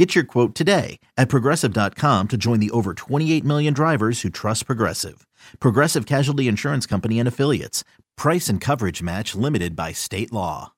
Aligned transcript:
Get 0.00 0.14
your 0.14 0.24
quote 0.24 0.54
today 0.54 0.98
at 1.18 1.28
progressive.com 1.28 2.28
to 2.28 2.38
join 2.38 2.58
the 2.58 2.70
over 2.70 2.94
28 2.94 3.44
million 3.44 3.74
drivers 3.74 4.22
who 4.22 4.30
trust 4.30 4.64
Progressive. 4.64 5.26
Progressive 5.58 6.06
Casualty 6.06 6.48
Insurance 6.48 6.86
Company 6.86 7.18
and 7.18 7.28
Affiliates. 7.28 7.84
Price 8.16 8.48
and 8.48 8.62
coverage 8.62 9.02
match 9.02 9.34
limited 9.34 9.76
by 9.76 9.92
state 9.92 10.32
law. 10.32 10.72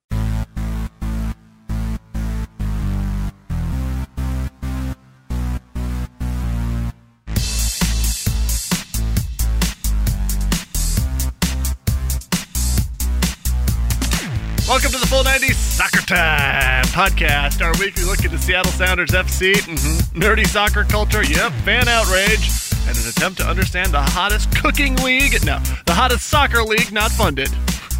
Welcome 14.66 14.91
to 14.91 14.98
the 14.98 15.06
Full 15.06 15.22
90s 15.22 15.54
Soccer 15.54 16.04
Time 16.08 16.81
podcast, 16.92 17.64
our 17.64 17.73
weekly 17.80 18.05
look 18.05 18.23
at 18.24 18.30
the 18.30 18.38
Seattle 18.38 18.70
Sounders 18.73 19.10
FC, 19.10 19.55
mhm, 19.55 20.00
nerdy 20.12 20.46
soccer 20.46 20.84
culture, 20.84 21.24
yep, 21.24 21.50
fan 21.64 21.88
outrage, 21.88 22.50
and 22.87 22.96
an 22.96 23.09
attempt 23.09 23.38
to 23.38 23.46
understand 23.46 23.92
the 23.92 24.00
hottest 24.00 24.55
cooking 24.55 24.95
league, 24.97 25.33
no, 25.45 25.59
the 25.86 25.95
hottest 25.95 26.28
soccer 26.28 26.62
league 26.62 26.92
not 26.92 27.10
funded. 27.10 27.48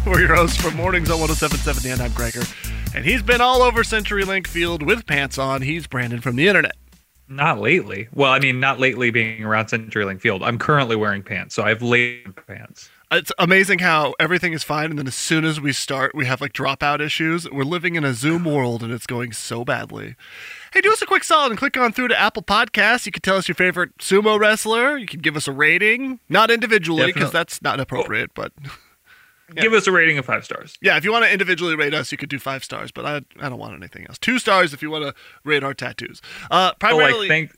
We're 0.05 0.19
your 0.19 0.35
hosts 0.35 0.61
from 0.61 0.75
Mornings 0.75 1.09
on 1.09 1.19
1077 1.19 1.91
and 1.91 2.01
I'm 2.01 2.11
Gregor. 2.11 2.43
And 2.93 3.03
he's 3.03 3.23
been 3.23 3.41
all 3.41 3.63
over 3.63 3.81
CenturyLink 3.81 4.45
Field 4.45 4.83
with 4.83 5.07
pants 5.07 5.37
on. 5.39 5.63
He's 5.63 5.87
Brandon 5.87 6.21
from 6.21 6.35
the 6.35 6.47
internet. 6.47 6.73
Not 7.27 7.59
lately. 7.59 8.09
Well, 8.13 8.31
I 8.31 8.37
mean, 8.39 8.59
not 8.59 8.79
lately 8.79 9.09
being 9.09 9.43
around 9.43 9.67
CenturyLink 9.67 10.21
Field. 10.21 10.43
I'm 10.43 10.59
currently 10.59 10.95
wearing 10.95 11.23
pants, 11.23 11.55
so 11.55 11.63
I 11.63 11.69
have 11.69 11.81
late 11.81 12.27
pants. 12.45 12.89
It's 13.15 13.31
amazing 13.37 13.79
how 13.79 14.15
everything 14.19 14.53
is 14.53 14.63
fine, 14.63 14.89
and 14.89 14.97
then 14.97 15.07
as 15.07 15.15
soon 15.15 15.45
as 15.45 15.61
we 15.61 15.71
start, 15.71 16.15
we 16.15 16.25
have 16.25 16.41
like 16.41 16.53
dropout 16.53 16.99
issues. 16.99 17.49
We're 17.49 17.63
living 17.63 17.95
in 17.95 18.03
a 18.03 18.13
Zoom 18.13 18.43
world, 18.43 18.81
and 18.81 18.91
it's 18.91 19.05
going 19.05 19.33
so 19.33 19.63
badly. 19.63 20.15
Hey, 20.73 20.81
do 20.81 20.91
us 20.91 21.01
a 21.01 21.05
quick 21.05 21.23
solid 21.23 21.51
and 21.51 21.59
click 21.59 21.77
on 21.77 21.91
through 21.91 22.07
to 22.09 22.19
Apple 22.19 22.41
Podcasts. 22.41 23.05
You 23.05 23.11
can 23.11 23.21
tell 23.21 23.37
us 23.37 23.47
your 23.47 23.55
favorite 23.55 23.97
sumo 23.99 24.39
wrestler. 24.39 24.97
You 24.97 25.05
can 25.05 25.19
give 25.19 25.35
us 25.35 25.47
a 25.47 25.51
rating, 25.51 26.19
not 26.29 26.49
individually 26.49 27.11
because 27.11 27.31
that's 27.31 27.61
not 27.61 27.79
appropriate. 27.79 28.31
But 28.33 28.51
Give 29.55 29.73
us 29.73 29.85
a 29.85 29.91
rating 29.91 30.17
of 30.17 30.25
five 30.25 30.43
stars. 30.45 30.75
yeah, 30.81 30.97
if 30.97 31.03
you 31.03 31.11
want 31.11 31.25
to 31.25 31.31
individually 31.31 31.75
rate 31.75 31.93
us, 31.93 32.11
you 32.11 32.17
could 32.17 32.29
do 32.29 32.39
five 32.39 32.63
stars. 32.63 32.91
But 32.91 33.05
I, 33.05 33.15
I 33.39 33.49
don't 33.49 33.59
want 33.59 33.75
anything 33.75 34.07
else. 34.07 34.17
Two 34.17 34.39
stars 34.39 34.73
if 34.73 34.81
you 34.81 34.89
want 34.89 35.03
to 35.03 35.13
rate 35.43 35.63
our 35.63 35.73
tattoos. 35.75 36.21
Uh, 36.49 36.71
Oh, 36.73 36.77
primarily, 36.79 37.27
like, 37.27 37.29
thank, 37.29 37.51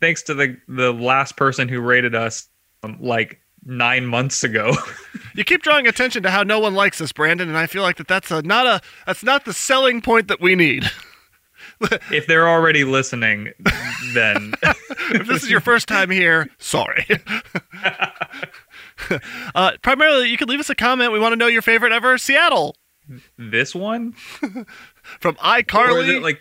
thanks 0.00 0.22
to 0.22 0.34
the 0.34 0.56
the 0.68 0.92
last 0.92 1.36
person 1.36 1.68
who 1.68 1.80
rated 1.80 2.14
us 2.14 2.48
um, 2.82 2.96
like 3.00 3.40
nine 3.64 4.06
months 4.06 4.44
ago. 4.44 4.74
you 5.34 5.44
keep 5.44 5.62
drawing 5.62 5.86
attention 5.86 6.22
to 6.24 6.30
how 6.30 6.42
no 6.42 6.58
one 6.58 6.74
likes 6.74 7.00
us, 7.00 7.12
Brandon, 7.12 7.48
and 7.48 7.58
I 7.58 7.66
feel 7.66 7.82
like 7.82 7.96
that 7.96 8.08
that's 8.08 8.30
a, 8.30 8.42
not 8.42 8.66
a 8.66 8.80
that's 9.06 9.22
not 9.22 9.44
the 9.44 9.52
selling 9.52 10.00
point 10.00 10.28
that 10.28 10.40
we 10.40 10.54
need. 10.54 10.90
if 12.10 12.26
they're 12.26 12.48
already 12.48 12.84
listening, 12.84 13.52
then 14.14 14.54
if 14.62 15.26
this 15.26 15.42
is 15.42 15.50
your 15.50 15.60
first 15.60 15.88
time 15.88 16.10
here, 16.10 16.48
sorry. 16.58 17.06
uh, 19.54 19.72
primarily, 19.82 20.28
you 20.28 20.36
could 20.36 20.48
leave 20.48 20.60
us 20.60 20.70
a 20.70 20.74
comment. 20.74 21.12
We 21.12 21.18
want 21.18 21.32
to 21.32 21.36
know 21.36 21.46
your 21.46 21.62
favorite 21.62 21.92
ever 21.92 22.18
Seattle 22.18 22.76
this 23.38 23.74
one 23.74 24.12
from 24.12 25.34
iCarly 25.36 26.20
like 26.22 26.40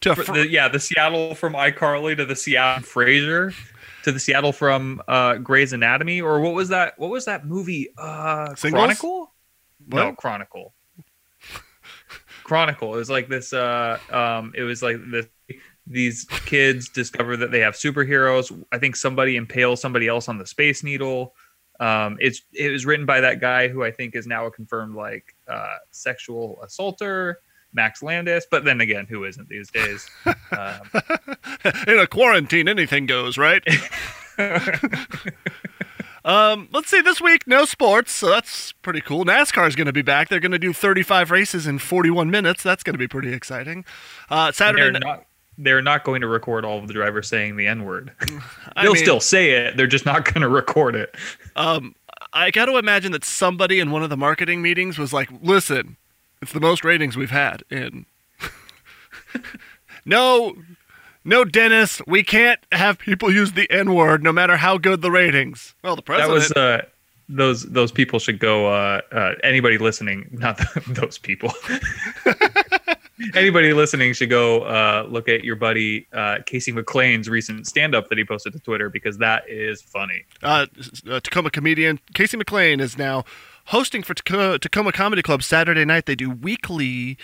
to 0.00 0.14
fr- 0.14 0.22
Fr- 0.22 0.32
the, 0.34 0.48
yeah, 0.48 0.68
the 0.68 0.80
Seattle 0.80 1.34
from 1.34 1.54
iCarly 1.54 2.16
to 2.16 2.24
the 2.24 2.36
Seattle 2.36 2.82
from 2.82 3.04
Frasier 3.04 3.54
to 4.06 4.12
the 4.12 4.20
Seattle 4.20 4.52
from 4.52 5.02
uh, 5.08 5.34
Grey's 5.34 5.72
Anatomy, 5.72 6.20
or 6.20 6.40
what 6.40 6.54
was 6.54 6.68
that? 6.68 6.96
What 6.96 7.10
was 7.10 7.24
that 7.24 7.44
movie? 7.44 7.88
Uh, 7.98 8.54
Singles? 8.54 8.80
Chronicle? 8.80 9.34
No, 9.88 10.12
Chronicle. 10.12 10.74
Chronicle. 12.44 12.94
It 12.94 12.98
was 12.98 13.10
like 13.10 13.28
this. 13.28 13.52
Uh, 13.52 13.98
um, 14.10 14.52
it 14.54 14.62
was 14.62 14.80
like 14.80 14.98
this. 15.10 15.26
These 15.88 16.24
kids 16.46 16.88
discover 16.88 17.36
that 17.36 17.50
they 17.50 17.58
have 17.58 17.74
superheroes. 17.74 18.64
I 18.70 18.78
think 18.78 18.94
somebody 18.94 19.34
impales 19.34 19.80
somebody 19.80 20.06
else 20.06 20.28
on 20.28 20.38
the 20.38 20.46
Space 20.46 20.84
Needle. 20.84 21.34
Um, 21.80 22.16
it's 22.20 22.42
it 22.52 22.70
was 22.70 22.86
written 22.86 23.06
by 23.06 23.20
that 23.20 23.40
guy 23.40 23.66
who 23.66 23.82
I 23.82 23.90
think 23.90 24.14
is 24.14 24.28
now 24.28 24.46
a 24.46 24.52
confirmed 24.52 24.94
like 24.94 25.34
uh, 25.48 25.78
sexual 25.90 26.60
assaulter, 26.62 27.40
Max 27.76 28.02
Landis. 28.02 28.46
But 28.50 28.64
then 28.64 28.80
again, 28.80 29.06
who 29.08 29.24
isn't 29.24 29.48
these 29.48 29.70
days? 29.70 30.08
Um, 30.26 30.80
in 31.86 31.98
a 31.98 32.08
quarantine, 32.08 32.68
anything 32.68 33.06
goes, 33.06 33.38
right? 33.38 33.62
um, 36.24 36.68
let's 36.72 36.90
see. 36.90 37.00
This 37.00 37.20
week, 37.20 37.46
no 37.46 37.64
sports, 37.64 38.10
so 38.10 38.28
that's 38.28 38.72
pretty 38.72 39.00
cool. 39.00 39.24
NASCAR 39.24 39.68
is 39.68 39.76
going 39.76 39.86
to 39.86 39.92
be 39.92 40.02
back. 40.02 40.28
They're 40.28 40.40
going 40.40 40.50
to 40.52 40.58
do 40.58 40.72
35 40.72 41.30
races 41.30 41.66
in 41.66 41.78
41 41.78 42.30
minutes. 42.30 42.62
That's 42.64 42.82
going 42.82 42.94
to 42.94 42.98
be 42.98 43.06
pretty 43.08 43.32
exciting. 43.32 43.84
Uh, 44.28 44.50
Saturday. 44.50 44.90
they're 44.90 45.00
not. 45.00 45.26
They're 45.58 45.80
not 45.80 46.04
going 46.04 46.20
to 46.20 46.26
record 46.28 46.66
all 46.66 46.78
of 46.78 46.86
the 46.86 46.92
drivers 46.92 47.28
saying 47.28 47.56
the 47.56 47.66
N 47.66 47.84
word. 47.86 48.12
They'll 48.76 48.92
mean- 48.92 49.02
still 49.02 49.20
say 49.20 49.52
it. 49.52 49.76
They're 49.76 49.86
just 49.86 50.04
not 50.04 50.26
going 50.26 50.42
to 50.42 50.50
record 50.50 50.94
it. 50.94 51.14
Um, 51.54 51.94
I 52.32 52.50
got 52.50 52.66
to 52.66 52.76
imagine 52.76 53.12
that 53.12 53.24
somebody 53.24 53.80
in 53.80 53.90
one 53.90 54.02
of 54.02 54.10
the 54.10 54.18
marketing 54.18 54.60
meetings 54.60 54.98
was 54.98 55.14
like, 55.14 55.30
"Listen, 55.40 55.96
it's 56.46 56.52
the 56.52 56.60
most 56.60 56.84
ratings 56.84 57.16
we've 57.16 57.30
had 57.30 57.64
in." 57.70 58.06
no, 60.04 60.54
no, 61.24 61.44
Dennis, 61.44 62.00
we 62.06 62.22
can't 62.22 62.60
have 62.70 63.00
people 63.00 63.32
use 63.32 63.52
the 63.52 63.68
N 63.68 63.94
word, 63.94 64.22
no 64.22 64.32
matter 64.32 64.56
how 64.56 64.78
good 64.78 65.02
the 65.02 65.10
ratings. 65.10 65.74
Well, 65.82 65.96
the 65.96 66.02
president. 66.02 66.30
That 66.30 66.34
was 66.34 66.52
uh, 66.52 66.86
those 67.28 67.64
those 67.64 67.90
people 67.90 68.20
should 68.20 68.38
go. 68.38 68.68
Uh, 68.68 69.00
uh, 69.10 69.32
anybody 69.42 69.76
listening, 69.76 70.28
not 70.32 70.60
those 70.86 71.18
people. 71.18 71.52
anybody 73.34 73.72
listening 73.72 74.12
should 74.12 74.30
go 74.30 74.62
uh, 74.62 75.04
look 75.08 75.28
at 75.28 75.42
your 75.42 75.56
buddy 75.56 76.06
uh, 76.12 76.38
Casey 76.46 76.70
McLean's 76.70 77.28
recent 77.28 77.66
stand 77.66 77.92
up 77.92 78.08
that 78.08 78.18
he 78.18 78.24
posted 78.24 78.52
to 78.52 78.60
Twitter 78.60 78.88
because 78.88 79.18
that 79.18 79.48
is 79.48 79.82
funny. 79.82 80.24
uh, 80.44 80.66
uh, 81.10 81.18
Tacoma 81.18 81.50
comedian 81.50 81.98
Casey 82.14 82.36
McLean 82.36 82.78
is 82.78 82.96
now 82.96 83.24
hosting 83.66 84.02
for 84.02 84.14
Tacoma, 84.14 84.92
Comedy 84.92 85.22
Club 85.22 85.42
Saturday 85.42 85.84
night. 85.84 86.06
They 86.06 86.14
do 86.14 86.30
weekly 86.30 87.16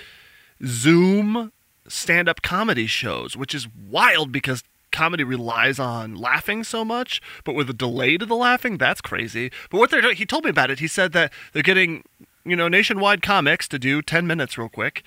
Zoom 0.64 1.52
stand-up 1.88 2.42
comedy 2.42 2.86
shows, 2.86 3.36
which 3.36 3.54
is 3.54 3.66
wild 3.68 4.32
because 4.32 4.62
comedy 4.92 5.24
relies 5.24 5.78
on 5.78 6.14
laughing 6.14 6.62
so 6.62 6.84
much, 6.84 7.20
but 7.44 7.54
with 7.54 7.68
a 7.70 7.72
delay 7.72 8.18
to 8.18 8.26
the 8.26 8.36
laughing, 8.36 8.76
that's 8.76 9.00
crazy. 9.00 9.50
But 9.70 9.78
what 9.78 9.90
they're 9.90 10.02
doing, 10.02 10.16
he 10.16 10.26
told 10.26 10.44
me 10.44 10.50
about 10.50 10.70
it. 10.70 10.78
He 10.78 10.86
said 10.86 11.12
that 11.12 11.32
they're 11.52 11.62
getting, 11.62 12.04
you 12.44 12.54
know, 12.54 12.68
nationwide 12.68 13.22
comics 13.22 13.66
to 13.68 13.78
do 13.78 14.02
10 14.02 14.26
minutes 14.26 14.58
real 14.58 14.68
quick 14.68 15.02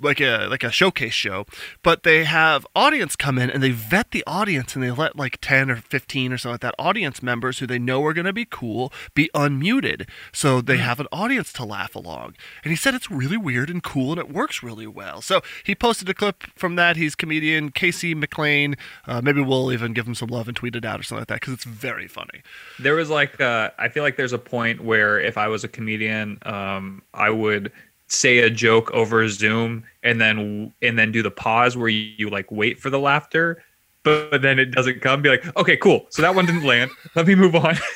like 0.00 0.20
a 0.20 0.46
like 0.48 0.62
a 0.62 0.70
showcase 0.70 1.14
show, 1.14 1.46
but 1.82 2.02
they 2.02 2.24
have 2.24 2.66
audience 2.74 3.16
come 3.16 3.38
in 3.38 3.50
and 3.50 3.62
they 3.62 3.70
vet 3.70 4.10
the 4.10 4.24
audience 4.26 4.74
and 4.74 4.84
they 4.84 4.90
let 4.90 5.16
like 5.16 5.38
ten 5.40 5.70
or 5.70 5.76
fifteen 5.76 6.32
or 6.32 6.38
something 6.38 6.54
like 6.54 6.60
that 6.60 6.74
audience 6.78 7.22
members 7.22 7.58
who 7.58 7.66
they 7.66 7.78
know 7.78 8.04
are 8.04 8.12
going 8.12 8.26
to 8.26 8.32
be 8.32 8.44
cool 8.44 8.92
be 9.14 9.30
unmuted, 9.34 10.08
so 10.32 10.60
they 10.60 10.76
have 10.78 11.00
an 11.00 11.06
audience 11.12 11.52
to 11.54 11.64
laugh 11.64 11.94
along. 11.94 12.34
And 12.62 12.70
he 12.70 12.76
said 12.76 12.94
it's 12.94 13.10
really 13.10 13.36
weird 13.36 13.70
and 13.70 13.82
cool 13.82 14.12
and 14.12 14.20
it 14.20 14.30
works 14.30 14.62
really 14.62 14.86
well. 14.86 15.20
So 15.22 15.40
he 15.64 15.74
posted 15.74 16.08
a 16.08 16.14
clip 16.14 16.44
from 16.54 16.76
that. 16.76 16.96
He's 16.96 17.14
comedian 17.14 17.70
Casey 17.70 18.14
McLean. 18.14 18.76
Uh, 19.06 19.20
maybe 19.22 19.40
we'll 19.40 19.72
even 19.72 19.92
give 19.92 20.06
him 20.06 20.14
some 20.14 20.28
love 20.28 20.48
and 20.48 20.56
tweet 20.56 20.76
it 20.76 20.84
out 20.84 21.00
or 21.00 21.02
something 21.02 21.22
like 21.22 21.28
that 21.28 21.40
because 21.40 21.54
it's 21.54 21.64
very 21.64 22.08
funny. 22.08 22.42
There 22.78 22.94
was 22.94 23.10
like, 23.10 23.40
uh, 23.40 23.70
I 23.78 23.88
feel 23.88 24.02
like 24.02 24.16
there's 24.16 24.32
a 24.32 24.38
point 24.38 24.82
where 24.82 25.18
if 25.18 25.38
I 25.38 25.48
was 25.48 25.64
a 25.64 25.68
comedian, 25.68 26.38
um, 26.42 27.02
I 27.14 27.30
would 27.30 27.72
say 28.08 28.38
a 28.38 28.50
joke 28.50 28.90
over 28.92 29.28
Zoom 29.28 29.84
and 30.02 30.20
then 30.20 30.72
and 30.82 30.98
then 30.98 31.12
do 31.12 31.22
the 31.22 31.30
pause 31.30 31.76
where 31.76 31.88
you, 31.88 32.12
you 32.16 32.30
like 32.30 32.50
wait 32.50 32.78
for 32.78 32.90
the 32.90 32.98
laughter, 32.98 33.62
but, 34.02 34.30
but 34.30 34.42
then 34.42 34.58
it 34.58 34.66
doesn't 34.66 35.00
come. 35.00 35.22
Be 35.22 35.28
like, 35.28 35.56
okay, 35.56 35.76
cool. 35.76 36.06
So 36.10 36.22
that 36.22 36.34
one 36.34 36.46
didn't 36.46 36.64
land. 36.64 36.90
Let 37.14 37.26
me 37.26 37.34
move 37.34 37.54
on. 37.54 37.76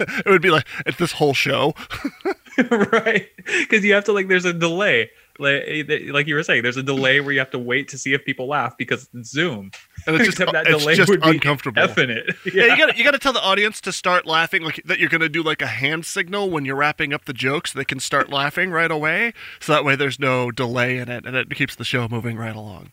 It 0.00 0.26
would 0.26 0.42
be 0.42 0.50
like 0.50 0.66
it's 0.84 0.98
this 0.98 1.12
whole 1.12 1.34
show. 1.34 1.74
right? 2.92 3.28
Because 3.60 3.84
you 3.84 3.94
have 3.94 4.04
to 4.04 4.12
like, 4.12 4.28
there's 4.28 4.44
a 4.44 4.52
delay. 4.52 5.10
Like, 5.38 5.62
eh, 5.66 5.84
like 6.12 6.26
you 6.26 6.34
were 6.34 6.42
saying, 6.42 6.62
there's 6.62 6.76
a 6.76 6.82
delay 6.82 7.20
where 7.20 7.32
you 7.32 7.38
have 7.38 7.50
to 7.52 7.58
wait 7.58 7.88
to 7.88 7.98
see 7.98 8.12
if 8.14 8.24
people 8.24 8.46
laugh 8.48 8.76
because 8.76 9.08
it's 9.14 9.30
Zoom. 9.30 9.70
And 10.06 10.16
it's 10.16 10.24
just, 10.26 10.40
Except 10.40 10.52
that 10.52 10.66
it's 10.66 10.78
delay 10.82 10.94
just 10.94 11.08
would 11.08 11.20
be 11.22 11.30
uncomfortable. 11.30 11.82
effing 11.82 12.08
it. 12.10 12.34
Yeah, 12.54 12.66
you 12.66 12.76
got 12.76 12.96
you 12.98 13.04
got 13.04 13.12
to 13.12 13.18
tell 13.18 13.32
the 13.32 13.42
audience 13.42 13.80
to 13.82 13.92
start 13.92 14.26
laughing, 14.26 14.62
like 14.62 14.82
that. 14.84 14.98
You're 14.98 15.08
gonna 15.08 15.28
do 15.28 15.42
like 15.42 15.62
a 15.62 15.66
hand 15.66 16.04
signal 16.06 16.50
when 16.50 16.64
you're 16.64 16.76
wrapping 16.76 17.12
up 17.12 17.24
the 17.24 17.32
joke, 17.32 17.66
so 17.68 17.78
they 17.78 17.84
can 17.84 18.00
start 18.00 18.30
laughing 18.30 18.70
right 18.70 18.90
away. 18.90 19.32
So 19.60 19.72
that 19.72 19.84
way, 19.84 19.96
there's 19.96 20.18
no 20.18 20.50
delay 20.50 20.98
in 20.98 21.08
it, 21.08 21.24
and 21.26 21.34
it 21.36 21.48
keeps 21.50 21.74
the 21.76 21.84
show 21.84 22.08
moving 22.08 22.36
right 22.36 22.54
along. 22.56 22.92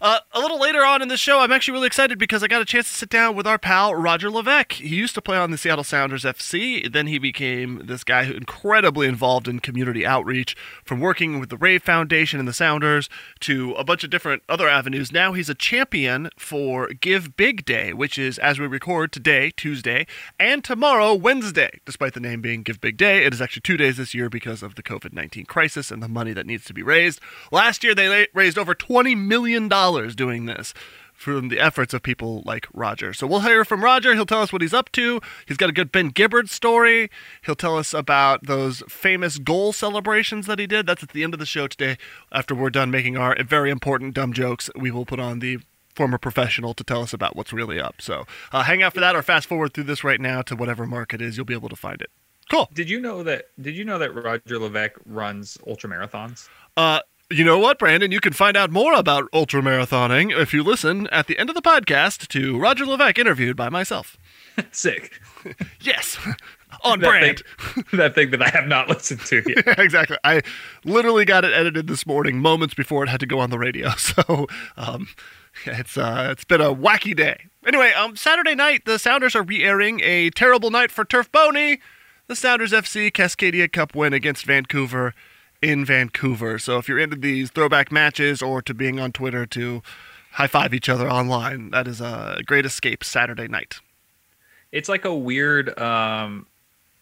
Uh, 0.00 0.18
a 0.32 0.40
little 0.40 0.58
later 0.58 0.82
on 0.82 1.02
in 1.02 1.08
the 1.08 1.16
show, 1.18 1.40
I'm 1.40 1.52
actually 1.52 1.72
really 1.72 1.86
excited 1.86 2.18
because 2.18 2.42
I 2.42 2.46
got 2.46 2.62
a 2.62 2.64
chance 2.64 2.88
to 2.88 2.94
sit 2.94 3.10
down 3.10 3.36
with 3.36 3.46
our 3.46 3.58
pal 3.58 3.94
Roger 3.94 4.30
Levesque. 4.30 4.72
He 4.72 4.96
used 4.96 5.14
to 5.14 5.20
play 5.20 5.36
on 5.36 5.50
the 5.50 5.58
Seattle 5.58 5.84
Sounders 5.84 6.24
FC. 6.24 6.90
Then 6.90 7.06
he 7.06 7.18
became 7.18 7.82
this 7.84 8.02
guy 8.02 8.24
who 8.24 8.32
incredibly 8.32 9.06
involved 9.06 9.46
in 9.46 9.60
community 9.60 10.06
outreach, 10.06 10.56
from 10.84 11.00
working 11.00 11.38
with 11.38 11.50
the 11.50 11.58
Rave 11.58 11.82
Foundation 11.82 12.38
and 12.38 12.48
the 12.48 12.54
Sounders 12.54 13.10
to 13.40 13.72
a 13.74 13.84
bunch 13.84 14.02
of 14.02 14.08
different 14.08 14.42
other 14.48 14.70
avenues. 14.70 15.12
Now 15.12 15.34
he's 15.34 15.50
a 15.50 15.54
champion 15.54 16.30
for 16.38 16.88
Give 16.88 17.36
Big 17.36 17.66
Day, 17.66 17.92
which 17.92 18.18
is 18.18 18.38
as 18.38 18.58
we 18.58 18.66
record 18.66 19.12
today, 19.12 19.52
Tuesday, 19.54 20.06
and 20.38 20.64
tomorrow, 20.64 21.12
Wednesday. 21.12 21.78
Despite 21.84 22.14
the 22.14 22.20
name 22.20 22.40
being 22.40 22.62
Give 22.62 22.80
Big 22.80 22.96
Day, 22.96 23.26
it 23.26 23.34
is 23.34 23.42
actually 23.42 23.62
two 23.62 23.76
days 23.76 23.98
this 23.98 24.14
year 24.14 24.30
because 24.30 24.62
of 24.62 24.76
the 24.76 24.82
COVID 24.82 25.12
19 25.12 25.44
crisis 25.44 25.90
and 25.90 26.02
the 26.02 26.08
money 26.08 26.32
that 26.32 26.46
needs 26.46 26.64
to 26.64 26.72
be 26.72 26.82
raised. 26.82 27.20
Last 27.52 27.84
year, 27.84 27.94
they 27.94 28.28
raised 28.32 28.56
over 28.56 28.74
$20 28.74 29.14
million 29.14 29.68
doing 30.14 30.46
this 30.46 30.74
from 31.20 31.48
the 31.48 31.60
efforts 31.60 31.92
of 31.92 32.02
people 32.02 32.42
like 32.46 32.66
Roger. 32.72 33.12
So 33.12 33.26
we'll 33.26 33.40
hear 33.40 33.64
from 33.64 33.84
Roger. 33.84 34.14
He'll 34.14 34.24
tell 34.24 34.40
us 34.40 34.54
what 34.54 34.62
he's 34.62 34.72
up 34.72 34.90
to. 34.92 35.20
He's 35.46 35.58
got 35.58 35.68
a 35.68 35.72
good 35.72 35.92
Ben 35.92 36.08
Gibbard 36.08 36.48
story. 36.48 37.10
He'll 37.44 37.54
tell 37.54 37.76
us 37.76 37.92
about 37.92 38.46
those 38.46 38.82
famous 38.88 39.36
goal 39.36 39.74
celebrations 39.74 40.46
that 40.46 40.58
he 40.58 40.66
did. 40.66 40.86
That's 40.86 41.02
at 41.02 41.10
the 41.10 41.22
end 41.22 41.34
of 41.34 41.40
the 41.40 41.44
show 41.44 41.66
today. 41.66 41.98
After 42.32 42.54
we're 42.54 42.70
done 42.70 42.90
making 42.90 43.18
our 43.18 43.36
very 43.44 43.70
important 43.70 44.14
dumb 44.14 44.32
jokes, 44.32 44.70
we 44.74 44.90
will 44.90 45.04
put 45.04 45.20
on 45.20 45.40
the 45.40 45.58
former 45.94 46.16
professional 46.16 46.72
to 46.72 46.84
tell 46.84 47.02
us 47.02 47.12
about 47.12 47.36
what's 47.36 47.52
really 47.52 47.78
up. 47.78 48.00
So 48.00 48.24
uh, 48.50 48.62
hang 48.62 48.82
out 48.82 48.94
for 48.94 49.00
that 49.00 49.14
or 49.14 49.22
fast 49.22 49.46
forward 49.46 49.74
through 49.74 49.84
this 49.84 50.02
right 50.02 50.20
now 50.20 50.40
to 50.42 50.56
whatever 50.56 50.86
mark 50.86 51.12
it 51.12 51.20
is. 51.20 51.36
You'll 51.36 51.44
be 51.44 51.52
able 51.52 51.68
to 51.68 51.76
find 51.76 52.00
it. 52.00 52.10
Cool. 52.50 52.68
Did 52.72 52.88
you 52.88 52.98
know 52.98 53.22
that? 53.22 53.48
Did 53.60 53.76
you 53.76 53.84
know 53.84 53.98
that 53.98 54.14
Roger 54.14 54.58
Levesque 54.58 54.96
runs 55.04 55.58
ultra 55.66 55.90
marathons? 55.90 56.48
Uh, 56.76 57.00
you 57.30 57.44
know 57.44 57.58
what, 57.58 57.78
Brandon? 57.78 58.10
You 58.10 58.20
can 58.20 58.32
find 58.32 58.56
out 58.56 58.70
more 58.70 58.92
about 58.94 59.28
ultra 59.32 59.62
marathoning 59.62 60.36
if 60.36 60.52
you 60.52 60.64
listen 60.64 61.06
at 61.08 61.28
the 61.28 61.38
end 61.38 61.48
of 61.48 61.54
the 61.54 61.62
podcast 61.62 62.26
to 62.28 62.58
Roger 62.58 62.84
Levesque 62.84 63.18
interviewed 63.18 63.56
by 63.56 63.68
myself. 63.68 64.16
Sick. 64.72 65.20
yes. 65.80 66.18
On 66.84 67.00
that 67.00 67.08
brand. 67.08 67.42
Thing, 67.58 67.84
that 67.98 68.14
thing 68.14 68.30
that 68.30 68.42
I 68.42 68.48
have 68.50 68.66
not 68.66 68.88
listened 68.88 69.20
to 69.22 69.42
yet. 69.46 69.64
Yeah, 69.66 69.74
exactly. 69.78 70.16
I 70.22 70.42
literally 70.84 71.24
got 71.24 71.44
it 71.44 71.52
edited 71.52 71.88
this 71.88 72.06
morning, 72.06 72.38
moments 72.38 72.74
before 72.74 73.02
it 73.02 73.08
had 73.08 73.20
to 73.20 73.26
go 73.26 73.40
on 73.40 73.50
the 73.50 73.58
radio. 73.58 73.90
So 73.96 74.46
um, 74.76 75.08
it's 75.66 75.98
uh, 75.98 76.28
it's 76.30 76.44
been 76.44 76.60
a 76.60 76.74
wacky 76.74 77.16
day. 77.16 77.46
Anyway, 77.66 77.92
um, 77.92 78.14
Saturday 78.14 78.54
night 78.54 78.84
the 78.84 78.98
Sounders 78.98 79.34
are 79.34 79.42
re-airing 79.42 80.00
a 80.02 80.30
terrible 80.30 80.70
night 80.70 80.92
for 80.92 81.04
Turf 81.04 81.30
Boney. 81.32 81.80
The 82.28 82.36
Sounders 82.36 82.70
FC 82.70 83.10
Cascadia 83.10 83.70
Cup 83.70 83.96
win 83.96 84.12
against 84.12 84.46
Vancouver 84.46 85.12
in 85.62 85.84
Vancouver. 85.84 86.58
So 86.58 86.78
if 86.78 86.88
you're 86.88 86.98
into 86.98 87.16
these 87.16 87.50
throwback 87.50 87.92
matches 87.92 88.42
or 88.42 88.62
to 88.62 88.74
being 88.74 88.98
on 88.98 89.12
Twitter 89.12 89.46
to 89.46 89.82
high 90.32 90.46
five 90.46 90.72
each 90.72 90.88
other 90.88 91.10
online, 91.10 91.70
that 91.70 91.86
is 91.86 92.00
a 92.00 92.40
great 92.46 92.64
escape 92.64 93.04
Saturday 93.04 93.48
night. 93.48 93.80
It's 94.72 94.88
like 94.88 95.04
a 95.04 95.14
weird. 95.14 95.78
Um, 95.78 96.46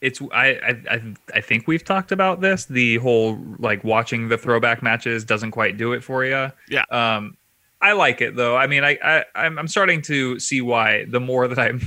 it's 0.00 0.22
I, 0.32 0.76
I 0.88 1.14
I 1.34 1.40
think 1.40 1.66
we've 1.66 1.84
talked 1.84 2.12
about 2.12 2.40
this. 2.40 2.66
The 2.66 2.96
whole 2.98 3.38
like 3.58 3.82
watching 3.84 4.28
the 4.28 4.38
throwback 4.38 4.82
matches 4.82 5.24
doesn't 5.24 5.50
quite 5.50 5.76
do 5.76 5.92
it 5.92 6.04
for 6.04 6.24
you. 6.24 6.52
Yeah. 6.68 6.84
Um, 6.90 7.36
I 7.80 7.92
like 7.92 8.20
it 8.20 8.34
though. 8.36 8.56
I 8.56 8.66
mean, 8.66 8.84
I, 8.84 8.98
I 9.02 9.24
I'm, 9.34 9.58
I'm 9.58 9.68
starting 9.68 10.02
to 10.02 10.38
see 10.38 10.60
why. 10.60 11.04
The 11.06 11.20
more 11.20 11.46
that 11.48 11.58
I'm, 11.58 11.80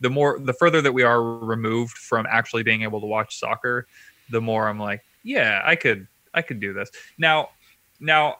the 0.00 0.10
more 0.10 0.38
the 0.38 0.52
further 0.54 0.82
that 0.82 0.92
we 0.92 1.02
are 1.02 1.22
removed 1.22 1.96
from 1.96 2.26
actually 2.28 2.62
being 2.62 2.82
able 2.82 3.00
to 3.00 3.06
watch 3.06 3.38
soccer, 3.38 3.86
the 4.30 4.40
more 4.40 4.68
I'm 4.68 4.78
like, 4.78 5.02
yeah, 5.22 5.62
I 5.64 5.76
could 5.76 6.06
I 6.32 6.42
could 6.42 6.60
do 6.60 6.72
this. 6.72 6.90
Now, 7.18 7.50
now 7.98 8.38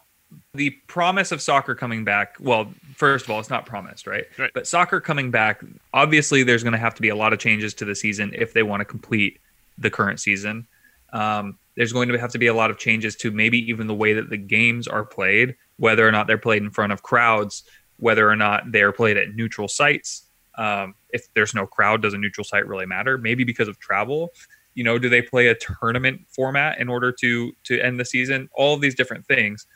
the 0.54 0.70
promise 0.86 1.32
of 1.32 1.42
soccer 1.42 1.74
coming 1.74 2.04
back. 2.04 2.36
Well, 2.40 2.72
first 2.96 3.24
of 3.24 3.30
all, 3.30 3.40
it's 3.40 3.50
not 3.50 3.66
promised, 3.66 4.06
right? 4.06 4.26
right. 4.38 4.50
But 4.54 4.66
soccer 4.66 5.00
coming 5.00 5.30
back, 5.30 5.62
obviously, 5.92 6.42
there's 6.42 6.62
going 6.62 6.72
to 6.72 6.78
have 6.78 6.94
to 6.94 7.02
be 7.02 7.08
a 7.08 7.16
lot 7.16 7.32
of 7.32 7.38
changes 7.38 7.74
to 7.74 7.84
the 7.84 7.94
season 7.94 8.32
if 8.34 8.52
they 8.52 8.62
want 8.62 8.80
to 8.80 8.84
complete 8.84 9.40
the 9.78 9.90
current 9.90 10.20
season. 10.20 10.66
Um, 11.12 11.58
there's 11.76 11.92
going 11.92 12.08
to 12.08 12.18
have 12.18 12.30
to 12.32 12.38
be 12.38 12.46
a 12.46 12.54
lot 12.54 12.70
of 12.70 12.78
changes 12.78 13.16
to 13.16 13.30
maybe 13.30 13.58
even 13.70 13.86
the 13.86 13.94
way 13.94 14.12
that 14.12 14.30
the 14.30 14.36
games 14.36 14.86
are 14.86 15.04
played, 15.04 15.56
whether 15.78 16.06
or 16.06 16.12
not 16.12 16.26
they're 16.26 16.38
played 16.38 16.62
in 16.62 16.70
front 16.70 16.92
of 16.92 17.02
crowds, 17.02 17.64
whether 17.98 18.28
or 18.28 18.36
not 18.36 18.70
they're 18.70 18.92
played 18.92 19.16
at 19.16 19.34
neutral 19.34 19.66
sites. 19.66 20.26
Um, 20.56 20.94
if 21.10 21.32
there's 21.34 21.54
no 21.54 21.66
crowd, 21.66 22.02
does 22.02 22.14
a 22.14 22.18
neutral 22.18 22.44
site 22.44 22.66
really 22.66 22.86
matter? 22.86 23.18
Maybe 23.18 23.44
because 23.44 23.68
of 23.68 23.78
travel 23.78 24.32
you 24.74 24.84
know 24.84 24.98
do 24.98 25.08
they 25.08 25.22
play 25.22 25.48
a 25.48 25.54
tournament 25.54 26.20
format 26.28 26.78
in 26.78 26.88
order 26.88 27.12
to 27.20 27.52
to 27.64 27.80
end 27.80 27.98
the 27.98 28.04
season? 28.04 28.48
All 28.54 28.74
of 28.74 28.80
these 28.80 28.94
different 28.94 29.26
things. 29.26 29.66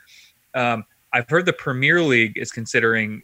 Um, 0.55 0.85
i've 1.13 1.29
heard 1.29 1.47
the 1.47 1.53
premier 1.53 2.01
league 2.01 2.37
is 2.37 2.53
considering 2.53 3.23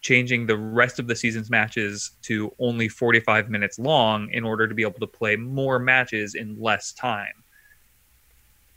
changing 0.00 0.46
the 0.46 0.56
rest 0.56 0.98
of 0.98 1.08
the 1.08 1.16
season's 1.16 1.50
matches 1.50 2.12
to 2.22 2.54
only 2.60 2.88
45 2.88 3.50
minutes 3.50 3.78
long 3.78 4.30
in 4.30 4.44
order 4.44 4.68
to 4.68 4.74
be 4.74 4.82
able 4.82 5.00
to 5.00 5.06
play 5.06 5.34
more 5.34 5.80
matches 5.80 6.34
in 6.36 6.60
less 6.60 6.92
time. 6.92 7.32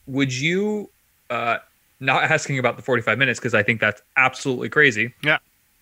Would 0.07 0.33
you 0.33 0.89
uh, 1.29 1.59
not 2.01 2.23
asking 2.23 2.59
about 2.59 2.75
the 2.75 2.81
45 2.81 3.17
minutes 3.17 3.39
because 3.39 3.53
i 3.53 3.63
think 3.63 3.79
that's 3.79 4.01
absolutely 4.17 4.69
crazy. 4.69 5.13
Yeah. 5.23 5.37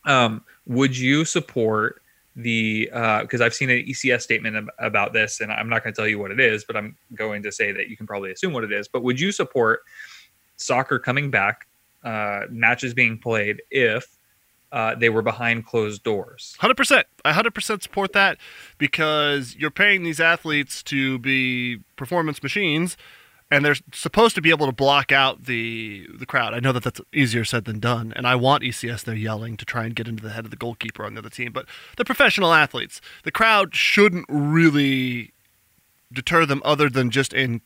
Um, 0.06 0.44
would 0.68 0.96
you 0.96 1.26
support 1.26 2.02
the 2.42 2.90
uh 2.94 3.22
because 3.22 3.42
uh, 3.42 3.46
I've 3.46 3.54
seen 3.54 3.70
an 3.70 3.86
ECS 3.86 4.22
statement 4.22 4.70
about 4.80 5.14
this, 5.14 5.42
and 5.42 5.52
I'm 5.52 5.70
not 5.70 5.84
going 5.84 5.94
to 5.94 6.00
tell 6.00 6.08
you 6.08 6.20
what 6.20 6.32
it 6.32 6.40
is, 6.40 6.64
but 6.64 6.76
I'm 6.76 6.96
going 7.14 7.44
to 7.44 7.52
say 7.52 7.72
that 7.72 7.90
you 7.90 7.98
can 7.98 8.08
probably 8.08 8.32
assume 8.32 8.54
what 8.54 8.64
it 8.64 8.72
is. 8.72 8.88
But 8.88 9.04
would 9.04 9.20
you 9.20 9.32
support 9.32 9.82
soccer 10.56 11.00
coming 11.00 11.32
back, 11.32 11.68
uh, 12.04 12.42
matches 12.50 12.94
being 12.94 13.18
played 13.18 13.62
if 13.72 14.18
uh, 14.72 14.96
they 14.96 15.10
were 15.10 15.22
behind 15.22 15.66
closed 15.66 16.04
doors? 16.04 16.56
Hundred 16.60 16.78
percent. 16.78 17.08
I 17.26 17.34
hundred 17.34 17.54
percent 17.54 17.84
support 17.84 18.14
that 18.14 18.38
because 18.78 19.56
you're 19.56 19.72
paying 19.72 20.04
these 20.04 20.20
athletes 20.20 20.84
to 20.84 21.20
be 21.20 21.80
performance 21.96 22.42
machines 22.44 22.98
and 23.52 23.66
they're 23.66 23.76
supposed 23.92 24.36
to 24.36 24.42
be 24.42 24.52
able 24.52 24.68
to 24.68 24.72
block 24.72 25.12
out 25.12 25.46
the 25.46 26.08
the 26.14 26.26
crowd. 26.26 26.54
I 26.54 26.60
know 26.60 26.72
that 26.72 26.84
that's 26.84 27.02
easier 27.14 27.44
said 27.44 27.66
than 27.66 27.80
done, 27.80 28.14
and 28.16 28.28
I 28.28 28.36
want 28.36 28.64
ECS 28.64 29.04
there 29.04 29.16
yelling 29.16 29.58
to 29.58 29.66
try 29.66 29.86
and 29.86 29.96
get 29.96 30.08
into 30.08 30.24
the 30.24 30.32
head 30.32 30.46
of 30.46 30.52
the 30.52 30.58
goalkeeper 30.58 31.06
on 31.06 31.14
the 31.14 31.20
other 31.20 31.30
team. 31.30 31.52
But 31.52 31.66
the 31.98 32.06
professional 32.06 32.54
athletes, 32.54 33.02
the 33.24 33.32
crowd 33.32 33.76
shouldn't 33.76 34.26
really 34.30 35.34
deter 36.12 36.46
them, 36.46 36.62
other 36.64 36.90
than 36.90 37.10
just 37.10 37.34
in 37.34 37.62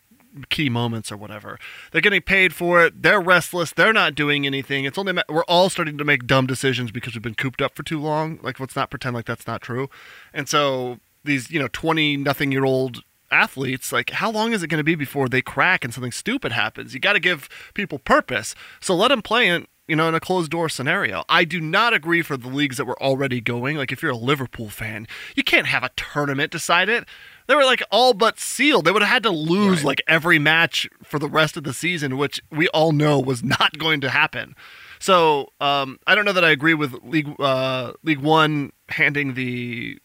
key 0.49 0.69
moments 0.69 1.11
or 1.11 1.17
whatever. 1.17 1.59
They're 1.91 2.01
getting 2.01 2.21
paid 2.21 2.53
for 2.53 2.83
it. 2.83 3.03
They're 3.03 3.21
restless. 3.21 3.71
They're 3.71 3.93
not 3.93 4.15
doing 4.15 4.45
anything. 4.45 4.85
It's 4.85 4.97
only 4.97 5.13
we're 5.29 5.43
all 5.43 5.69
starting 5.69 5.97
to 5.97 6.03
make 6.03 6.25
dumb 6.25 6.47
decisions 6.47 6.91
because 6.91 7.13
we've 7.13 7.21
been 7.21 7.35
cooped 7.35 7.61
up 7.61 7.75
for 7.75 7.83
too 7.83 7.99
long. 7.99 8.39
Like 8.41 8.59
let's 8.59 8.75
not 8.75 8.89
pretend 8.89 9.15
like 9.15 9.25
that's 9.25 9.47
not 9.47 9.61
true. 9.61 9.89
And 10.33 10.47
so 10.47 10.99
these 11.23 11.51
you 11.51 11.59
know 11.59 11.67
twenty 11.67 12.17
nothing 12.17 12.51
year 12.51 12.65
old 12.65 13.03
athletes, 13.33 13.91
like 13.91 14.11
how 14.11 14.31
long 14.31 14.53
is 14.53 14.63
it 14.63 14.67
going 14.67 14.79
to 14.79 14.83
be 14.83 14.95
before 14.95 15.27
they 15.27 15.41
crack 15.41 15.83
and 15.83 15.93
something 15.93 16.11
stupid 16.11 16.51
happens? 16.51 16.93
You 16.93 16.99
got 16.99 17.13
to 17.13 17.19
give 17.19 17.49
people 17.73 17.99
purpose. 17.99 18.55
So 18.79 18.95
let 18.95 19.09
them 19.09 19.21
play 19.21 19.47
in, 19.47 19.67
you 19.87 19.95
know, 19.95 20.07
in 20.07 20.15
a 20.15 20.19
closed 20.19 20.51
door 20.51 20.69
scenario. 20.69 21.23
I 21.27 21.43
do 21.43 21.59
not 21.59 21.93
agree 21.93 22.21
for 22.21 22.37
the 22.37 22.47
leagues 22.47 22.77
that 22.77 22.85
were 22.85 23.01
already 23.01 23.41
going. 23.41 23.77
Like 23.77 23.91
if 23.91 24.01
you're 24.01 24.11
a 24.11 24.17
Liverpool 24.17 24.69
fan, 24.69 25.07
you 25.35 25.43
can't 25.43 25.67
have 25.67 25.83
a 25.83 25.91
tournament 25.95 26.51
decide 26.51 26.89
it. 26.89 27.05
They 27.47 27.55
were 27.55 27.65
like 27.65 27.83
all 27.91 28.13
but 28.13 28.39
sealed. 28.39 28.85
They 28.85 28.91
would 28.91 29.01
have 29.01 29.11
had 29.11 29.23
to 29.23 29.29
lose 29.29 29.79
right. 29.79 29.85
like 29.85 30.01
every 30.07 30.39
match 30.39 30.89
for 31.03 31.19
the 31.19 31.27
rest 31.27 31.57
of 31.57 31.63
the 31.63 31.73
season, 31.73 32.17
which 32.17 32.41
we 32.51 32.67
all 32.69 32.91
know 32.91 33.19
was 33.19 33.43
not 33.43 33.77
going 33.77 34.01
to 34.01 34.09
happen. 34.09 34.55
So 34.99 35.51
um, 35.59 35.99
I 36.07 36.15
don't 36.15 36.23
know 36.23 36.31
that 36.31 36.45
I 36.45 36.51
agree 36.51 36.73
with 36.73 36.93
League 37.03 37.35
uh, 37.37 37.91
League 38.03 38.21
One 38.21 38.71
handing 38.87 39.33
the 39.33 39.99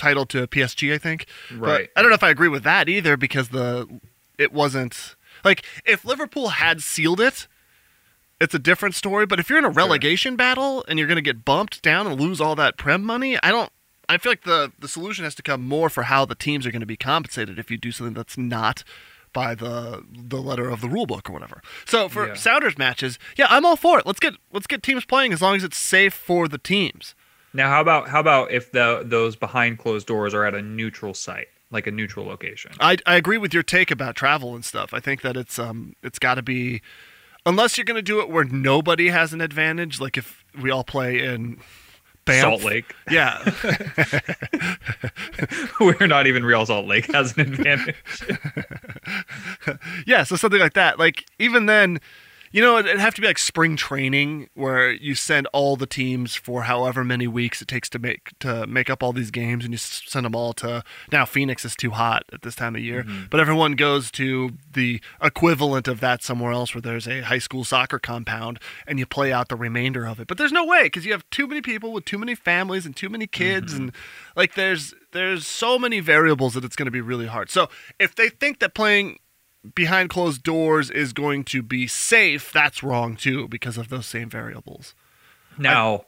title 0.00 0.26
to 0.26 0.46
PSG, 0.46 0.92
I 0.92 0.98
think. 0.98 1.26
Right. 1.50 1.88
But 1.94 1.98
I 1.98 2.02
don't 2.02 2.10
know 2.10 2.14
if 2.14 2.22
I 2.22 2.30
agree 2.30 2.48
with 2.48 2.62
that 2.64 2.88
either 2.88 3.16
because 3.16 3.50
the 3.50 4.00
it 4.38 4.52
wasn't 4.52 5.14
like 5.44 5.64
if 5.84 6.04
Liverpool 6.04 6.48
had 6.48 6.82
sealed 6.82 7.20
it, 7.20 7.46
it's 8.40 8.54
a 8.54 8.58
different 8.58 8.94
story. 8.94 9.26
But 9.26 9.38
if 9.38 9.48
you're 9.50 9.58
in 9.58 9.64
a 9.64 9.70
relegation 9.70 10.32
sure. 10.32 10.38
battle 10.38 10.84
and 10.88 10.98
you're 10.98 11.08
going 11.08 11.16
to 11.16 11.22
get 11.22 11.44
bumped 11.44 11.82
down 11.82 12.06
and 12.06 12.18
lose 12.18 12.40
all 12.40 12.56
that 12.56 12.76
prem 12.76 13.04
money, 13.04 13.38
I 13.42 13.50
don't. 13.50 13.70
I 14.08 14.18
feel 14.18 14.32
like 14.32 14.42
the 14.42 14.72
the 14.78 14.88
solution 14.88 15.24
has 15.24 15.34
to 15.36 15.42
come 15.42 15.62
more 15.62 15.88
for 15.88 16.04
how 16.04 16.24
the 16.24 16.34
teams 16.34 16.66
are 16.66 16.72
going 16.72 16.80
to 16.80 16.86
be 16.86 16.96
compensated 16.96 17.58
if 17.58 17.70
you 17.70 17.76
do 17.76 17.92
something 17.92 18.14
that's 18.14 18.36
not 18.38 18.82
by 19.32 19.54
the 19.54 20.04
the 20.10 20.40
letter 20.40 20.68
of 20.68 20.80
the 20.80 20.88
rule 20.88 21.06
book 21.06 21.28
or 21.28 21.32
whatever. 21.32 21.62
So 21.84 22.08
for 22.08 22.28
yeah. 22.28 22.34
Sounders 22.34 22.78
matches, 22.78 23.18
yeah, 23.36 23.46
I'm 23.48 23.64
all 23.64 23.76
for 23.76 23.98
it. 23.98 24.06
Let's 24.06 24.20
get 24.20 24.34
let's 24.52 24.66
get 24.66 24.82
teams 24.82 25.04
playing 25.04 25.32
as 25.32 25.42
long 25.42 25.54
as 25.54 25.62
it's 25.62 25.76
safe 25.76 26.14
for 26.14 26.48
the 26.48 26.58
teams. 26.58 27.14
Now, 27.52 27.68
how 27.68 27.80
about 27.80 28.08
how 28.08 28.20
about 28.20 28.50
if 28.50 28.72
the 28.72 29.02
those 29.04 29.36
behind 29.36 29.78
closed 29.78 30.06
doors 30.06 30.34
are 30.34 30.44
at 30.44 30.54
a 30.54 30.62
neutral 30.62 31.14
site, 31.14 31.48
like 31.70 31.86
a 31.86 31.90
neutral 31.90 32.26
location? 32.26 32.72
I 32.80 32.96
I 33.06 33.16
agree 33.16 33.38
with 33.38 33.52
your 33.52 33.62
take 33.62 33.90
about 33.90 34.16
travel 34.16 34.54
and 34.54 34.64
stuff. 34.64 34.94
I 34.94 35.00
think 35.00 35.22
that 35.22 35.36
it's 35.36 35.58
um 35.58 35.94
it's 36.02 36.18
got 36.18 36.34
to 36.34 36.42
be 36.42 36.82
unless 37.46 37.76
you're 37.76 37.84
going 37.84 37.96
to 37.96 38.02
do 38.02 38.20
it 38.20 38.28
where 38.28 38.44
nobody 38.44 39.08
has 39.08 39.32
an 39.32 39.40
advantage, 39.40 40.00
like 40.00 40.16
if 40.16 40.44
we 40.60 40.70
all 40.70 40.84
play 40.84 41.24
in 41.24 41.58
Banff. 42.24 42.42
Salt 42.42 42.64
Lake. 42.64 42.94
Yeah. 43.10 43.40
We're 45.80 46.06
not 46.06 46.26
even 46.26 46.44
real 46.44 46.64
Salt 46.66 46.86
Lake 46.86 47.10
has 47.12 47.36
an 47.36 47.40
advantage. 47.40 47.96
yeah, 50.06 50.22
so 50.22 50.36
something 50.36 50.60
like 50.60 50.74
that. 50.74 50.98
Like 50.98 51.24
even 51.38 51.66
then 51.66 52.00
You 52.52 52.62
know, 52.62 52.78
it'd 52.78 52.98
have 52.98 53.14
to 53.14 53.20
be 53.20 53.28
like 53.28 53.38
spring 53.38 53.76
training 53.76 54.48
where 54.54 54.90
you 54.90 55.14
send 55.14 55.46
all 55.52 55.76
the 55.76 55.86
teams 55.86 56.34
for 56.34 56.62
however 56.62 57.04
many 57.04 57.28
weeks 57.28 57.62
it 57.62 57.68
takes 57.68 57.88
to 57.90 57.98
make 58.00 58.36
to 58.40 58.66
make 58.66 58.90
up 58.90 59.02
all 59.02 59.12
these 59.12 59.30
games, 59.30 59.64
and 59.64 59.72
you 59.72 59.78
send 59.78 60.26
them 60.26 60.34
all 60.34 60.52
to. 60.54 60.82
Now 61.12 61.24
Phoenix 61.24 61.64
is 61.64 61.76
too 61.76 61.90
hot 61.90 62.24
at 62.32 62.42
this 62.42 62.56
time 62.56 62.74
of 62.74 62.82
year, 62.82 63.04
mm-hmm. 63.04 63.26
but 63.30 63.38
everyone 63.38 63.72
goes 63.72 64.10
to 64.12 64.50
the 64.72 65.00
equivalent 65.22 65.86
of 65.86 66.00
that 66.00 66.24
somewhere 66.24 66.50
else 66.50 66.74
where 66.74 66.82
there's 66.82 67.06
a 67.06 67.20
high 67.20 67.38
school 67.38 67.62
soccer 67.62 68.00
compound, 68.00 68.58
and 68.86 68.98
you 68.98 69.06
play 69.06 69.32
out 69.32 69.48
the 69.48 69.56
remainder 69.56 70.04
of 70.04 70.18
it. 70.18 70.26
But 70.26 70.36
there's 70.36 70.52
no 70.52 70.64
way 70.64 70.84
because 70.84 71.06
you 71.06 71.12
have 71.12 71.28
too 71.30 71.46
many 71.46 71.60
people 71.60 71.92
with 71.92 72.04
too 72.04 72.18
many 72.18 72.34
families 72.34 72.84
and 72.84 72.96
too 72.96 73.08
many 73.08 73.28
kids, 73.28 73.74
mm-hmm. 73.74 73.82
and 73.84 73.92
like 74.34 74.54
there's 74.54 74.92
there's 75.12 75.46
so 75.46 75.78
many 75.78 76.00
variables 76.00 76.54
that 76.54 76.64
it's 76.64 76.76
going 76.76 76.86
to 76.86 76.92
be 76.92 77.00
really 77.00 77.26
hard. 77.26 77.48
So 77.48 77.68
if 78.00 78.14
they 78.14 78.28
think 78.28 78.58
that 78.58 78.74
playing 78.74 79.18
behind 79.74 80.10
closed 80.10 80.42
doors 80.42 80.90
is 80.90 81.12
going 81.12 81.44
to 81.44 81.62
be 81.62 81.86
safe, 81.86 82.52
that's 82.52 82.82
wrong 82.82 83.16
too 83.16 83.48
because 83.48 83.76
of 83.78 83.88
those 83.88 84.06
same 84.06 84.28
variables. 84.30 84.94
Now, 85.58 86.04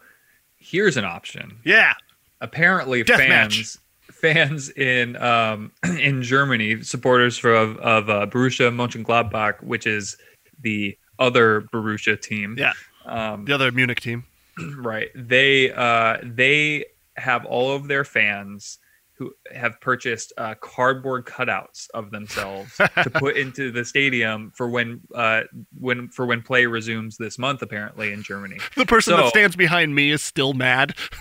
here's 0.57 0.97
an 0.97 1.05
option. 1.05 1.59
Yeah. 1.65 1.95
Apparently, 2.41 3.03
Death 3.03 3.19
fans 3.19 3.79
fans 4.11 4.71
in 4.71 5.17
um, 5.17 5.73
in 5.85 6.23
Germany, 6.23 6.83
supporters 6.83 7.37
for, 7.39 7.55
of 7.55 7.77
of 7.79 8.09
uh, 8.09 8.27
Borussia 8.27 8.73
Mönchengladbach, 8.73 9.63
which 9.63 9.87
is 9.87 10.17
the 10.61 10.97
other 11.19 11.63
Borussia 11.73 12.21
team. 12.21 12.57
Yeah. 12.59 12.73
Um, 13.05 13.45
The 13.45 13.53
other 13.55 13.71
Munich 13.73 14.01
team. 14.01 14.25
right. 14.77 15.09
They 15.15 15.73
uh, 15.73 16.19
they 16.23 16.87
have 17.17 17.45
all 17.45 17.73
of 17.73 17.89
their 17.89 18.05
fans 18.05 18.79
who 19.15 19.33
have 19.55 19.81
purchased 19.81 20.33
uh, 20.39 20.55
cardboard 20.61 21.27
cutouts 21.27 21.89
of 21.95 22.11
themselves 22.11 22.77
to 23.03 23.11
put 23.11 23.37
into 23.37 23.71
the 23.71 23.85
stadium 23.85 24.51
for 24.55 24.69
when 24.69 25.01
uh, 25.15 25.43
when 25.79 26.09
for 26.09 26.27
when 26.27 26.43
play 26.43 26.67
resumes 26.67 27.17
this 27.19 27.39
month. 27.39 27.63
Apparently 27.63 28.13
in 28.13 28.23
Germany. 28.23 28.59
The 28.77 28.87
person 28.87 29.13
So- 29.13 29.19
that 29.19 29.29
stands 29.29 29.55
behind 29.57 29.95
me 29.95 30.11
is 30.11 30.23
still 30.23 30.55
mad. 30.55 30.95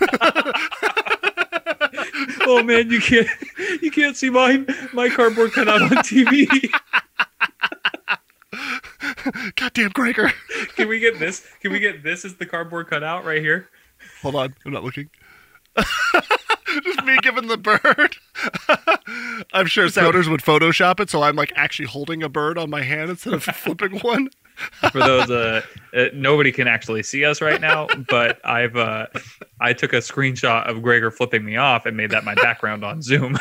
oh 2.42 2.62
man, 2.64 2.90
you 2.90 3.00
can't 3.00 3.28
you 3.82 3.90
can't 3.90 4.16
see 4.16 4.30
my 4.30 4.64
my 4.92 5.08
cardboard 5.08 5.52
cutout 5.52 5.82
on 5.82 5.90
TV. 5.90 6.46
Goddamn 9.56 9.90
Gregor. 9.90 10.32
Can 10.76 10.88
we 10.88 10.98
get 10.98 11.18
this? 11.18 11.46
Can 11.60 11.72
we 11.72 11.78
get 11.78 12.02
this 12.02 12.24
as 12.24 12.34
the 12.36 12.46
cardboard 12.46 12.88
cutout 12.88 13.24
right 13.24 13.40
here? 13.40 13.68
Hold 14.22 14.34
on. 14.34 14.54
I'm 14.64 14.72
not 14.72 14.82
looking. 14.84 15.10
Just 17.04 17.06
me 17.06 17.18
giving 17.22 17.48
the 17.48 17.56
bird. 17.56 18.16
I'm 19.52 19.66
sure 19.66 19.88
Sounders 19.88 20.28
would 20.28 20.40
Photoshop 20.40 21.00
it, 21.00 21.10
so 21.10 21.22
I'm 21.22 21.36
like 21.36 21.52
actually 21.56 21.86
holding 21.86 22.22
a 22.22 22.28
bird 22.28 22.58
on 22.58 22.70
my 22.70 22.82
hand 22.82 23.10
instead 23.10 23.34
of 23.34 23.42
flipping 23.54 23.98
one. 24.00 24.28
For 24.90 24.98
those 24.98 25.30
uh, 25.30 25.62
uh 25.94 26.04
nobody 26.14 26.52
can 26.52 26.68
actually 26.68 27.02
see 27.02 27.24
us 27.24 27.40
right 27.40 27.60
now, 27.60 27.88
but 28.08 28.38
I've 28.44 28.76
uh 28.76 29.06
I 29.60 29.72
took 29.72 29.92
a 29.92 29.98
screenshot 29.98 30.68
of 30.68 30.82
Gregor 30.82 31.10
flipping 31.10 31.44
me 31.44 31.56
off 31.56 31.86
and 31.86 31.96
made 31.96 32.10
that 32.10 32.24
my 32.24 32.34
background 32.34 32.84
on 32.84 33.02
Zoom. 33.02 33.38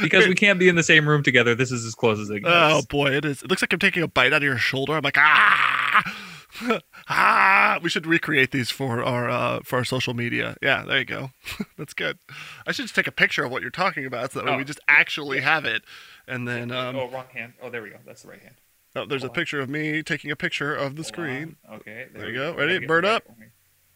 because 0.00 0.26
we 0.28 0.34
can't 0.34 0.58
be 0.58 0.68
in 0.68 0.76
the 0.76 0.82
same 0.82 1.08
room 1.08 1.22
together. 1.22 1.54
This 1.54 1.72
is 1.72 1.84
as 1.84 1.94
close 1.94 2.18
as 2.18 2.30
it 2.30 2.40
gets. 2.40 2.52
Oh 2.54 2.82
boy, 2.88 3.10
it 3.10 3.24
is. 3.24 3.42
It 3.42 3.50
looks 3.50 3.62
like 3.62 3.72
I'm 3.72 3.78
taking 3.78 4.02
a 4.02 4.08
bite 4.08 4.32
out 4.32 4.38
of 4.38 4.42
your 4.44 4.58
shoulder. 4.58 4.94
I'm 4.94 5.02
like 5.02 5.18
ah, 5.18 6.02
ah. 7.08 7.78
We 7.82 7.88
should 7.90 8.06
recreate 8.06 8.50
these 8.50 8.70
for 8.70 9.02
our 9.02 9.28
uh, 9.30 9.60
for 9.64 9.76
our 9.78 9.84
social 9.84 10.14
media. 10.14 10.56
Yeah, 10.62 10.84
there 10.86 10.98
you 10.98 11.04
go. 11.04 11.30
That's 11.78 11.94
good. 11.94 12.18
I 12.66 12.72
should 12.72 12.84
just 12.84 12.94
take 12.94 13.06
a 13.06 13.12
picture 13.12 13.44
of 13.44 13.50
what 13.50 13.62
you're 13.62 13.70
talking 13.70 14.04
about, 14.06 14.32
so 14.32 14.38
that 14.40 14.46
way 14.46 14.52
Oh. 14.54 14.56
we 14.58 14.64
just 14.64 14.80
actually 14.88 15.40
have 15.40 15.64
it. 15.64 15.82
And 16.28 16.46
then 16.46 16.70
um, 16.70 16.94
oh, 16.96 17.08
wrong 17.10 17.26
hand. 17.32 17.54
Oh, 17.62 17.70
there 17.70 17.82
we 17.82 17.90
go. 17.90 17.96
That's 18.06 18.22
the 18.22 18.28
right 18.28 18.40
hand. 18.40 18.54
oh, 18.94 19.04
there's 19.06 19.22
a 19.22 19.26
hold 19.26 19.30
on. 19.36 19.40
picture 19.40 19.60
of 19.60 19.68
me 19.68 20.02
taking 20.02 20.30
a 20.30 20.36
picture 20.36 20.74
of 20.74 20.94
the 20.96 21.02
Hold 21.02 21.06
screen. 21.06 21.56
on. 21.68 21.76
Okay. 21.76 22.06
There 22.12 22.26
we 22.26 22.32
you 22.32 22.38
go. 22.38 22.52
I 22.52 22.56
Ready? 22.56 22.86
Bird 22.86 23.04
up. 23.04 23.24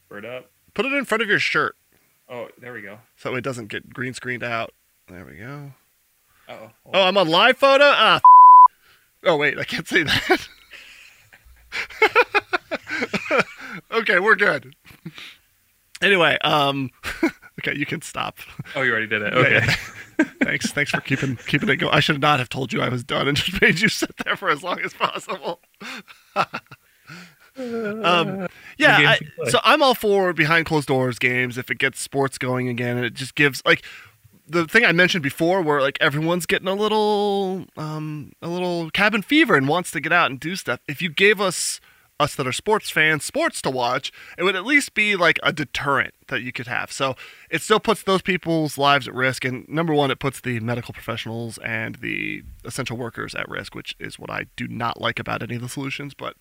Bird 0.09 0.25
up. 0.25 0.51
Put 0.75 0.87
it 0.87 0.93
in 0.93 1.05
front 1.05 1.23
of 1.23 1.29
your 1.29 1.39
shirt, 1.39 1.75
Oh, 2.29 2.49
there 2.59 2.73
we 2.73 2.83
go. 2.83 2.99
so 3.17 3.35
it 3.37 3.43
doesn't 3.43 3.69
get 3.69 3.93
green 3.95 4.13
screened 4.15 4.43
out. 4.43 4.73
There 5.09 5.25
we 5.25 5.37
go. 5.37 5.73
Oh, 6.49 6.71
on. 6.87 6.95
I'm 7.09 7.17
on 7.19 7.29
live 7.29 7.57
photo. 7.59 7.85
Ah. 7.85 8.21
Oh 9.25 9.37
wait, 9.37 9.59
I 9.59 9.65
can't 9.65 9.89
say 9.89 10.05
that. 10.05 10.49
okay, 13.91 14.19
we're 14.19 14.37
good. 14.37 14.75
Anyway, 16.03 16.37
um, 16.43 16.91
okay, 17.61 17.77
you 17.77 17.87
can 17.87 18.03
stop. 18.03 18.39
Oh, 18.75 18.83
you 18.83 18.91
already 18.91 19.07
did 19.07 19.23
it. 19.23 19.33
Okay. 19.33 19.53
yeah. 19.55 20.25
thanks, 20.43 20.73
thanks 20.73 20.91
for 20.91 21.01
keeping 21.01 21.37
keeping 21.47 21.69
it 21.69 21.77
going. 21.77 21.93
I 21.93 22.01
should 22.01 22.21
not 22.21 22.39
have 22.39 22.49
told 22.49 22.73
you 22.73 22.81
I 22.81 22.89
was 22.89 23.03
done 23.03 23.29
and 23.29 23.37
just 23.37 23.61
made 23.63 23.81
you 23.81 23.89
sit 23.89 24.17
there 24.25 24.37
for 24.37 24.51
as 24.51 24.63
long 24.63 24.81
as 24.81 24.93
possible. 24.95 25.61
um, 27.57 28.47
yeah, 28.79 29.17
I, 29.17 29.19
so 29.49 29.59
I'm 29.65 29.83
all 29.83 29.95
for 29.95 30.33
behind 30.33 30.67
closed 30.67 30.89
doors 30.89 31.19
games 31.19 31.57
if 31.57 31.71
it 31.71 31.79
gets 31.79 32.01
sports 32.01 32.39
going 32.39 32.69
again, 32.69 32.97
and 32.97 33.07
it 33.07 33.15
just 33.15 33.35
gives 33.35 33.63
like 33.65 33.83
the 34.47 34.67
thing 34.67 34.85
I 34.85 34.93
mentioned 34.93 35.23
before, 35.23 35.63
where 35.63 35.81
like 35.81 35.99
everyone's 36.01 36.47
getting 36.47 36.69
a 36.69 36.75
little 36.75 37.65
um, 37.77 38.33
a 38.43 38.49
little 38.49 38.91
cabin 38.91 39.23
fever 39.23 39.57
and 39.57 39.67
wants 39.67 39.91
to 39.93 40.01
get 40.01 40.13
out 40.13 40.31
and 40.31 40.39
do 40.39 40.57
stuff. 40.57 40.81
If 40.87 41.01
you 41.01 41.09
gave 41.09 41.41
us 41.41 41.81
us 42.19 42.35
that 42.35 42.47
are 42.47 42.53
sports 42.53 42.91
fans 42.91 43.25
sports 43.25 43.61
to 43.63 43.71
watch, 43.71 44.13
it 44.39 44.43
would 44.43 44.57
at 44.57 44.65
least 44.65 44.95
be 44.95 45.17
like 45.17 45.39
a 45.43 45.53
deterrent 45.53 46.15
that 46.29 46.43
you 46.43 46.53
could 46.53 46.67
have. 46.67 46.91
So 46.91 47.15
it 47.51 47.63
still 47.63 47.81
puts 47.81 48.03
those 48.03 48.23
people's 48.23 48.79
lives 48.79 49.07
at 49.07 49.15
risk. 49.15 49.45
And 49.45 49.69
number 49.69 49.93
one, 49.95 50.11
it 50.11 50.19
puts 50.19 50.41
the 50.41 50.61
medical 50.61 50.95
professionals 50.95 51.59
and 51.59 51.97
the 51.97 52.43
essential 52.65 52.97
workers 52.97 53.35
at 53.35 53.49
risk, 53.49 53.75
which 53.75 53.95
is 53.99 54.19
what 54.19 54.31
I 54.31 54.47
do 54.57 54.67
not 54.69 55.01
like 55.01 55.19
about 55.19 55.43
any 55.43 55.57
of 55.57 55.63
the 55.63 55.69
solutions. 55.69 56.15
But 56.15 56.37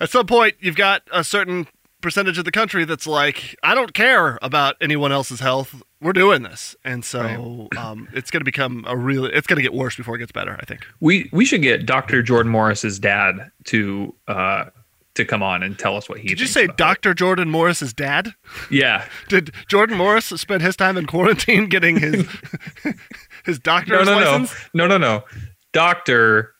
at 0.00 0.10
some 0.10 0.26
point, 0.26 0.56
you've 0.60 0.76
got 0.76 1.02
a 1.12 1.24
certain 1.24 1.66
percentage 2.00 2.38
of 2.38 2.44
the 2.44 2.52
country 2.52 2.84
that's 2.84 3.06
like, 3.06 3.56
I 3.62 3.74
don't 3.74 3.92
care 3.92 4.38
about 4.40 4.76
anyone 4.80 5.10
else's 5.10 5.40
health. 5.40 5.82
We're 6.00 6.12
doing 6.12 6.42
this. 6.42 6.76
And 6.84 7.04
so 7.04 7.68
um, 7.76 8.08
it's 8.12 8.30
going 8.30 8.40
to 8.40 8.44
become 8.44 8.84
a 8.86 8.96
really, 8.96 9.32
it's 9.32 9.46
going 9.48 9.56
to 9.56 9.62
get 9.62 9.74
worse 9.74 9.96
before 9.96 10.14
it 10.14 10.18
gets 10.20 10.30
better, 10.32 10.56
I 10.60 10.64
think. 10.64 10.86
We 11.00 11.28
we 11.32 11.44
should 11.44 11.62
get 11.62 11.86
Dr. 11.86 12.22
Jordan 12.22 12.52
Morris's 12.52 12.98
dad 12.98 13.50
to 13.64 14.14
uh 14.28 14.66
to 15.14 15.24
come 15.24 15.42
on 15.42 15.64
and 15.64 15.76
tell 15.76 15.96
us 15.96 16.08
what 16.08 16.18
he 16.18 16.28
Did 16.28 16.34
Did 16.36 16.40
you 16.42 16.46
say 16.46 16.68
Dr. 16.76 17.12
Jordan 17.14 17.50
Morris's 17.50 17.92
dad? 17.92 18.34
Yeah. 18.70 19.04
Did 19.28 19.52
Jordan 19.66 19.96
Morris 19.96 20.26
spend 20.26 20.62
his 20.62 20.76
time 20.76 20.96
in 20.96 21.06
quarantine 21.06 21.68
getting 21.68 21.98
his 21.98 22.14
his 23.44 23.56
No, 23.58 23.62
doctor's 23.64 24.06
no, 24.06 24.12
license? 24.16 24.54
no. 24.72 24.86
No, 24.86 24.96
no, 24.96 25.18
no. 25.18 25.24
Doctor 25.72 26.54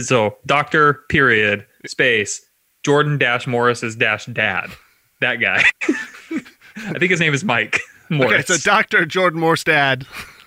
so 0.00 0.36
Doctor 0.44 1.00
period 1.08 1.66
space 1.86 2.44
Jordan 2.84 3.16
dash 3.16 3.46
Morris's 3.46 3.96
dash 3.96 4.26
dad. 4.26 4.66
That 5.22 5.36
guy. 5.36 5.62
I 6.76 6.98
think 6.98 7.10
his 7.10 7.20
name 7.20 7.32
is 7.32 7.44
Mike 7.44 7.80
Morris. 8.10 8.32
Okay, 8.32 8.42
so 8.42 8.56
Dr. 8.70 9.04
Jordan 9.06 9.40
Morris' 9.40 9.64
dad, 9.64 10.06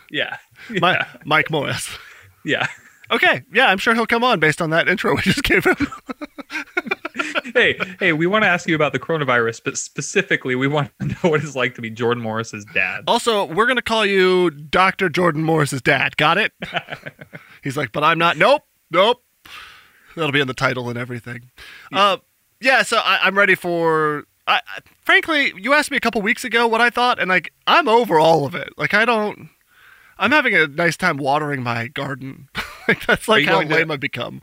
yeah. 0.10 0.38
Yeah. 0.72 1.06
Mike 1.26 1.52
Morris. 1.52 1.96
yeah. 2.44 2.68
Okay, 3.12 3.44
yeah, 3.54 3.68
I'm 3.68 3.78
sure 3.78 3.94
he'll 3.94 4.08
come 4.08 4.24
on 4.24 4.40
based 4.40 4.62
on 4.64 4.72
that 4.72 4.88
intro 4.88 5.16
we 5.16 5.22
just 5.22 5.44
gave 5.44 5.64
him. 5.64 5.76
hey, 7.54 7.78
hey, 8.00 8.14
we 8.14 8.26
want 8.26 8.44
to 8.44 8.48
ask 8.48 8.68
you 8.68 8.74
about 8.74 8.94
the 8.94 9.00
coronavirus, 9.00 9.62
but 9.64 9.78
specifically, 9.78 10.56
we 10.56 10.68
want 10.68 10.92
to 11.00 11.08
know 11.24 11.30
what 11.30 11.44
it's 11.44 11.56
like 11.56 11.76
to 11.76 11.82
be 11.82 11.92
Jordan 11.92 12.24
Morris's 12.24 12.66
dad. 12.74 13.04
Also, 13.08 13.46
we're 13.46 13.68
gonna 13.68 13.84
call 13.84 14.06
you 14.06 14.50
Dr. 14.50 15.10
Jordan 15.10 15.44
Morris's 15.44 15.84
dad. 15.84 16.18
Got 16.18 16.40
it? 16.40 16.52
He's 17.64 17.78
like, 17.78 17.92
but 17.92 18.04
I'm 18.04 18.18
not. 18.18 18.38
Nope, 18.38 18.64
nope. 18.90 19.22
That'll 20.16 20.32
be 20.32 20.40
in 20.42 20.48
the 20.48 20.54
title 20.56 20.90
and 20.90 20.98
everything. 20.98 21.52
Yeah. 21.92 22.00
Uh, 22.04 22.18
yeah. 22.60 22.84
So 22.84 22.98
I, 22.98 23.20
I'm 23.22 23.38
ready 23.38 23.54
for. 23.56 24.26
I, 24.48 24.56
I, 24.68 24.80
frankly, 25.02 25.54
you 25.58 25.74
asked 25.74 25.92
me 25.92 25.98
a 25.98 26.02
couple 26.02 26.22
weeks 26.22 26.44
ago 26.44 26.68
what 26.68 26.82
I 26.82 26.90
thought, 26.90 27.20
and 27.20 27.30
like 27.30 27.52
I'm 27.68 27.88
over 27.88 28.20
all 28.20 28.46
of 28.46 28.56
it. 28.56 28.70
Like 28.78 28.94
I 28.94 29.06
don't. 29.06 29.50
I'm 30.18 30.32
having 30.32 30.56
a 30.56 30.68
nice 30.68 30.96
time 30.98 31.18
watering 31.18 31.62
my 31.64 31.88
garden. 31.88 32.48
like 32.88 33.06
that's 33.06 33.28
like 33.28 33.46
how 33.46 33.54
going 33.56 33.70
to- 33.70 33.76
lame 33.76 33.92
I've 33.92 34.00
become. 34.00 34.42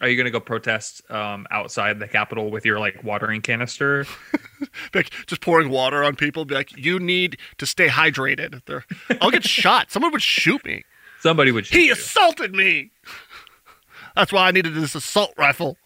Are 0.00 0.08
you 0.08 0.14
going 0.14 0.26
to 0.26 0.30
go 0.30 0.38
protest 0.38 1.02
um, 1.10 1.44
outside 1.50 1.98
the 1.98 2.06
Capitol 2.06 2.52
with 2.52 2.64
your 2.64 2.78
like 2.78 3.02
watering 3.02 3.40
canister? 3.40 4.06
like 4.94 5.10
just 5.26 5.40
pouring 5.40 5.70
water 5.70 6.04
on 6.04 6.14
people. 6.14 6.44
Be 6.44 6.54
like, 6.54 6.76
you 6.76 7.00
need 7.00 7.36
to 7.56 7.66
stay 7.66 7.88
hydrated. 7.88 8.62
They're, 8.66 8.84
I'll 9.20 9.32
get 9.32 9.42
shot. 9.48 9.90
Someone 9.90 10.12
would 10.12 10.22
shoot 10.22 10.64
me. 10.64 10.84
Somebody 11.18 11.50
would. 11.50 11.66
shoot 11.66 11.78
He 11.78 11.86
you. 11.86 11.94
assaulted 11.94 12.54
me. 12.54 12.92
That's 14.14 14.32
why 14.32 14.46
I 14.46 14.50
needed 14.52 14.74
this 14.74 14.94
assault 14.94 15.32
rifle. 15.36 15.76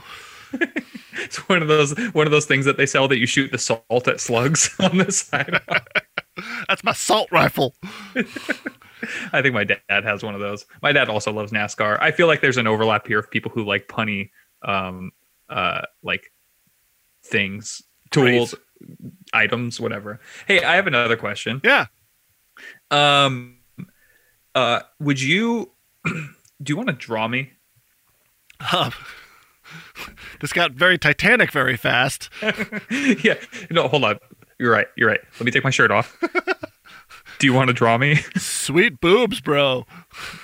It's 1.23 1.49
one 1.49 1.63
of 1.63 1.69
those 1.69 1.97
one 2.13 2.27
of 2.27 2.31
those 2.31 2.47
things 2.47 2.65
that 2.65 2.77
they 2.77 2.87
sell 2.87 3.09
that 3.09 3.19
you 3.19 3.27
shoot 3.27 3.51
the 3.53 3.59
salt 3.59 4.09
at 4.09 4.21
slugs 4.21 4.75
on 4.81 4.99
the 4.99 5.13
side. 5.13 5.61
That's 6.69 6.85
my 6.85 6.93
salt 6.93 7.29
rifle. 7.31 7.75
I 9.33 9.43
think 9.43 9.55
my 9.55 9.65
dad 9.65 9.81
has 9.89 10.23
one 10.23 10.35
of 10.35 10.41
those. 10.41 10.65
My 10.81 10.93
dad 10.93 11.09
also 11.09 11.33
loves 11.33 11.53
NASCAR. 11.53 11.99
I 12.01 12.13
feel 12.13 12.27
like 12.29 12.41
there's 12.41 12.57
an 12.57 12.67
overlap 12.67 13.07
here 13.07 13.19
of 13.19 13.31
people 13.31 13.51
who 13.51 13.65
like 13.65 13.89
punny, 13.89 14.31
um, 14.63 15.11
uh, 15.49 15.83
like 16.03 16.33
things, 17.25 17.83
tools, 18.11 18.55
items, 19.33 19.81
whatever. 19.81 20.21
Hey, 20.47 20.63
I 20.63 20.77
have 20.77 20.87
another 20.87 21.17
question. 21.17 21.61
Yeah. 21.65 21.87
Um, 22.91 23.59
uh, 24.55 24.81
would 25.01 25.21
you 25.21 25.73
do 26.05 26.71
you 26.71 26.77
want 26.77 26.89
to 26.89 26.95
draw 26.95 27.29
me? 27.29 27.53
Um, 28.73 28.93
this 30.41 30.53
got 30.53 30.73
very 30.73 30.99
Titanic 30.99 31.51
very 31.53 31.77
fast. 31.77 32.29
yeah. 32.91 33.35
No, 33.71 33.89
hold 33.89 34.05
on. 34.05 34.19
You're 34.59 34.73
right. 34.73 34.87
You're 34.97 35.09
right. 35.09 35.21
Let 35.39 35.45
me 35.45 35.51
take 35.51 35.65
my 35.65 35.71
shirt 35.71 35.91
off. 35.91 36.17
Do 37.39 37.47
you 37.49 37.53
want 37.55 37.69
to 37.69 37.75
draw 37.75 37.99
me? 37.99 38.17
Sweet 38.37 39.01
boobs, 39.01 39.41
bro. 39.41 39.85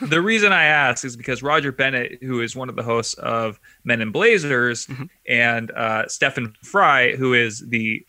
the 0.00 0.20
reason 0.20 0.52
I 0.52 0.64
ask 0.64 1.04
is 1.04 1.16
because 1.16 1.42
Roger 1.42 1.70
Bennett, 1.70 2.20
who 2.23 2.40
is 2.40 2.56
one 2.56 2.68
of 2.68 2.75
the 2.75 2.82
hosts 2.82 3.14
of 3.14 3.61
Men 3.85 4.00
in 4.00 4.11
Blazers, 4.11 4.87
Mm-hmm. 4.88 5.04
and 5.28 5.70
uh, 5.70 6.08
Stefan 6.08 6.54
Frei, 6.64 7.16
who 7.16 7.35
is 7.35 7.64
the 7.68 8.04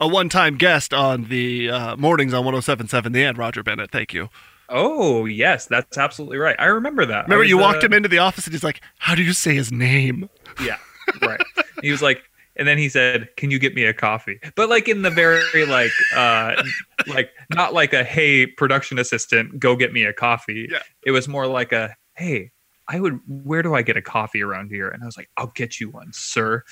A 0.00 0.08
one-time 0.08 0.56
guest 0.56 0.92
on 0.92 1.24
the 1.28 1.70
uh, 1.70 1.96
mornings 1.96 2.34
on 2.34 2.44
107.7 2.44 3.12
The 3.12 3.22
End, 3.24 3.38
Roger 3.38 3.62
Bennett. 3.62 3.92
Thank 3.92 4.12
you. 4.12 4.30
Oh 4.68 5.24
yes, 5.26 5.66
that's 5.66 5.98
absolutely 5.98 6.38
right. 6.38 6.56
I 6.58 6.66
remember 6.66 7.04
that. 7.06 7.24
Remember, 7.24 7.40
was, 7.40 7.48
you 7.48 7.58
walked 7.58 7.82
uh, 7.82 7.86
him 7.86 7.92
into 7.92 8.08
the 8.08 8.18
office 8.18 8.46
and 8.46 8.54
he's 8.54 8.64
like, 8.64 8.80
"How 8.98 9.14
do 9.14 9.22
you 9.22 9.32
say 9.32 9.54
his 9.54 9.72
name?" 9.72 10.28
Yeah, 10.62 10.78
right. 11.22 11.40
he 11.82 11.90
was 11.90 12.02
like, 12.02 12.22
and 12.56 12.66
then 12.68 12.78
he 12.78 12.88
said, 12.88 13.28
"Can 13.36 13.50
you 13.50 13.58
get 13.58 13.74
me 13.74 13.84
a 13.84 13.92
coffee?" 13.92 14.38
But 14.56 14.68
like 14.68 14.88
in 14.88 15.02
the 15.02 15.10
very 15.10 15.66
like, 15.66 15.92
uh, 16.14 16.62
like 17.06 17.30
not 17.50 17.74
like 17.74 17.92
a 17.92 18.04
"Hey, 18.04 18.46
production 18.46 18.98
assistant, 18.98 19.58
go 19.58 19.76
get 19.76 19.92
me 19.92 20.04
a 20.04 20.12
coffee." 20.12 20.68
Yeah. 20.70 20.78
It 21.04 21.10
was 21.10 21.28
more 21.28 21.46
like 21.46 21.72
a 21.72 21.96
"Hey, 22.14 22.52
I 22.88 23.00
would. 23.00 23.20
Where 23.26 23.62
do 23.62 23.74
I 23.74 23.82
get 23.82 23.96
a 23.96 24.02
coffee 24.02 24.42
around 24.42 24.70
here?" 24.70 24.88
And 24.88 25.02
I 25.02 25.06
was 25.06 25.16
like, 25.16 25.30
"I'll 25.36 25.52
get 25.54 25.80
you 25.80 25.90
one, 25.90 26.12
sir." 26.12 26.62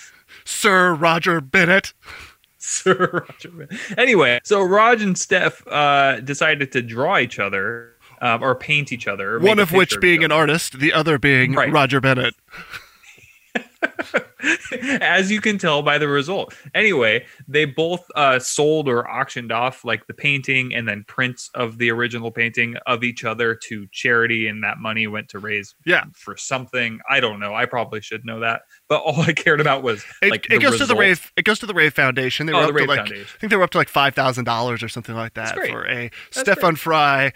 Sir 0.45 0.95
Roger 0.95 1.41
Bennett. 1.41 1.93
Sir 2.65 3.25
Roger. 3.29 3.69
Anyway, 3.99 4.41
so 4.45 4.63
Raj 4.63 5.03
and 5.03 5.19
Steph 5.19 5.67
uh, 5.67 6.21
decided 6.21 6.71
to 6.73 6.83
draw 6.83 7.19
each 7.19 7.41
other 7.41 7.97
um, 8.21 8.41
or 8.41 8.55
paint 8.55 8.93
each 8.93 9.09
other. 9.09 9.41
One 9.41 9.59
of 9.59 9.73
which 9.73 10.01
being 10.01 10.21
each 10.21 10.27
an 10.27 10.33
artist, 10.33 10.79
the 10.79 10.93
other 10.93 11.19
being 11.19 11.55
Right. 11.55 11.73
Roger 11.73 12.01
Bennett. 12.01 12.35
as 15.01 15.31
you 15.31 15.41
can 15.41 15.59
tell 15.59 15.83
by 15.83 15.99
the 15.99 16.09
result. 16.09 16.55
Anyway, 16.75 17.25
they 17.49 17.65
both 17.65 18.05
uh, 18.17 18.39
sold 18.39 18.89
or 18.89 19.09
auctioned 19.09 19.53
off 19.53 19.85
like 19.85 20.07
the 20.07 20.15
painting 20.15 20.75
and 20.75 20.89
then 20.89 21.05
prints 21.07 21.51
of 21.55 21.79
the 21.79 21.91
original 21.91 22.31
painting 22.31 22.77
of 22.87 23.05
each 23.05 23.25
other 23.25 23.55
to 23.55 23.87
charity, 23.93 24.49
and 24.49 24.63
that 24.65 24.79
money 24.79 25.07
went 25.07 25.29
to 25.31 25.39
raise 25.39 25.75
Yeah. 25.85 26.05
for 26.15 26.37
something. 26.37 27.01
I 27.09 27.21
don't 27.21 27.41
know. 27.41 27.55
I 27.55 27.67
probably 27.67 28.01
should 28.01 28.25
know 28.25 28.41
that, 28.41 28.63
but 28.89 29.01
all 29.03 29.21
I 29.21 29.33
cared 29.33 29.61
about 29.61 29.83
was 29.83 30.05
It, 30.21 30.31
like 30.31 30.47
it 30.51 30.61
goes 30.61 30.73
to 30.79 30.79
the 30.87 30.95
result. 30.95 30.99
Rave. 31.01 31.33
It 31.37 31.45
goes 31.45 31.59
to 31.61 31.67
the 31.67 31.75
Rave 31.75 31.95
Foundation. 31.95 32.47
They 32.47 32.53
Oh, 32.53 32.67
were 32.67 32.73
the 32.73 32.73
up 32.73 32.77
to 32.79 32.85
like 32.87 32.97
Foundation. 32.99 33.27
I 33.35 33.39
think 33.39 33.51
they 33.51 33.57
were 33.57 33.65
up 33.65 33.71
to 33.71 33.79
like 33.79 33.89
five 33.89 34.15
thousand 34.15 34.45
dollars 34.45 34.83
or 34.83 34.89
something 34.89 35.15
like 35.15 35.35
that 35.35 35.55
for 35.55 35.87
a 35.87 36.11
That's 36.33 36.41
Stefan 36.41 36.77
Frei 36.77 37.33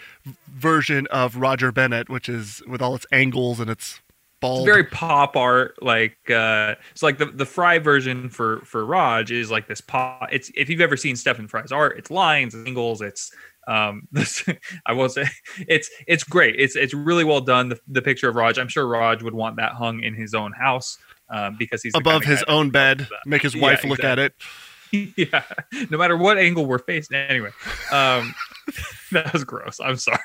version 0.47 1.07
of 1.07 1.37
Roger 1.37 1.71
Bennett, 1.71 2.09
which 2.09 2.27
is 2.29 2.61
with 2.67 2.81
all 2.81 2.95
its 2.95 3.05
angles 3.11 3.59
and 3.59 3.69
its 3.69 4.01
bald. 4.39 4.59
It's 4.59 4.65
very 4.73 4.83
pop 4.83 5.35
art 5.35 5.81
like 5.81 6.17
uh 6.29 6.75
it's 6.91 7.03
like 7.03 7.17
the 7.17 7.25
the 7.25 7.45
frei 7.45 7.79
version 7.79 8.29
for 8.29 8.61
for 8.61 8.85
raj 8.85 9.31
is 9.31 9.49
like 9.51 9.67
this 9.67 9.81
pop 9.81 10.29
it's 10.31 10.51
if 10.55 10.69
you've 10.69 10.81
ever 10.81 10.97
seen 10.97 11.15
stefan 11.15 11.47
frei's 11.47 11.71
art 11.71 11.97
it's 11.97 12.11
lines 12.11 12.55
angles 12.55 13.01
it's 13.01 13.31
um 13.67 14.03
this 14.11 14.47
i 14.85 14.93
will 14.93 15.09
say 15.09 15.25
it's 15.67 15.89
it's 16.07 16.23
great 16.23 16.55
it's 16.57 16.75
it's 16.75 16.93
really 16.93 17.23
well 17.23 17.41
done 17.41 17.69
the, 17.69 17.79
the 17.87 18.01
picture 18.01 18.29
of 18.29 18.35
raj 18.35 18.57
i'm 18.57 18.67
sure 18.67 18.87
raj 18.87 19.23
would 19.23 19.33
want 19.33 19.57
that 19.57 19.73
hung 19.73 20.01
in 20.03 20.13
his 20.13 20.33
own 20.33 20.51
house 20.53 20.97
um 21.29 21.55
because 21.57 21.83
he's 21.83 21.93
above 21.95 22.23
his 22.23 22.43
own 22.47 22.69
bed. 22.69 23.07
Make 23.25 23.41
his 23.41 23.55
Yeah, 23.55 23.61
wife 23.63 23.83
look 23.83 24.03
at 24.03 24.19
it. 24.19 24.33
yeah 24.91 25.43
no 25.89 25.97
matter 25.97 26.15
what 26.15 26.37
angle 26.37 26.65
we're 26.65 26.79
facing 26.79 27.17
anyway 27.17 27.49
um 27.91 28.33
that 29.11 29.31
was 29.33 29.43
gross 29.43 29.79
i'm 29.83 29.97
sorry 29.97 30.19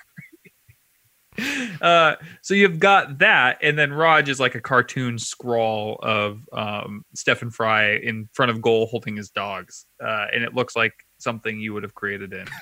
uh 1.80 2.14
so 2.42 2.52
you've 2.52 2.78
got 2.78 3.18
that 3.18 3.56
and 3.62 3.78
then 3.78 3.90
raj 3.92 4.28
is 4.28 4.38
like 4.38 4.54
a 4.54 4.60
cartoon 4.60 5.18
scrawl 5.18 5.98
of 6.02 6.42
um 6.52 7.04
stefan 7.14 7.50
frei 7.50 7.98
in 8.02 8.28
front 8.34 8.50
of 8.50 8.60
goal 8.60 8.86
holding 8.86 9.16
his 9.16 9.30
dogs. 9.30 9.86
Uh 10.02 10.26
and 10.32 10.44
it 10.44 10.54
looks 10.54 10.76
like 10.76 10.92
something 11.22 11.60
you 11.60 11.72
would 11.74 11.82
have 11.82 11.94
created 11.94 12.32
in 12.32 12.46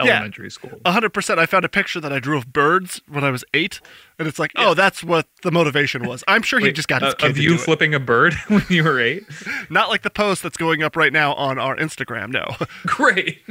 Yeah. 0.00 0.10
elementary 0.14 0.50
school 0.50 0.80
hundred 0.86 1.10
percent. 1.10 1.38
I 1.38 1.46
found 1.46 1.64
a 1.64 1.68
picture 1.68 2.00
that 2.00 2.12
I 2.12 2.18
drew 2.18 2.36
of 2.36 2.52
birds 2.52 3.00
when 3.08 3.22
I 3.22 3.30
was 3.30 3.44
eight, 3.54 3.80
and 4.18 4.26
it's 4.26 4.38
like, 4.40 4.50
oh, 4.56 4.74
that's 4.74 5.04
what 5.04 5.26
the 5.42 5.52
motivation 5.52 6.06
was. 6.06 6.24
I'm 6.26 6.42
sure 6.42 6.58
he 6.58 6.72
just 6.72 6.88
got 6.88 7.02
his 7.02 7.14
uh, 7.14 7.16
kid 7.16 7.30
of 7.30 7.36
to 7.36 7.42
you 7.42 7.48
do 7.50 7.54
it. 7.54 7.60
flipping 7.60 7.94
a 7.94 8.00
bird 8.00 8.34
when 8.48 8.64
you 8.68 8.82
were 8.82 9.00
eight 9.00 9.24
Not 9.70 9.88
like 9.90 10.02
the 10.02 10.10
post 10.10 10.42
that's 10.42 10.56
going 10.56 10.82
up 10.82 10.96
right 10.96 11.12
now 11.12 11.32
on 11.34 11.58
our 11.58 11.76
Instagram. 11.76 12.30
No. 12.32 12.44
great 12.86 13.42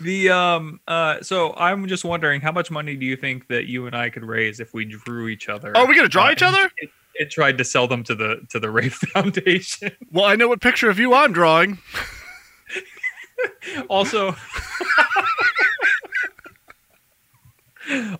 the 0.00 0.28
um 0.30 0.80
uh 0.88 1.20
so 1.22 1.54
i'm 1.56 1.86
just 1.86 2.04
wondering 2.04 2.40
how 2.40 2.52
much 2.52 2.70
money 2.70 2.96
do 2.96 3.06
you 3.06 3.16
think 3.16 3.46
that 3.48 3.66
you 3.66 3.86
and 3.86 3.96
i 3.96 4.10
could 4.10 4.24
raise 4.24 4.60
if 4.60 4.74
we 4.74 4.84
drew 4.84 5.28
each 5.28 5.48
other 5.48 5.72
Oh, 5.74 5.84
we 5.86 5.96
gonna 5.96 6.08
draw 6.08 6.26
uh, 6.28 6.32
each 6.32 6.42
other? 6.42 6.60
and, 6.80 6.90
and 7.18 7.30
tried 7.30 7.58
to 7.58 7.64
sell 7.64 7.86
them 7.86 8.02
to 8.04 8.14
the 8.14 8.44
to 8.50 8.58
the 8.58 8.70
Rave 8.70 8.94
Foundation. 8.94 9.92
Well, 10.10 10.24
I 10.24 10.34
know 10.36 10.48
what 10.48 10.60
picture 10.60 10.88
of 10.90 10.98
you 10.98 11.12
I'm 11.14 11.32
drawing. 11.32 11.78
also, 13.88 14.34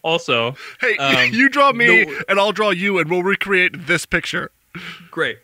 also, 0.03 0.57
Hey, 0.81 0.97
Um, 0.99 1.33
you 1.33 1.49
draw 1.49 1.73
me, 1.73 2.05
the- 2.05 2.25
and 2.29 2.39
I'll 2.39 2.53
draw 2.53 2.71
you, 2.71 2.99
and 2.99 3.11
we'll 3.11 3.23
recreate 3.23 3.87
this 3.87 4.07
picture. 4.07 4.51
great. 5.11 5.39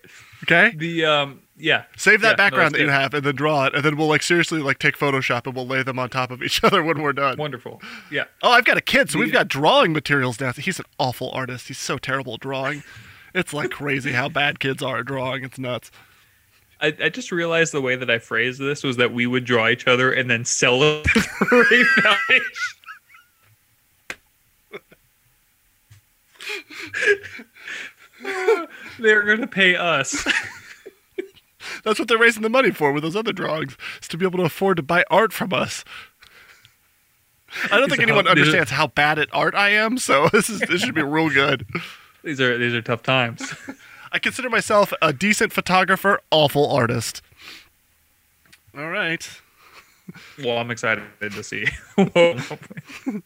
Okay. 0.44 0.72
The 0.76 1.04
um, 1.04 1.42
yeah, 1.56 1.84
Save 1.96 2.20
that 2.20 2.30
Yeah, 2.30 2.34
background 2.36 2.74
that's 2.74 2.78
that 2.80 2.84
you 2.84 2.90
have, 2.90 3.12
and 3.12 3.24
then 3.26 3.34
draw 3.34 3.66
it, 3.66 3.74
and 3.74 3.84
then 3.84 3.96
we'll 3.96 4.06
like 4.06 4.22
seriously 4.22 4.60
like 4.60 4.78
take 4.78 4.96
Photoshop 4.96 5.46
and 5.46 5.54
we'll 5.56 5.66
lay 5.66 5.82
them 5.82 5.98
on 5.98 6.08
top 6.10 6.30
of 6.30 6.42
each 6.42 6.62
other 6.62 6.82
when 6.82 7.02
we're 7.02 7.12
done. 7.12 7.36
wonderful. 7.36 7.82
Yeah, 8.10 8.24
Oh, 8.42 8.52
I've 8.52 8.64
got 8.64 8.76
a 8.76 8.80
kid, 8.80 9.10
so 9.10 9.18
we've 9.18 9.32
got 9.32 9.48
drawing 9.48 9.92
materials 9.92 10.40
now. 10.40 10.52
He's 10.52 10.78
an 10.78 10.84
awful 10.98 11.30
artist. 11.32 11.68
He's 11.68 11.78
so 11.78 11.98
terrible 11.98 12.34
at 12.34 12.40
drawing. 12.40 12.84
It's 13.34 13.52
like 13.52 13.70
crazy 13.70 14.12
how 14.12 14.28
bad 14.28 14.60
kids 14.60 14.82
are 14.82 14.98
at 15.00 15.06
drawing. 15.06 15.44
It's 15.44 15.58
nuts. 15.58 15.90
I, 16.80 16.94
I 17.02 17.08
just 17.08 17.32
realized 17.32 17.72
the 17.72 17.80
way 17.80 17.96
that 17.96 18.08
I 18.10 18.18
phrased 18.18 18.60
this 18.60 18.84
was 18.84 18.96
that 18.98 19.12
we 19.12 19.26
would 19.26 19.44
draw 19.44 19.68
each 19.68 19.86
other 19.86 20.12
and 20.12 20.30
then 20.30 20.44
sell 20.44 20.82
it 20.82 21.04
to 21.14 21.20
Foundation. 21.20 22.44
They're 28.98 29.22
gonna 29.22 29.46
pay 29.46 29.76
us. 29.76 30.26
That's 31.84 31.98
what 31.98 32.08
they're 32.08 32.18
raising 32.18 32.42
the 32.42 32.48
money 32.48 32.70
for 32.70 32.92
with 32.92 33.02
those 33.02 33.16
other 33.16 33.32
drawings, 33.32 33.76
is 34.02 34.08
to 34.08 34.16
be 34.16 34.24
able 34.26 34.38
to 34.38 34.44
afford 34.44 34.76
to 34.78 34.82
buy 34.82 35.04
art 35.10 35.32
from 35.32 35.52
us. 35.52 35.84
I 37.70 37.78
don't 37.78 37.88
think 37.88 38.02
anyone 38.02 38.24
how- 38.26 38.32
understands 38.32 38.70
how 38.70 38.88
bad 38.88 39.18
at 39.18 39.28
art 39.32 39.54
I 39.54 39.70
am, 39.70 39.98
so 39.98 40.28
this 40.32 40.50
is 40.50 40.60
this 40.60 40.82
should 40.82 40.94
be 40.94 41.02
real 41.02 41.30
good. 41.30 41.66
These 42.24 42.40
are 42.40 42.58
these 42.58 42.74
are 42.74 42.82
tough 42.82 43.02
times. 43.02 43.54
I 44.12 44.18
consider 44.18 44.48
myself 44.50 44.92
a 45.02 45.12
decent 45.12 45.52
photographer, 45.52 46.20
awful 46.30 46.70
artist. 46.70 47.22
All 48.76 48.88
right. 48.88 49.28
Well, 50.42 50.58
I'm 50.58 50.70
excited 50.70 51.02
to 51.20 51.42
see. 51.42 51.66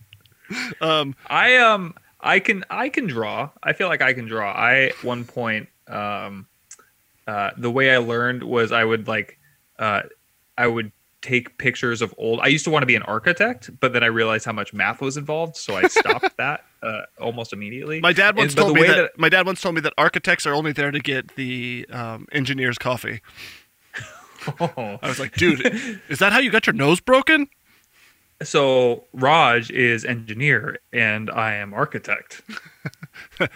Um, 0.82 1.14
I 1.28 1.56
um 1.56 1.94
I 2.20 2.38
can 2.38 2.64
I 2.68 2.90
can 2.90 3.06
draw. 3.06 3.48
I 3.62 3.72
feel 3.72 3.88
like 3.88 4.02
I 4.02 4.12
can 4.12 4.26
draw. 4.26 4.52
I 4.52 4.88
at 4.88 5.02
one 5.04 5.24
point 5.24 5.68
um 5.88 6.46
uh 7.26 7.52
the 7.56 7.70
way 7.70 7.94
I 7.94 7.98
learned 7.98 8.42
was 8.42 8.70
I 8.70 8.84
would 8.84 9.08
like 9.08 9.38
uh 9.78 10.02
I 10.58 10.66
would 10.66 10.92
take 11.22 11.56
pictures 11.56 12.02
of 12.02 12.14
old 12.18 12.40
I 12.40 12.48
used 12.48 12.64
to 12.64 12.70
want 12.70 12.82
to 12.82 12.86
be 12.86 12.96
an 12.96 13.02
architect, 13.02 13.70
but 13.80 13.94
then 13.94 14.02
I 14.02 14.08
realized 14.08 14.44
how 14.44 14.52
much 14.52 14.74
math 14.74 15.00
was 15.00 15.16
involved, 15.16 15.56
so 15.56 15.74
I 15.74 15.88
stopped 15.88 16.36
that 16.36 16.64
uh 16.82 17.02
almost 17.20 17.52
immediately. 17.52 18.00
my 18.00 18.12
dad 18.12 18.36
once 18.36 18.54
but 18.54 18.62
told 18.62 18.74
me 18.74 18.82
way 18.82 18.88
that, 18.88 19.18
my 19.18 19.28
dad 19.28 19.46
once 19.46 19.60
told 19.60 19.74
me 19.74 19.80
that 19.80 19.92
architects 19.96 20.46
are 20.46 20.54
only 20.54 20.72
there 20.72 20.90
to 20.90 21.00
get 21.00 21.36
the 21.36 21.86
um, 21.90 22.26
engineer's 22.32 22.78
coffee. 22.78 23.20
Oh. 24.60 24.98
I 25.02 25.08
was 25.08 25.20
like, 25.20 25.34
dude, 25.34 26.00
is 26.08 26.18
that 26.18 26.32
how 26.32 26.38
you 26.38 26.50
got 26.50 26.66
your 26.66 26.74
nose 26.74 27.00
broken? 27.00 27.48
So 28.44 29.04
Raj 29.12 29.70
is 29.70 30.04
engineer 30.04 30.78
and 30.92 31.30
I 31.30 31.54
am 31.54 31.72
architect. 31.72 32.42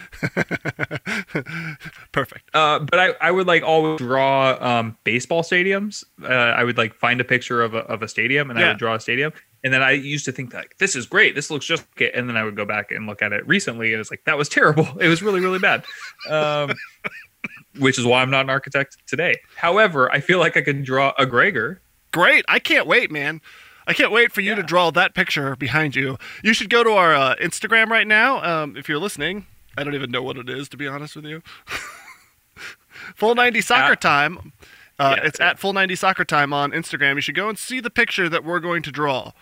Perfect. 2.12 2.50
Uh, 2.54 2.78
but 2.80 2.98
I, 2.98 3.14
I 3.20 3.30
would 3.30 3.46
like 3.46 3.62
always 3.62 3.98
draw 3.98 4.56
um, 4.60 4.96
baseball 5.04 5.42
stadiums. 5.42 6.04
Uh, 6.22 6.26
I 6.28 6.64
would 6.64 6.78
like 6.78 6.94
find 6.94 7.20
a 7.20 7.24
picture 7.24 7.62
of 7.62 7.74
a, 7.74 7.78
of 7.78 8.02
a 8.02 8.08
stadium 8.08 8.50
and 8.50 8.58
I 8.58 8.68
would 8.68 8.78
draw 8.78 8.94
a 8.94 9.00
stadium. 9.00 9.32
And 9.66 9.74
then 9.74 9.82
I 9.82 9.90
used 9.90 10.24
to 10.26 10.30
think 10.32 10.54
like 10.54 10.78
this 10.78 10.94
is 10.94 11.06
great. 11.06 11.34
This 11.34 11.50
looks 11.50 11.66
just 11.66 11.84
like 11.96 12.02
it. 12.02 12.14
And 12.14 12.28
then 12.28 12.36
I 12.36 12.44
would 12.44 12.54
go 12.54 12.64
back 12.64 12.92
and 12.92 13.08
look 13.08 13.20
at 13.20 13.32
it 13.32 13.44
recently 13.48 13.92
and 13.92 14.00
it's 14.00 14.12
like 14.12 14.22
that 14.26 14.38
was 14.38 14.48
terrible. 14.48 14.86
It 15.00 15.08
was 15.08 15.22
really 15.22 15.40
really 15.40 15.58
bad. 15.58 15.84
Um, 16.30 16.70
which 17.80 17.98
is 17.98 18.04
why 18.06 18.22
I'm 18.22 18.30
not 18.30 18.42
an 18.44 18.50
architect 18.50 18.96
today. 19.08 19.34
However, 19.56 20.08
I 20.12 20.20
feel 20.20 20.38
like 20.38 20.56
I 20.56 20.60
can 20.60 20.84
draw 20.84 21.12
a 21.18 21.26
Gregor. 21.26 21.80
Great. 22.12 22.44
I 22.46 22.60
can't 22.60 22.86
wait, 22.86 23.10
man. 23.10 23.40
I 23.88 23.92
can't 23.92 24.12
wait 24.12 24.30
for 24.30 24.40
you 24.40 24.54
to 24.54 24.62
draw 24.62 24.90
that 24.92 25.14
picture 25.14 25.56
behind 25.56 25.96
you. 25.96 26.16
You 26.44 26.54
should 26.54 26.70
go 26.70 26.84
to 26.84 26.90
our 26.90 27.12
uh, 27.14 27.34
Instagram 27.36 27.88
right 27.88 28.06
now 28.06 28.42
um, 28.44 28.76
if 28.76 28.88
you're 28.88 28.98
listening. 29.00 29.46
I 29.76 29.82
don't 29.82 29.94
even 29.96 30.12
know 30.12 30.22
what 30.22 30.36
it 30.36 30.48
is, 30.48 30.68
to 30.70 30.76
be 30.76 30.86
honest 30.86 31.16
with 31.16 31.24
you. 31.26 31.42
Full 33.16 33.34
90 33.34 33.60
Soccer 33.60 33.92
At- 33.92 34.00
Time. 34.00 34.52
Uh, 34.98 35.16
Yeah, 35.18 35.26
it's 35.26 35.38
yeah. 35.40 35.50
at 35.50 35.58
Full 35.58 35.72
90 35.74 35.94
Soccer 35.96 36.24
Time 36.24 36.52
on 36.52 36.70
Instagram. 36.72 37.16
You 37.16 37.20
should 37.20 37.34
go 37.34 37.48
and 37.48 37.58
see 37.58 37.80
the 37.80 37.90
picture 37.90 38.28
that 38.28 38.44
we're 38.44 38.60
going 38.60 38.82
to 38.82 38.90
draw. 38.90 39.32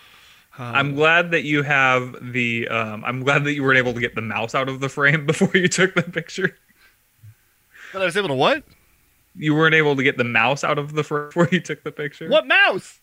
I'm 0.59 0.95
glad 0.95 1.33
that 1.33 1.43
you 1.43 1.63
have 1.63 2.17
the. 2.33 2.69
Um, 2.69 3.05
I'm 3.05 3.23
glad 3.25 3.45
that 3.45 3.55
you 3.55 3.63
were 3.63 3.75
able 3.75 3.93
to 3.93 4.01
get 4.01 4.15
the 4.15 4.23
mouse 4.23 4.55
out 4.55 4.69
of 4.69 4.81
the 4.81 4.89
frame 4.89 5.27
before 5.31 5.51
you 5.55 5.69
took 5.69 5.95
the 5.95 6.03
picture. 6.03 6.57
But 7.93 8.03
I 8.03 8.05
was 8.05 8.17
able 8.17 8.29
to 8.29 8.35
what? 8.35 8.65
You 9.37 9.55
weren't 9.55 9.75
able 9.75 9.97
to 9.97 10.03
get 10.03 10.17
the 10.17 10.25
mouse 10.25 10.63
out 10.63 10.79
of 10.79 10.95
the 10.95 11.03
frame 11.03 11.27
before 11.29 11.49
you 11.51 11.61
took 11.61 11.83
the 11.83 11.93
picture. 11.93 12.29
What 12.29 12.47
mouse? 12.47 13.01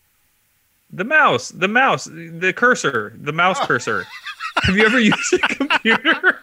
The 0.90 1.04
mouse, 1.04 1.48
the 1.48 1.68
mouse, 1.68 2.04
the 2.04 2.52
cursor, 2.54 3.14
the 3.16 3.32
mouse 3.32 3.58
cursor. 3.60 4.06
Have 4.56 4.76
you 4.76 4.84
ever 4.84 5.00
used 5.00 5.32
a 5.32 5.38
computer? 5.38 6.38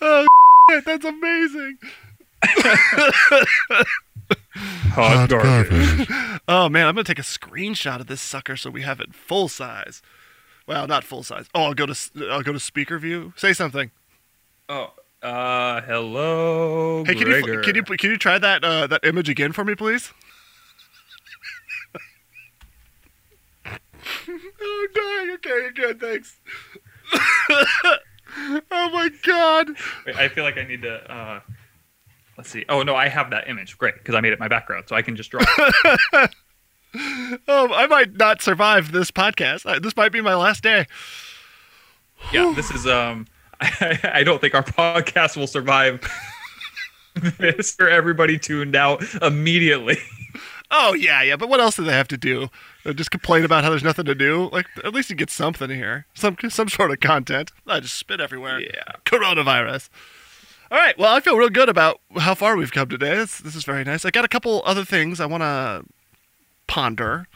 oh, 0.00 0.26
shit, 0.70 0.84
that's 0.84 1.04
amazing. 1.04 1.78
Hot 4.56 5.28
garbage. 5.28 6.08
Oh 6.46 6.68
man, 6.68 6.86
I'm 6.86 6.94
gonna 6.94 7.04
take 7.04 7.18
a 7.18 7.22
screenshot 7.22 8.00
of 8.00 8.06
this 8.06 8.20
sucker 8.20 8.54
so 8.56 8.68
we 8.68 8.82
have 8.82 9.00
it 9.00 9.14
full 9.14 9.48
size. 9.48 10.02
Well, 10.66 10.86
not 10.86 11.02
full 11.02 11.22
size. 11.22 11.46
Oh, 11.54 11.62
I'll 11.64 11.74
go 11.74 11.86
to 11.86 11.92
s- 11.92 12.10
I'll 12.30 12.42
go 12.42 12.52
to 12.52 12.60
speaker 12.60 12.98
view. 12.98 13.32
Say 13.34 13.54
something. 13.54 13.90
Oh, 14.68 14.92
uh, 15.22 15.80
hello, 15.80 17.02
Hey, 17.04 17.14
can 17.14 17.26
you 17.28 17.62
can 17.62 17.74
you 17.74 17.82
can 17.82 18.10
you 18.10 18.18
try 18.18 18.38
that 18.38 18.62
uh, 18.62 18.86
that 18.88 19.04
image 19.04 19.30
again 19.30 19.52
for 19.52 19.64
me, 19.64 19.74
please? 19.74 20.12
oh, 24.28 24.88
dang. 24.94 25.30
Okay, 25.34 25.48
you're 25.50 25.72
good. 25.72 26.00
Thanks. 26.00 26.36
oh 28.70 28.90
my 28.92 29.08
god. 29.22 29.68
Wait, 30.06 30.16
I 30.16 30.28
feel 30.28 30.44
like 30.44 30.58
I 30.58 30.64
need 30.64 30.82
to. 30.82 31.10
Uh, 31.12 31.40
let's 32.36 32.50
see. 32.50 32.64
Oh 32.68 32.82
no, 32.82 32.94
I 32.94 33.08
have 33.08 33.30
that 33.30 33.48
image. 33.48 33.76
Great, 33.78 33.94
because 33.94 34.14
I 34.14 34.20
made 34.20 34.32
it 34.32 34.40
my 34.40 34.48
background, 34.48 34.84
so 34.88 34.96
I 34.96 35.02
can 35.02 35.16
just 35.16 35.30
draw. 35.30 35.42
Oh, 37.48 37.72
I 37.74 37.86
might 37.88 38.16
not 38.16 38.42
survive 38.42 38.92
this 38.92 39.10
podcast. 39.10 39.82
This 39.82 39.96
might 39.96 40.12
be 40.12 40.20
my 40.20 40.34
last 40.34 40.62
day. 40.62 40.86
yeah, 42.32 42.52
this 42.54 42.70
is. 42.70 42.86
Um, 42.86 43.26
I, 43.60 43.98
I 44.14 44.24
don't 44.24 44.40
think 44.40 44.54
our 44.54 44.62
podcast 44.62 45.36
will 45.36 45.46
survive 45.46 46.06
this, 47.38 47.76
or 47.80 47.88
everybody 47.88 48.38
tuned 48.38 48.76
out 48.76 49.02
immediately. 49.22 49.98
Oh 50.70 50.94
yeah, 50.94 51.22
yeah. 51.22 51.36
But 51.36 51.48
what 51.48 51.60
else 51.60 51.76
do 51.76 51.84
they 51.84 51.92
have 51.92 52.08
to 52.08 52.16
do? 52.16 52.48
Uh, 52.84 52.92
just 52.92 53.10
complain 53.10 53.44
about 53.44 53.64
how 53.64 53.70
there's 53.70 53.84
nothing 53.84 54.06
to 54.06 54.14
do. 54.14 54.48
Like 54.52 54.66
at 54.82 54.92
least 54.94 55.10
you 55.10 55.16
get 55.16 55.30
something 55.30 55.70
here, 55.70 56.06
some 56.14 56.36
some 56.48 56.68
sort 56.68 56.90
of 56.90 57.00
content. 57.00 57.52
I 57.66 57.80
just 57.80 57.94
spit 57.94 58.20
everywhere. 58.20 58.60
Yeah. 58.60 58.82
Coronavirus. 59.04 59.88
All 60.74 60.80
right. 60.80 60.98
Well, 60.98 61.14
I 61.14 61.20
feel 61.20 61.36
real 61.36 61.50
good 61.50 61.68
about 61.68 62.00
how 62.18 62.34
far 62.34 62.56
we've 62.56 62.72
come 62.72 62.88
today. 62.88 63.14
This, 63.14 63.38
this 63.38 63.54
is 63.54 63.62
very 63.62 63.84
nice. 63.84 64.04
I 64.04 64.10
got 64.10 64.24
a 64.24 64.28
couple 64.28 64.60
other 64.64 64.84
things 64.84 65.20
I 65.20 65.26
want 65.26 65.42
to 65.44 65.84
ponder. 66.66 67.28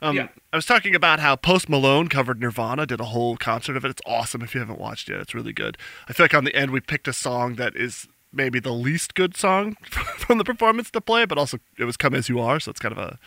Um, 0.00 0.16
Yeah. 0.16 0.28
I 0.50 0.56
was 0.56 0.64
talking 0.64 0.94
about 0.94 1.20
how 1.20 1.36
Post 1.36 1.68
Malone 1.68 2.08
covered 2.08 2.40
Nirvana, 2.40 2.86
did 2.86 2.98
a 2.98 3.04
whole 3.04 3.36
concert 3.36 3.76
of 3.76 3.84
it. 3.84 3.90
It's 3.90 4.00
awesome 4.06 4.40
if 4.40 4.54
you 4.54 4.60
haven't 4.60 4.78
watched 4.78 5.10
it. 5.10 5.20
It's 5.20 5.34
really 5.34 5.52
good. 5.52 5.76
I 6.08 6.14
feel 6.14 6.24
like 6.24 6.32
on 6.32 6.44
the 6.44 6.56
end 6.56 6.70
we 6.70 6.80
picked 6.80 7.06
a 7.06 7.12
song 7.12 7.56
that 7.56 7.76
is 7.76 8.08
maybe 8.32 8.60
the 8.60 8.72
least 8.72 9.14
good 9.14 9.36
song 9.36 9.76
from 9.90 10.38
the 10.38 10.44
performance 10.44 10.90
to 10.92 11.02
play, 11.02 11.26
but 11.26 11.36
also 11.36 11.58
it 11.78 11.84
was 11.84 11.98
Come 11.98 12.14
As 12.14 12.30
You 12.30 12.40
Are, 12.40 12.58
so 12.58 12.70
it's 12.70 12.80
kind 12.80 12.92
of 12.92 12.98
a 12.98 13.18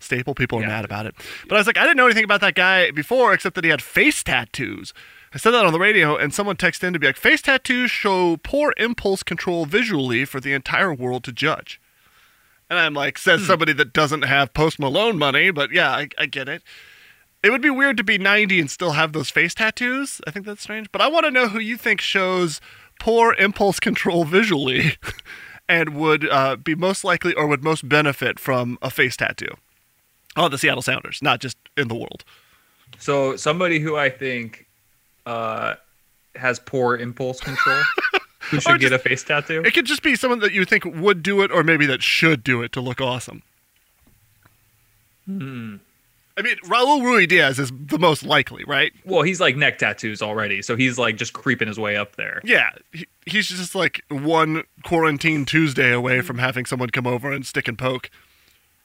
staple. 0.00 0.34
People 0.34 0.58
are 0.58 0.62
Yeah. 0.62 0.66
mad 0.66 0.84
about 0.84 1.06
it. 1.06 1.14
But 1.46 1.54
I 1.54 1.58
was 1.58 1.68
like, 1.68 1.78
I 1.78 1.82
didn't 1.82 1.96
know 1.96 2.06
anything 2.06 2.24
about 2.24 2.40
that 2.40 2.56
guy 2.56 2.90
before 2.90 3.32
except 3.32 3.54
that 3.54 3.62
he 3.62 3.70
had 3.70 3.82
face 3.82 4.24
tattoos. 4.24 4.92
I 5.34 5.38
said 5.38 5.52
that 5.52 5.64
on 5.64 5.72
the 5.72 5.78
radio, 5.78 6.16
and 6.16 6.34
someone 6.34 6.56
texted 6.56 6.84
in 6.84 6.92
to 6.92 6.98
be 6.98 7.06
like, 7.06 7.16
face 7.16 7.40
tattoos 7.40 7.90
show 7.90 8.36
poor 8.38 8.74
impulse 8.76 9.22
control 9.22 9.64
visually 9.64 10.24
for 10.24 10.40
the 10.40 10.52
entire 10.52 10.92
world 10.92 11.24
to 11.24 11.32
judge. 11.32 11.80
And 12.68 12.78
I'm 12.78 12.94
like, 12.94 13.18
says 13.18 13.46
somebody 13.46 13.72
that 13.74 13.92
doesn't 13.92 14.22
have 14.22 14.54
Post 14.54 14.78
Malone 14.78 15.18
money, 15.18 15.50
but 15.50 15.72
yeah, 15.72 15.90
I, 15.90 16.08
I 16.18 16.26
get 16.26 16.48
it. 16.48 16.62
It 17.42 17.50
would 17.50 17.62
be 17.62 17.70
weird 17.70 17.96
to 17.96 18.04
be 18.04 18.18
90 18.18 18.60
and 18.60 18.70
still 18.70 18.92
have 18.92 19.12
those 19.12 19.30
face 19.30 19.54
tattoos. 19.54 20.20
I 20.26 20.30
think 20.30 20.46
that's 20.46 20.62
strange. 20.62 20.90
But 20.92 21.00
I 21.00 21.08
want 21.08 21.24
to 21.24 21.30
know 21.30 21.48
who 21.48 21.58
you 21.58 21.76
think 21.76 22.00
shows 22.00 22.60
poor 23.00 23.34
impulse 23.34 23.80
control 23.80 24.24
visually 24.24 24.96
and 25.68 25.96
would 25.96 26.28
uh, 26.28 26.56
be 26.56 26.74
most 26.74 27.04
likely 27.04 27.34
or 27.34 27.46
would 27.46 27.64
most 27.64 27.88
benefit 27.88 28.38
from 28.38 28.78
a 28.80 28.90
face 28.90 29.16
tattoo. 29.16 29.54
Oh, 30.36 30.48
the 30.48 30.56
Seattle 30.56 30.82
Sounders, 30.82 31.20
not 31.20 31.40
just 31.40 31.56
in 31.76 31.88
the 31.88 31.94
world. 31.94 32.24
So 32.98 33.36
somebody 33.36 33.80
who 33.80 33.96
I 33.96 34.08
think 34.08 34.66
uh, 35.26 35.74
has 36.34 36.58
poor 36.58 36.96
impulse 36.96 37.40
control, 37.40 37.82
who 38.40 38.60
should 38.60 38.80
get 38.80 38.92
a 38.92 38.98
face 38.98 39.22
tattoo. 39.22 39.62
It 39.64 39.74
could 39.74 39.86
just 39.86 40.02
be 40.02 40.16
someone 40.16 40.40
that 40.40 40.52
you 40.52 40.64
think 40.64 40.84
would 40.84 41.22
do 41.22 41.42
it 41.42 41.50
or 41.50 41.62
maybe 41.62 41.86
that 41.86 42.02
should 42.02 42.42
do 42.44 42.62
it 42.62 42.72
to 42.72 42.80
look 42.80 43.00
awesome. 43.00 43.42
Hmm. 45.26 45.76
I 46.36 46.42
mean, 46.42 46.56
Raul 46.64 47.02
Ruidiaz 47.02 47.58
is 47.58 47.70
the 47.70 47.98
most 47.98 48.24
likely, 48.24 48.64
right? 48.64 48.92
Well, 49.04 49.22
he's 49.22 49.40
like 49.40 49.54
neck 49.56 49.78
tattoos 49.78 50.22
already, 50.22 50.62
so 50.62 50.76
he's 50.76 50.98
like 50.98 51.16
just 51.16 51.34
creeping 51.34 51.68
his 51.68 51.78
way 51.78 51.96
up 51.96 52.16
there. 52.16 52.40
Yeah, 52.42 52.70
he, 52.92 53.06
he's 53.26 53.48
just 53.48 53.74
like 53.74 54.02
one 54.08 54.64
quarantine 54.82 55.44
Tuesday 55.44 55.92
away 55.92 56.22
from 56.22 56.38
having 56.38 56.64
someone 56.64 56.88
come 56.88 57.06
over 57.06 57.30
and 57.30 57.44
stick 57.44 57.68
and 57.68 57.78
poke. 57.78 58.10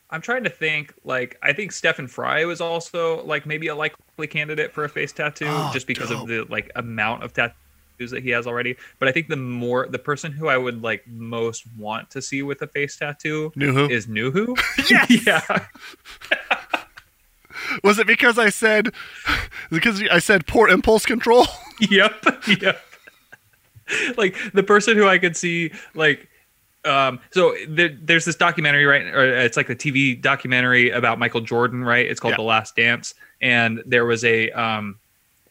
I'm 0.10 0.22
trying 0.22 0.43
to 0.46 0.50
think. 0.50 0.93
Like, 1.04 1.38
I 1.43 1.52
think 1.54 1.72
Stefan 1.72 2.08
Frei 2.08 2.46
was 2.46 2.62
also 2.62 3.24
like 3.26 3.46
maybe 3.46 3.67
a 3.67 3.76
likely 3.76 4.28
candidate 4.28 4.72
for 4.74 4.84
a 4.86 4.89
face 4.89 5.12
tattoo, 5.12 5.46
Oh, 5.50 5.70
just 5.74 5.86
because 5.88 6.10
dope. 6.10 6.22
of 6.22 6.28
the 6.28 6.46
like 6.50 6.72
amount 6.76 7.24
of 7.24 7.34
tattoos 7.34 8.12
that 8.12 8.24
he 8.24 8.30
has 8.30 8.48
already. 8.48 8.78
But 9.00 9.10
I 9.10 9.12
think 9.12 9.28
the 9.28 9.36
more 9.36 9.88
the 9.89 10.00
person 10.00 10.32
who 10.32 10.48
I 10.48 10.58
would 10.58 10.82
like 10.82 11.06
most 11.08 11.65
want 11.78 12.10
to 12.12 12.22
see 12.22 12.41
with 12.43 12.62
a 12.62 12.67
face 12.67 12.96
tattoo 12.96 13.52
who? 13.56 13.89
is 13.89 14.08
Nouhou. 14.08 14.58
Yes! 14.89 15.26
yeah. 15.26 15.65
Was 17.84 18.00
it 18.00 18.08
because 18.08 18.38
I 18.39 18.50
said 18.50 18.89
because 19.72 20.02
I 20.12 20.20
said 20.20 20.48
poor 20.48 20.70
impulse 20.70 21.06
control? 21.06 21.48
yep. 21.80 22.13
Yep. 22.48 22.82
like 24.17 24.36
the 24.54 24.63
person 24.63 24.96
who 24.98 25.08
I 25.08 25.17
could 25.17 25.36
see 25.36 25.72
like 25.96 26.30
um 26.88 27.19
so 27.32 27.56
there, 27.67 27.95
there's 28.02 28.26
this 28.26 28.36
documentary 28.36 28.86
right? 28.86 29.06
Or 29.06 29.26
it's 29.26 29.58
like 29.58 29.69
a 29.69 29.76
TV 29.76 30.19
documentary 30.19 30.89
about 30.89 31.19
Michael 31.19 31.41
Jordan 31.41 31.84
right? 31.84 32.06
It's 32.06 32.19
called 32.19 32.34
Yeah. 32.34 32.38
The 32.38 32.43
Last 32.43 32.76
Dance. 32.76 33.13
And 33.41 33.84
there 33.86 34.06
was 34.06 34.23
a 34.23 34.50
um 34.52 35.00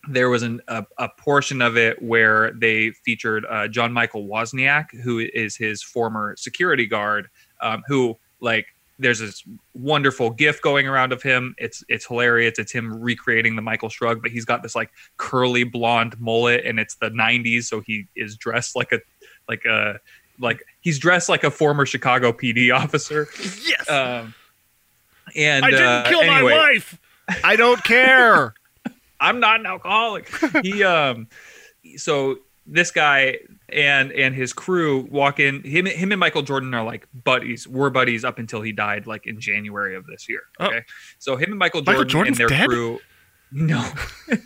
there 0.09 0.31
was 0.31 0.43
an, 0.43 0.61
a, 0.69 0.85
a 0.99 1.09
portion 1.09 1.61
of 1.61 1.77
it 1.77 2.01
where 2.01 2.53
they 2.53 2.91
featured 3.05 3.45
uh, 3.51 3.67
John 3.67 3.93
Michael 3.93 4.27
Wozniak 4.27 4.87
who 5.03 5.19
is 5.19 5.57
his 5.57 5.83
former 5.83 6.35
security 6.37 6.87
guard 6.87 7.29
um, 7.61 7.83
who 7.87 8.17
like 8.41 8.67
there's 8.99 9.19
this 9.19 9.43
wonderful 9.75 10.31
gif 10.31 10.63
going 10.63 10.89
around 10.89 11.13
of 11.13 11.23
him. 11.23 11.55
It's 11.59 11.85
it's 11.89 12.07
hilarious. 12.07 12.59
It's 12.59 12.73
him 12.73 12.99
recreating 13.01 13.57
the 13.57 13.63
michael 13.63 13.89
shrug 13.89 14.23
but 14.23 14.31
he's 14.31 14.45
got 14.45 14.63
this 14.63 14.75
like 14.75 14.91
curly 15.17 15.65
blonde 15.65 16.19
mullet 16.19 16.65
and 16.65 16.79
it's 16.79 16.95
the 16.97 17.11
90s 17.11 17.65
so 17.65 17.81
he 17.81 18.07
is 18.17 18.37
dressed 18.37 18.75
like 18.77 18.93
a 18.93 19.01
like 19.49 19.65
a 19.65 20.01
like 20.39 20.63
he's 20.81 20.99
dressed 20.99 21.29
like 21.29 21.45
a 21.45 21.51
former 21.51 21.87
chicago 21.87 22.33
pd 22.33 22.75
officer 22.75 23.29
yes. 23.67 23.89
um 23.89 24.35
and 25.35 25.65
I 25.65 25.71
didn't 25.71 25.87
uh, 25.87 26.09
kill 26.09 26.21
anyway, 26.21 26.43
my 26.43 26.57
wife. 26.57 26.99
I 27.43 27.57
don't 27.57 27.83
care. 27.83 28.55
I'm 29.21 29.41
not 29.41 29.61
an 29.61 29.67
alcoholic. 29.67 30.31
he 30.63 30.85
um 30.85 31.29
so 31.97 32.39
this 32.67 32.91
guy 32.91 33.39
and 33.69 34.13
and 34.13 34.35
his 34.35 34.53
crew 34.53 35.09
walk 35.11 35.41
in 35.41 35.63
him 35.63 35.87
him 35.87 36.13
and 36.13 36.21
Michael 36.21 36.43
Jordan 36.43 36.75
are 36.75 36.85
like 36.85 37.09
buddies. 37.25 37.67
Were 37.67 37.91
buddies 37.91 38.25
up 38.25 38.39
until 38.39 38.63
he 38.63 38.73
died 38.73 39.07
like 39.07 39.27
in 39.27 39.41
January 39.41 39.97
of 39.97 40.07
this 40.07 40.29
year. 40.29 40.43
Oh. 40.61 40.67
Okay. 40.67 40.83
So 41.19 41.37
him 41.37 41.51
and 41.51 41.59
Michael 41.59 41.83
Michael 41.83 42.05
Jordan 42.05 42.35
Jordan's 42.35 42.41
and 42.41 42.49
their 42.51 42.59
dead? 42.59 42.69
crew 42.69 43.01
No. 43.53 43.91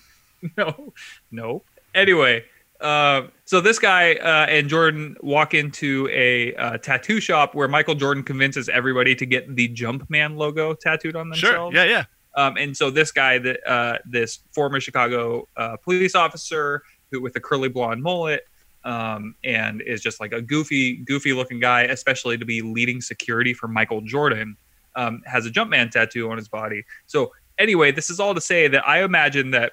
no. 0.56 0.92
No. 1.30 1.62
Anyway, 1.94 2.44
uh, 2.80 3.28
so 3.44 3.60
this 3.60 3.78
guy 3.78 4.14
uh, 4.14 4.46
and 4.48 4.68
Jordan 4.68 5.16
walk 5.20 5.54
into 5.54 6.08
a 6.10 6.54
uh, 6.54 6.78
tattoo 6.78 7.20
shop 7.20 7.54
where 7.54 7.68
Michael 7.68 7.94
Jordan 7.94 8.22
convinces 8.22 8.68
everybody 8.68 9.14
to 9.16 9.26
get 9.26 9.54
the 9.54 9.68
Jumpman 9.68 10.36
logo 10.36 10.74
tattooed 10.74 11.16
on 11.16 11.28
themselves. 11.28 11.74
sure. 11.74 11.84
Yeah, 11.84 11.90
yeah. 11.90 12.04
Um, 12.36 12.56
and 12.56 12.76
so 12.76 12.90
this 12.90 13.10
guy, 13.10 13.38
that 13.38 13.68
uh, 13.68 13.98
this 14.06 14.40
former 14.52 14.80
Chicago 14.80 15.48
uh, 15.56 15.76
police 15.78 16.14
officer, 16.14 16.82
who 17.10 17.20
with 17.20 17.36
a 17.36 17.40
curly 17.40 17.68
blonde 17.68 18.02
mullet, 18.02 18.46
um, 18.84 19.34
and 19.44 19.82
is 19.82 20.00
just 20.00 20.20
like 20.20 20.32
a 20.32 20.40
goofy, 20.40 20.96
goofy 20.98 21.32
looking 21.32 21.60
guy, 21.60 21.82
especially 21.82 22.38
to 22.38 22.44
be 22.44 22.62
leading 22.62 23.00
security 23.00 23.52
for 23.52 23.68
Michael 23.68 24.00
Jordan, 24.00 24.56
um, 24.96 25.22
has 25.26 25.44
a 25.44 25.50
Jumpman 25.50 25.90
tattoo 25.90 26.30
on 26.30 26.38
his 26.38 26.48
body. 26.48 26.84
So 27.06 27.32
anyway, 27.58 27.92
this 27.92 28.08
is 28.10 28.20
all 28.20 28.34
to 28.34 28.40
say 28.40 28.68
that 28.68 28.86
I 28.88 29.02
imagine 29.02 29.50
that 29.50 29.72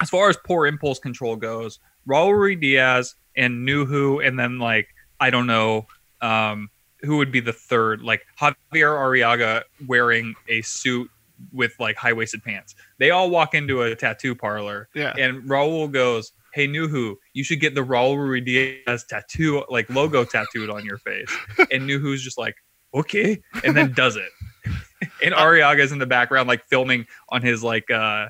as 0.00 0.10
far 0.10 0.28
as 0.28 0.36
poor 0.44 0.66
impulse 0.66 0.98
control 0.98 1.36
goes, 1.36 1.78
Raul 2.08 2.60
Diaz 2.60 3.14
and 3.36 3.66
Nouhou, 3.66 4.26
and 4.26 4.38
then 4.38 4.58
like 4.58 4.88
I 5.20 5.30
don't 5.30 5.46
know. 5.46 5.86
Um, 6.20 6.70
who 7.02 7.16
would 7.16 7.32
be 7.32 7.40
the 7.40 7.52
third? 7.52 8.02
Like 8.02 8.24
Xavier 8.38 8.90
Arreaga 8.90 9.62
wearing 9.88 10.34
a 10.48 10.62
suit 10.62 11.10
with 11.52 11.72
like 11.80 11.96
high 11.96 12.12
waisted 12.12 12.44
pants. 12.44 12.76
They 12.98 13.10
all 13.10 13.28
walk 13.28 13.54
into 13.54 13.82
a 13.82 13.96
tattoo 13.96 14.34
parlor, 14.36 14.88
Yeah. 14.94 15.12
and 15.18 15.42
Raul 15.44 15.90
goes, 15.90 16.32
"Hey 16.54 16.68
Nouhou, 16.68 17.16
you 17.32 17.42
should 17.42 17.58
get 17.60 17.74
the 17.74 17.80
Raul 17.84 18.16
Ruidiaz 18.16 19.06
tattoo, 19.08 19.64
like 19.68 19.90
logo 19.90 20.24
tattooed 20.24 20.70
on 20.70 20.84
your 20.84 20.98
face." 20.98 21.30
And 21.72 21.88
Nouhou's 21.88 22.22
just 22.22 22.38
like, 22.38 22.54
"Okay," 22.94 23.42
and 23.64 23.76
then 23.76 23.92
does 23.92 24.14
it. 24.16 24.30
and 25.24 25.34
Arreaga's 25.34 25.90
in 25.90 25.98
the 25.98 26.06
background, 26.06 26.46
like 26.46 26.64
filming 26.68 27.06
on 27.30 27.42
his 27.42 27.64
like 27.64 27.90
uh 27.90 28.28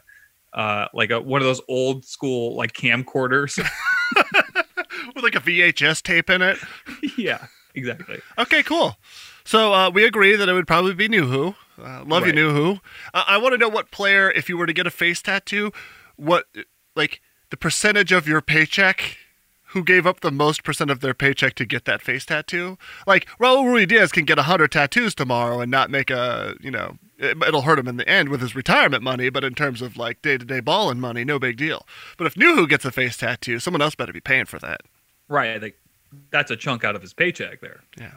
uh 0.54 0.86
like 0.94 1.10
a 1.10 1.20
one 1.20 1.40
of 1.40 1.46
those 1.46 1.60
old 1.68 2.04
school 2.04 2.56
like 2.56 2.72
camcorders. 2.72 3.58
With 5.14 5.24
like 5.24 5.34
a 5.34 5.40
VHS 5.40 6.02
tape 6.02 6.30
in 6.30 6.42
it. 6.42 6.58
yeah. 7.18 7.46
exactly. 7.74 8.20
Okay, 8.38 8.62
cool. 8.62 8.96
So 9.44 9.72
uh, 9.72 9.90
we 9.90 10.04
agree 10.04 10.36
that 10.36 10.48
it 10.48 10.52
would 10.52 10.66
probably 10.66 10.94
be 10.94 11.08
Nouhou. 11.08 11.54
Uh, 11.82 12.04
love 12.06 12.22
Right. 12.22 12.34
you, 12.34 12.40
Nouhou. 12.48 12.80
Uh, 13.12 13.24
I 13.26 13.36
want 13.38 13.52
to 13.54 13.58
know 13.58 13.68
what 13.68 13.90
player, 13.90 14.30
if 14.30 14.48
you 14.48 14.56
were 14.56 14.66
to 14.66 14.72
get 14.72 14.86
a 14.86 14.90
face 14.90 15.20
tattoo, 15.20 15.72
what 16.16 16.44
like 16.94 17.20
the 17.50 17.56
percentage 17.56 18.12
of 18.12 18.28
your 18.28 18.40
paycheck. 18.40 19.16
Who 19.68 19.82
gave 19.82 20.06
up 20.06 20.20
the 20.20 20.30
most 20.30 20.64
percent 20.64 20.90
of 20.90 21.00
their 21.00 21.14
paycheck 21.14 21.54
to 21.54 21.64
get 21.64 21.86
that 21.86 22.02
face 22.02 22.26
tattoo? 22.26 22.76
Like 23.06 23.26
Raul 23.40 23.64
Ruidiaz 23.64 24.12
can 24.12 24.26
get 24.26 24.38
a 24.38 24.42
hundred 24.42 24.70
tattoos 24.72 25.14
tomorrow 25.14 25.60
and 25.60 25.70
not 25.70 25.90
make 25.90 26.10
a, 26.10 26.54
you 26.60 26.70
know, 26.70 26.98
it'll 27.22 27.62
hurt 27.62 27.78
him 27.78 27.88
in 27.88 27.96
the 27.96 28.08
end 28.08 28.28
with 28.28 28.40
his 28.40 28.54
retirement 28.54 29.02
money. 29.02 29.30
But 29.30 29.44
in 29.44 29.54
terms 29.54 29.80
of 29.82 29.96
like 29.96 30.20
day 30.22 30.38
to 30.38 30.44
day 30.44 30.60
balling 30.60 31.00
money, 31.00 31.24
no 31.24 31.38
big 31.38 31.56
deal. 31.56 31.86
But 32.18 32.26
if 32.26 32.34
Nouhou 32.34 32.68
gets 32.68 32.84
a 32.84 32.90
face 32.92 33.16
tattoo, 33.16 33.58
someone 33.58 33.80
else 33.82 33.94
better 33.94 34.12
be 34.12 34.20
paying 34.20 34.46
for 34.46 34.58
that. 34.58 34.82
Right. 35.28 35.60
Like 35.62 35.78
that's 36.30 36.50
a 36.50 36.56
chunk 36.56 36.84
out 36.84 36.94
of 36.96 37.02
his 37.02 37.14
paycheck 37.14 37.60
there. 37.60 37.80
Yeah. 37.98 38.12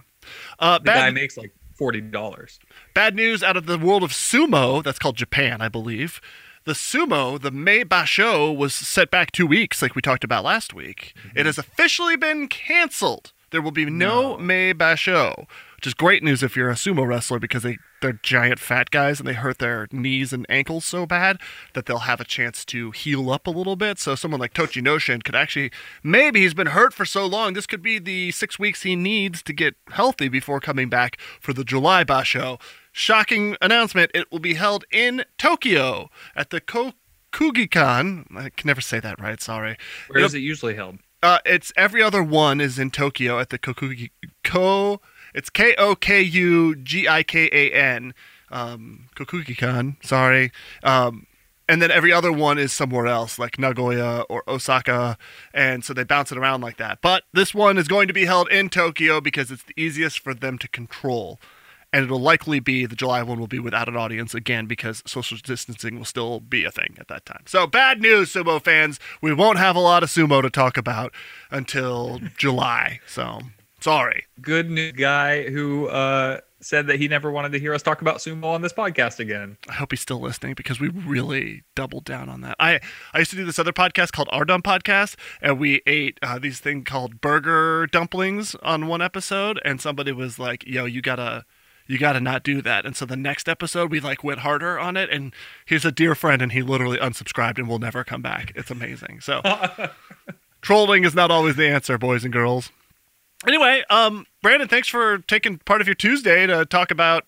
Uh, 0.60 0.78
The 0.80 0.84
bad- 0.86 0.96
guy 0.96 1.10
makes 1.12 1.38
like 1.38 1.54
forty 1.76 2.02
dollars. 2.02 2.60
Bad 2.94 3.15
news 3.15 3.44
out 3.44 3.56
of 3.58 3.65
the 3.68 3.78
world 3.78 4.04
of 4.04 4.12
sumo. 4.12 4.84
That's 4.84 5.00
called 5.00 5.18
Japan, 5.18 5.62
I 5.62 5.70
believe. 5.70 6.20
The 6.65 6.74
sumo, 6.74 7.39
the 7.39 7.52
May 7.52 7.86
Basho, 7.86 8.56
was 8.58 8.74
set 8.74 9.12
back 9.12 9.32
two 9.32 9.46
weeks, 9.46 9.84
like 9.84 9.94
we 9.94 10.02
talked 10.02 10.24
about 10.24 10.44
last 10.44 10.74
week. 10.74 11.13
It 11.36 11.46
has 11.46 11.60
officially 11.60 12.15
been 12.15 12.48
canceled. 12.48 13.34
There 13.52 13.62
will 13.62 13.70
be 13.72 13.86
no, 13.86 14.32
No. 14.36 14.38
May 14.39 14.74
Basho, 14.74 15.46
which 15.78 15.88
is 15.88 15.94
great 15.94 16.24
news 16.24 16.42
if 16.44 16.56
you're 16.56 16.70
a 16.70 16.74
sumo 16.76 17.06
wrestler 17.08 17.40
because 17.40 17.64
they, 17.64 17.78
they're 18.02 18.20
giant 18.24 18.60
fat 18.60 18.92
guys 18.92 19.20
and 19.20 19.28
they 19.28 19.34
hurt 19.34 19.60
their 19.60 19.88
knees 19.92 20.32
and 20.34 20.46
ankles 20.50 20.86
so 20.86 21.06
bad 21.06 21.38
that 21.74 21.86
they'll 21.86 22.00
have 22.00 22.20
a 22.22 22.26
chance 22.26 22.64
to 22.66 22.92
heal 22.92 23.30
up 23.30 23.48
a 23.48 23.52
little 23.52 23.76
bit. 23.76 24.00
So 24.00 24.16
someone 24.16 24.40
like 24.40 24.54
Tochinoshin 24.54 25.24
could 25.24 25.36
actually, 25.36 25.72
maybe 26.04 26.42
he's 26.42 26.54
been 26.54 26.68
hurt 26.68 26.94
for 26.94 27.06
so 27.06 27.26
long, 27.26 27.54
this 27.54 27.68
could 27.68 27.82
be 27.82 28.00
the 28.00 28.32
six 28.32 28.58
weeks 28.60 28.84
he 28.84 28.96
needs 28.96 29.42
to 29.44 29.54
get 29.54 29.76
healthy 29.90 30.28
before 30.30 30.60
coming 30.60 30.90
back 30.90 31.18
for 31.40 31.54
the 31.54 31.64
July 31.64 32.04
Basho. 32.04 32.60
Shocking 32.92 33.58
announcement, 33.62 34.12
it 34.14 34.32
will 34.32 34.40
be 34.40 34.54
held 34.54 34.86
in 34.92 35.26
Tokyo 35.38 36.10
at 36.36 36.50
the 36.50 36.62
Kokugikan. 36.62 38.26
I 38.36 38.50
can 38.50 38.68
never 38.68 38.82
say 38.82 39.00
that 39.00 39.20
right, 39.20 39.42
sorry. 39.42 39.78
Where 40.08 40.20
It'll- 40.20 40.28
is 40.28 40.34
it 40.34 40.40
usually 40.40 40.76
held? 40.76 41.00
uh, 41.24 41.40
it's 41.46 41.74
every 41.76 42.02
other 42.04 42.22
one 42.24 42.62
is 42.62 42.78
in 42.78 42.92
Tokyo 42.92 43.40
at 43.40 43.50
the 43.50 43.58
Kokugi 43.58 44.12
Ko. 44.44 45.02
It's 45.36 45.50
K 45.50 45.76
O 45.78 45.95
K 45.95 46.21
U 46.21 46.76
G 46.76 47.08
I 47.08 47.21
K 47.21 47.50
A 47.52 47.71
N. 47.74 48.13
Um, 48.50 49.10
Kokugikan. 49.15 50.04
Sorry. 50.04 50.52
Um, 50.82 51.28
and 51.67 51.82
then 51.82 51.91
every 51.91 52.13
other 52.13 52.32
one 52.32 52.58
is 52.58 52.71
somewhere 52.71 53.08
else, 53.08 53.39
like 53.39 53.58
Nagoya 53.58 54.21
or 54.30 54.43
Osaka, 54.48 55.17
and 55.54 55.84
so 55.84 55.93
they 55.93 56.04
bounce 56.04 56.32
it 56.32 56.38
around 56.38 56.62
like 56.62 56.78
that. 56.78 57.00
But 57.02 57.24
this 57.34 57.56
one 57.56 57.78
is 57.78 57.88
going 57.88 58.08
to 58.08 58.13
be 58.13 58.26
held 58.26 58.50
in 58.50 58.69
Tokyo 58.69 59.19
because 59.19 59.52
it's 59.52 59.63
the 59.63 59.74
easiest 59.76 60.19
for 60.19 60.36
them 60.36 60.60
to 60.60 60.67
control, 60.67 61.39
and 61.91 62.06
it'll 62.06 62.19
likely 62.19 62.60
be 62.60 62.86
the 62.86 62.95
July 62.95 63.24
one 63.24 63.39
will 63.39 63.48
be 63.48 63.58
without 63.58 63.89
an 63.89 63.98
audience 63.98 64.36
again 64.36 64.67
because 64.67 65.02
social 65.08 65.39
distancing 65.43 65.98
will 65.98 66.06
still 66.06 66.39
be 66.39 66.65
a 66.65 66.71
thing 66.71 66.95
at 67.00 67.08
that 67.08 67.26
time. 67.26 67.43
So 67.48 67.65
bad 67.65 68.00
news, 68.00 68.32
sumo 68.32 68.63
fans. 68.63 69.00
We 69.21 69.34
won't 69.34 69.58
have 69.58 69.76
a 69.76 69.80
lot 69.80 70.04
of 70.04 70.10
sumo 70.10 70.43
to 70.43 70.52
talk 70.52 70.78
about 70.78 71.13
until 71.50 72.21
July. 72.38 73.00
So 73.08 73.39
sorry. 73.86 74.26
Good 74.41 74.71
news 74.71 74.93
guy 74.93 75.48
who 75.48 75.86
uh, 75.89 76.39
said 76.60 76.88
that 76.88 77.00
he 77.00 77.08
never 77.08 77.30
wanted 77.30 77.52
to 77.52 77.60
hear 77.60 77.71
us 77.71 77.84
talk 77.84 78.02
about 78.02 78.17
sumo 78.17 78.45
on 78.45 78.63
this 78.63 78.74
podcast 78.74 79.19
again. 79.19 79.58
I 79.69 79.74
hope 79.74 79.91
he's 79.91 80.02
still 80.02 80.19
listening 80.19 80.56
because 80.56 80.80
we 80.80 80.88
really 80.89 81.62
doubled 81.76 82.04
down 82.04 82.28
on 82.28 82.41
that. 82.41 82.56
I, 82.60 82.80
I 83.13 83.19
used 83.19 83.30
to 83.30 83.38
do 83.38 83.45
this 83.45 83.60
other 83.60 83.71
podcast 83.71 84.12
called 84.12 84.28
Our 84.32 84.43
Dumb 84.43 84.63
Podcast, 84.63 85.17
and 85.39 85.60
we 85.60 85.84
ate 85.86 86.17
uh, 86.24 86.39
these 86.39 86.60
thing 86.60 86.84
called 86.84 87.21
burger 87.21 87.86
dumplings 87.86 88.56
on 88.63 88.88
one 88.88 89.04
episode, 89.04 89.62
and 89.63 89.80
somebody 89.80 90.12
was 90.12 90.39
like, 90.39 90.65
"Yo, 90.65 90.86
you 90.86 91.02
gotta." 91.02 91.45
You 91.88 92.00
gotta 92.00 92.19
not 92.19 92.41
do 92.41 92.63
that. 92.63 92.84
And 92.84 92.95
so 92.95 93.06
the 93.06 93.15
next 93.15 93.48
episode, 93.48 93.91
we 93.91 94.00
like 94.00 94.24
went 94.24 94.39
harder 94.39 94.80
on 94.80 94.98
it. 94.98 95.12
And 95.12 95.36
he's 95.67 95.86
a 95.86 95.91
dear 95.91 96.15
friend, 96.15 96.41
and 96.41 96.52
he 96.52 96.63
literally 96.63 96.98
unsubscribed 96.98 97.60
and 97.60 97.69
will 97.69 97.78
never 97.78 98.04
come 98.04 98.24
back. 98.24 98.52
It's 98.56 98.71
amazing. 98.71 99.21
So 99.21 99.43
trolling 100.62 101.04
is 101.04 101.13
not 101.13 101.30
always 101.30 101.58
the 101.58 101.67
answer, 101.67 102.00
boys 102.00 102.24
and 102.24 102.34
girls. 102.34 102.71
Anyway, 103.47 103.84
um, 103.89 104.25
Brandon, 104.41 104.67
thanks 104.67 104.88
for 104.88 105.19
taking 105.19 105.58
part 105.60 105.81
of 105.81 105.88
your 105.88 105.95
Tuesday 105.95 106.47
to 106.47 106.65
talk 106.65 106.91
about, 106.91 107.25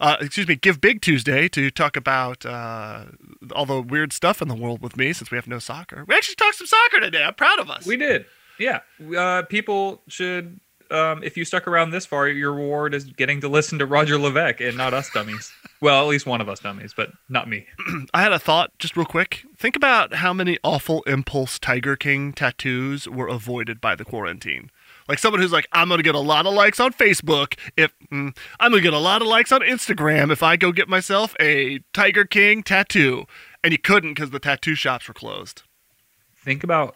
uh, 0.00 0.16
excuse 0.20 0.48
me, 0.48 0.56
Give 0.56 0.80
Big 0.80 1.02
Tuesday 1.02 1.48
to 1.48 1.70
talk 1.70 1.96
about 1.96 2.46
uh, 2.46 3.04
all 3.52 3.66
the 3.66 3.80
weird 3.80 4.12
stuff 4.12 4.40
in 4.40 4.48
the 4.48 4.54
world 4.54 4.80
with 4.80 4.96
me 4.96 5.12
since 5.12 5.30
we 5.30 5.36
have 5.36 5.46
no 5.46 5.58
soccer. 5.58 6.04
We 6.06 6.14
actually 6.14 6.36
talked 6.36 6.56
some 6.56 6.66
soccer 6.66 7.00
today. 7.00 7.22
I'm 7.22 7.34
proud 7.34 7.58
of 7.58 7.70
us. 7.70 7.86
We 7.86 7.96
did. 7.96 8.26
Yeah. 8.58 8.80
Uh, 9.16 9.42
people 9.42 10.02
should, 10.08 10.60
um, 10.90 11.22
if 11.22 11.36
you 11.36 11.44
stuck 11.44 11.66
around 11.66 11.90
this 11.90 12.06
far, 12.06 12.28
your 12.28 12.52
reward 12.52 12.94
is 12.94 13.04
getting 13.04 13.40
to 13.42 13.48
listen 13.48 13.78
to 13.78 13.86
Roger 13.86 14.18
Levesque 14.18 14.60
and 14.60 14.76
not 14.76 14.94
us 14.94 15.10
dummies. 15.10 15.52
well, 15.80 16.02
at 16.02 16.08
least 16.08 16.26
one 16.26 16.40
of 16.40 16.48
us 16.48 16.60
dummies, 16.60 16.94
but 16.94 17.10
not 17.28 17.48
me. 17.48 17.66
I 18.14 18.22
had 18.22 18.32
a 18.32 18.38
thought 18.38 18.70
just 18.78 18.96
real 18.96 19.06
quick. 19.06 19.44
Think 19.56 19.76
about 19.76 20.14
how 20.14 20.32
many 20.32 20.58
awful 20.62 21.02
Impulse 21.02 21.58
Tiger 21.58 21.96
King 21.96 22.32
tattoos 22.32 23.06
were 23.08 23.28
avoided 23.28 23.80
by 23.80 23.94
the 23.94 24.04
quarantine. 24.04 24.70
Like 25.10 25.18
someone 25.18 25.42
who's 25.42 25.50
like, 25.50 25.66
I'm 25.72 25.88
gonna 25.88 26.04
get 26.04 26.14
a 26.14 26.20
lot 26.20 26.46
of 26.46 26.54
likes 26.54 26.78
on 26.78 26.92
Facebook 26.92 27.58
if 27.76 27.92
mm, 28.12 28.32
I'm 28.60 28.70
gonna 28.70 28.80
get 28.80 28.92
a 28.92 28.98
lot 28.98 29.22
of 29.22 29.26
likes 29.26 29.50
on 29.50 29.60
Instagram 29.60 30.30
if 30.30 30.40
I 30.40 30.56
go 30.56 30.70
get 30.70 30.88
myself 30.88 31.34
a 31.40 31.80
Tiger 31.92 32.24
King 32.24 32.62
tattoo, 32.62 33.24
and 33.64 33.72
you 33.72 33.78
couldn't 33.78 34.14
because 34.14 34.30
the 34.30 34.38
tattoo 34.38 34.76
shops 34.76 35.08
were 35.08 35.14
closed. 35.14 35.64
Think 36.36 36.62
about 36.62 36.94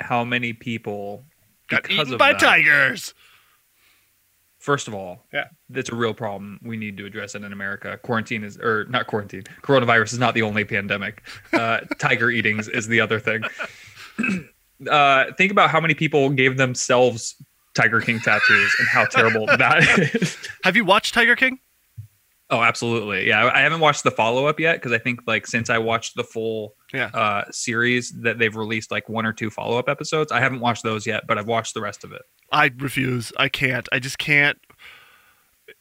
how 0.00 0.24
many 0.24 0.54
people 0.54 1.24
Got 1.68 1.90
eaten 1.90 2.14
of 2.14 2.18
by 2.18 2.32
that- 2.32 2.40
tigers. 2.40 3.12
First 4.58 4.88
of 4.88 4.94
all, 4.94 5.26
Yeah. 5.30 5.48
that's 5.68 5.90
a 5.90 5.94
real 5.94 6.14
problem. 6.14 6.58
We 6.62 6.78
need 6.78 6.96
to 6.96 7.04
address 7.04 7.34
it 7.34 7.44
in 7.44 7.52
America. 7.52 7.98
Quarantine 8.02 8.44
is, 8.44 8.56
or 8.56 8.86
not 8.88 9.06
quarantine. 9.08 9.42
Coronavirus 9.60 10.14
is 10.14 10.18
not 10.18 10.32
the 10.32 10.40
only 10.40 10.64
pandemic. 10.64 11.22
Uh, 11.52 11.80
tiger 11.98 12.30
eatings 12.30 12.66
is 12.68 12.88
the 12.88 12.98
other 13.02 13.20
thing. 13.20 13.42
uh, 14.90 15.32
think 15.38 15.52
about 15.52 15.70
how 15.70 15.80
many 15.80 15.94
people 15.94 16.30
gave 16.30 16.56
themselves 16.56 17.34
Tiger 17.74 18.00
King 18.00 18.20
tattoos 18.20 18.74
and 18.78 18.88
how 18.88 19.04
terrible 19.06 19.46
that 19.58 20.14
is. 20.14 20.36
Have 20.62 20.76
you 20.76 20.84
watched 20.84 21.14
Tiger 21.14 21.36
King? 21.36 21.58
Oh, 22.50 22.62
absolutely. 22.62 23.26
Yeah, 23.26 23.50
I 23.52 23.60
haven't 23.60 23.80
watched 23.80 24.04
the 24.04 24.10
follow 24.10 24.46
up 24.46 24.60
yet 24.60 24.76
because 24.76 24.92
I 24.92 24.98
think 24.98 25.20
like 25.26 25.46
since 25.46 25.70
I 25.70 25.78
watched 25.78 26.14
the 26.14 26.22
full 26.22 26.74
Yeah. 26.92 27.06
uh, 27.14 27.44
series 27.50 28.12
that 28.20 28.38
they've 28.38 28.54
released 28.54 28.90
like 28.90 29.08
one 29.08 29.24
or 29.26 29.32
two 29.32 29.50
follow 29.50 29.78
up 29.78 29.88
episodes. 29.88 30.30
I 30.30 30.40
haven't 30.40 30.60
watched 30.60 30.82
those 30.84 31.06
yet, 31.06 31.26
but 31.26 31.38
I've 31.38 31.48
watched 31.48 31.72
the 31.74 31.80
rest 31.80 32.04
of 32.04 32.12
it. 32.12 32.22
I 32.52 32.70
refuse. 32.76 33.32
I 33.38 33.48
can't. 33.48 33.88
I 33.92 33.98
just 33.98 34.18
can't. 34.18 34.58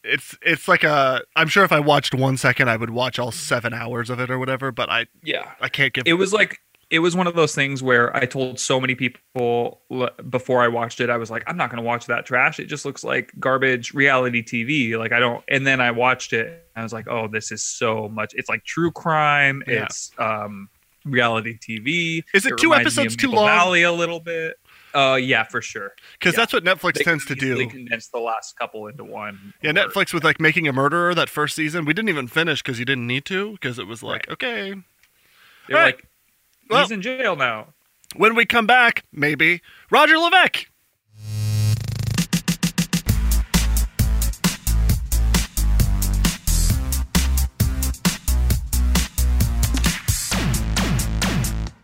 It's 0.05 0.35
it's 0.41 0.67
like 0.69 0.83
a. 0.85 1.21
I'm 1.35 1.49
sure 1.49 1.65
if 1.65 1.71
I 1.73 1.79
watched 1.81 2.15
one 2.15 2.37
second, 2.37 2.69
I 2.69 2.77
would 2.77 2.89
watch 2.89 3.19
all 3.19 3.31
seven 3.31 3.73
hours 3.73 4.09
of 4.09 4.19
it 4.21 4.29
or 4.31 4.39
whatever. 4.39 4.71
But 4.71 4.89
I 4.89 5.07
Yeah, 5.21 5.51
I 5.59 5.67
can't 5.67 5.93
give. 5.93 6.07
it 6.07 6.13
was 6.13 6.31
like 6.31 6.59
it 6.93 6.99
was 6.99 7.15
one 7.15 7.25
of 7.25 7.33
those 7.33 7.55
things 7.55 7.81
where 7.81 8.15
I 8.15 8.25
told 8.27 8.59
so 8.59 8.79
many 8.79 8.93
people 8.93 9.81
l- 9.89 10.11
before 10.29 10.61
I 10.61 10.67
watched 10.67 11.01
it, 11.01 11.09
I 11.09 11.17
was 11.17 11.31
like, 11.31 11.43
I'm 11.47 11.57
not 11.57 11.71
going 11.71 11.81
to 11.81 11.87
watch 11.87 12.05
that 12.05 12.23
trash. 12.23 12.59
It 12.59 12.65
just 12.65 12.85
looks 12.85 13.03
like 13.03 13.33
garbage 13.39 13.95
reality 13.95 14.43
TV. 14.43 14.95
Like 14.95 15.11
I 15.11 15.19
don't. 15.19 15.43
And 15.47 15.65
then 15.65 15.81
I 15.81 15.89
watched 15.89 16.33
it. 16.33 16.45
And 16.45 16.81
I 16.81 16.83
was 16.83 16.93
like, 16.93 17.07
oh, 17.07 17.27
this 17.27 17.51
is 17.51 17.63
so 17.63 18.09
much. 18.09 18.33
It's 18.35 18.47
like 18.47 18.63
true 18.63 18.91
crime. 18.91 19.63
Yeah. 19.67 19.85
It's 19.85 20.11
um 20.19 20.69
reality 21.03 21.57
TV. 21.57 22.23
Is 22.31 22.45
it 22.45 22.57
two 22.59 22.75
episodes 22.75 23.15
too 23.15 23.31
long? 23.31 23.47
Valley 23.47 23.81
a 23.81 23.91
little 23.91 24.19
bit. 24.19 24.59
Uh, 24.93 25.15
yeah, 25.15 25.43
for 25.43 25.59
sure. 25.59 25.93
because 26.19 26.33
yeah. 26.33 26.41
that's 26.41 26.53
what 26.53 26.63
Netflix 26.63 26.93
They 26.93 27.03
tends 27.03 27.25
to 27.25 27.33
do. 27.33 27.67
Condense 27.67 28.09
the 28.09 28.19
last 28.19 28.55
couple 28.55 28.85
into 28.85 29.03
one. 29.03 29.55
Yeah, 29.63 29.71
or- 29.71 29.73
Netflix 29.73 30.13
with 30.13 30.23
like 30.23 30.39
making 30.39 30.67
a 30.67 30.71
murderer 30.73 31.15
that 31.15 31.29
first 31.29 31.55
season. 31.55 31.85
We 31.85 31.93
didn't 31.93 32.09
even 32.09 32.27
finish 32.27 32.61
because 32.61 32.77
you 32.77 32.85
didn't 32.85 33.07
need 33.07 33.25
to 33.25 33.53
because 33.53 33.79
it 33.79 33.87
was 33.87 34.03
like 34.03 34.27
Right. 34.27 34.33
okay. 34.33 34.75
They're 35.67 35.83
like, 35.83 36.05
Well- 36.69 36.81
he's 36.81 36.91
in 36.91 37.01
jail 37.01 37.35
now. 37.35 37.67
When 38.15 38.35
we 38.35 38.45
come 38.45 38.67
back, 38.67 39.03
maybe 39.11 39.61
Roger 39.89 40.17
Levesque. 40.19 40.67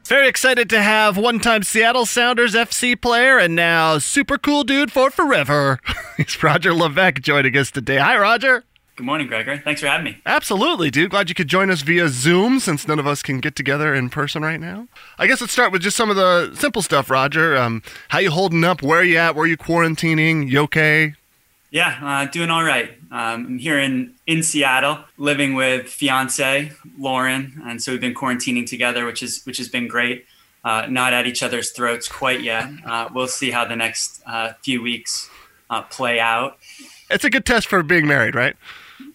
Very 0.06 0.28
excited 0.28 0.72
to 0.72 0.82
have 0.82 1.18
one 1.18 1.40
time 1.40 1.62
Seattle 1.62 2.08
Sounders 2.08 2.56
FC 2.56 3.00
player 3.00 3.38
and 3.38 3.56
now 3.56 4.00
super 4.00 4.40
cool 4.40 4.64
dude 4.64 4.92
for 4.92 5.12
forever. 5.12 5.80
It's 6.18 6.44
Roger 6.44 6.74
Levesque 6.74 7.22
joining 7.22 7.56
us 7.56 7.72
today. 7.72 7.96
Hi, 7.96 8.18
Roger. 8.18 8.66
Good 9.00 9.06
morning, 9.06 9.28
Gregor. 9.28 9.58
Thanks 9.58 9.80
for 9.80 9.88
having 9.88 10.04
me. 10.04 10.18
Absolutely, 10.26 10.92
dude. 10.92 11.12
Glad 11.12 11.30
you 11.30 11.34
could 11.34 11.48
join 11.48 11.72
us 11.72 11.84
via 11.84 12.10
Zoom 12.10 12.60
since 12.60 12.86
none 12.86 13.00
of 13.00 13.08
us 13.08 13.24
can 13.24 13.40
get 13.40 13.56
together 13.56 13.96
in 13.96 14.10
person 14.10 14.42
right 14.42 14.60
now. 14.60 14.90
I 15.18 15.26
guess 15.26 15.40
let's 15.40 15.54
start 15.54 15.72
with 15.72 15.82
just 15.82 15.96
some 15.96 16.10
of 16.10 16.18
the 16.18 16.54
simple 16.54 16.82
stuff, 16.82 17.10
Roger. 17.10 17.56
Um, 17.56 17.82
how 18.10 18.20
you 18.20 18.30
holding 18.30 18.66
up? 18.66 18.82
Where 18.82 19.00
are 19.00 19.04
you 19.06 19.16
at? 19.16 19.36
Where 19.36 19.46
are 19.46 19.48
you 19.48 19.56
quarantining? 19.56 20.50
You 20.50 20.64
okay? 20.64 21.14
Yeah, 21.72 21.98
uh, 22.04 22.30
doing 22.30 22.50
all 22.50 22.66
right. 22.66 22.90
Um, 23.10 23.46
I'm 23.46 23.58
here 23.58 23.80
in, 23.80 24.16
in 24.28 24.44
Seattle, 24.44 25.00
living 25.18 25.54
with 25.54 25.88
fiance 25.88 26.70
Lauren, 26.98 27.62
and 27.64 27.82
so 27.82 27.94
we've 27.94 28.02
been 28.02 28.14
quarantining 28.14 28.68
together, 28.68 29.06
which 29.06 29.24
is 29.24 29.46
which 29.46 29.60
has 29.60 29.70
been 29.70 29.88
great. 29.88 30.26
Uh, 30.66 30.88
not 30.90 31.14
at 31.14 31.26
each 31.26 31.42
other's 31.42 31.72
throats 31.72 32.10
quite 32.10 32.42
yet. 32.42 32.70
Uh, 32.86 33.08
we'll 33.14 33.30
see 33.30 33.50
how 33.50 33.64
the 33.64 33.78
next 33.78 34.22
uh, 34.28 34.52
few 34.62 34.82
weeks 34.82 35.30
uh, 35.70 35.84
play 35.84 36.20
out. 36.20 36.58
It's 37.10 37.24
a 37.24 37.30
good 37.30 37.46
test 37.46 37.68
for 37.68 37.82
being 37.82 38.06
married, 38.06 38.36
right? 38.36 38.58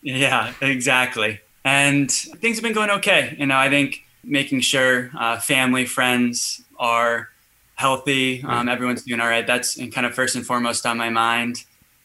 Yeah, 0.03 0.53
exactly. 0.61 1.41
And 1.65 2.11
things 2.11 2.57
have 2.57 2.63
been 2.63 2.73
going 2.73 2.91
okay. 2.91 3.35
You 3.39 3.47
know, 3.47 3.57
I 3.57 3.71
think 3.71 4.05
making 4.23 4.61
sure 4.61 5.11
uh, 5.19 5.39
family, 5.39 5.87
friends 5.87 6.63
are 6.79 7.31
healthy, 7.75 8.43
um, 8.45 8.69
everyone's 8.69 9.03
doing 9.03 9.21
all 9.21 9.29
right. 9.29 9.47
That's 9.47 9.77
kind 9.93 10.07
of 10.07 10.15
first 10.15 10.37
and 10.37 10.47
foremost 10.47 10.87
on 10.87 10.97
my 10.97 11.11
mind. 11.11 11.65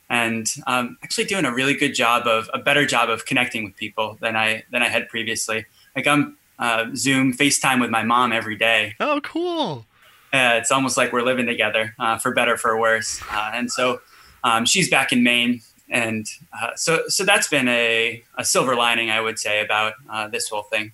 And 0.10 0.52
um, 0.66 0.98
actually 1.04 1.26
doing 1.26 1.46
a 1.46 1.54
really 1.54 1.76
good 1.76 1.94
job 1.94 2.26
of 2.26 2.50
a 2.54 2.60
better 2.60 2.86
job 2.86 3.10
of 3.10 3.26
connecting 3.26 3.64
with 3.64 3.76
people 3.76 4.18
than 4.22 4.36
I 4.36 4.64
than 4.72 4.82
I 4.82 4.88
had 4.88 5.08
previously. 5.08 5.66
Like 5.96 6.08
I'm 6.08 6.38
uh, 6.58 6.86
Zoom, 6.96 7.34
FaceTime 7.34 7.80
with 7.80 7.92
my 7.92 8.04
mom 8.04 8.32
every 8.32 8.56
day. 8.56 8.96
Oh, 9.00 9.22
cool. 9.24 9.86
Uh, 10.34 10.58
it's 10.60 10.72
almost 10.72 10.98
like 10.98 11.12
we're 11.12 11.22
living 11.22 11.46
together, 11.46 11.96
uh, 12.00 12.18
for 12.18 12.32
better 12.34 12.58
for 12.58 12.80
worse. 12.80 13.22
Uh, 13.32 13.52
and 13.54 13.72
so 13.72 14.02
um, 14.44 14.66
she's 14.66 14.90
back 14.90 15.12
in 15.12 15.24
Maine, 15.24 15.62
and 15.90 16.28
uh, 16.60 16.76
so 16.76 17.04
so 17.08 17.24
that's 17.24 17.48
been 17.48 17.68
a, 17.68 18.24
a 18.38 18.46
silver 18.46 18.76
lining, 18.76 19.10
I 19.10 19.22
would 19.22 19.40
say, 19.40 19.62
about 19.62 19.94
uh, 20.10 20.28
this 20.28 20.50
whole 20.50 20.64
thing. 20.64 20.94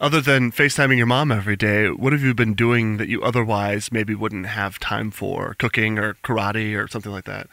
Other 0.00 0.20
than 0.20 0.50
FaceTiming 0.50 0.96
your 0.96 1.06
mom 1.06 1.30
every 1.30 1.56
day, 1.56 1.88
what 1.88 2.12
have 2.12 2.22
you 2.22 2.34
been 2.34 2.54
doing 2.54 2.96
that 2.96 3.08
you 3.08 3.22
otherwise 3.22 3.92
maybe 3.92 4.14
wouldn't 4.14 4.46
have 4.46 4.78
time 4.80 5.10
for? 5.10 5.54
Cooking 5.58 5.98
or 5.98 6.14
karate 6.14 6.76
or 6.76 6.88
something 6.88 7.12
like 7.12 7.24
that? 7.24 7.48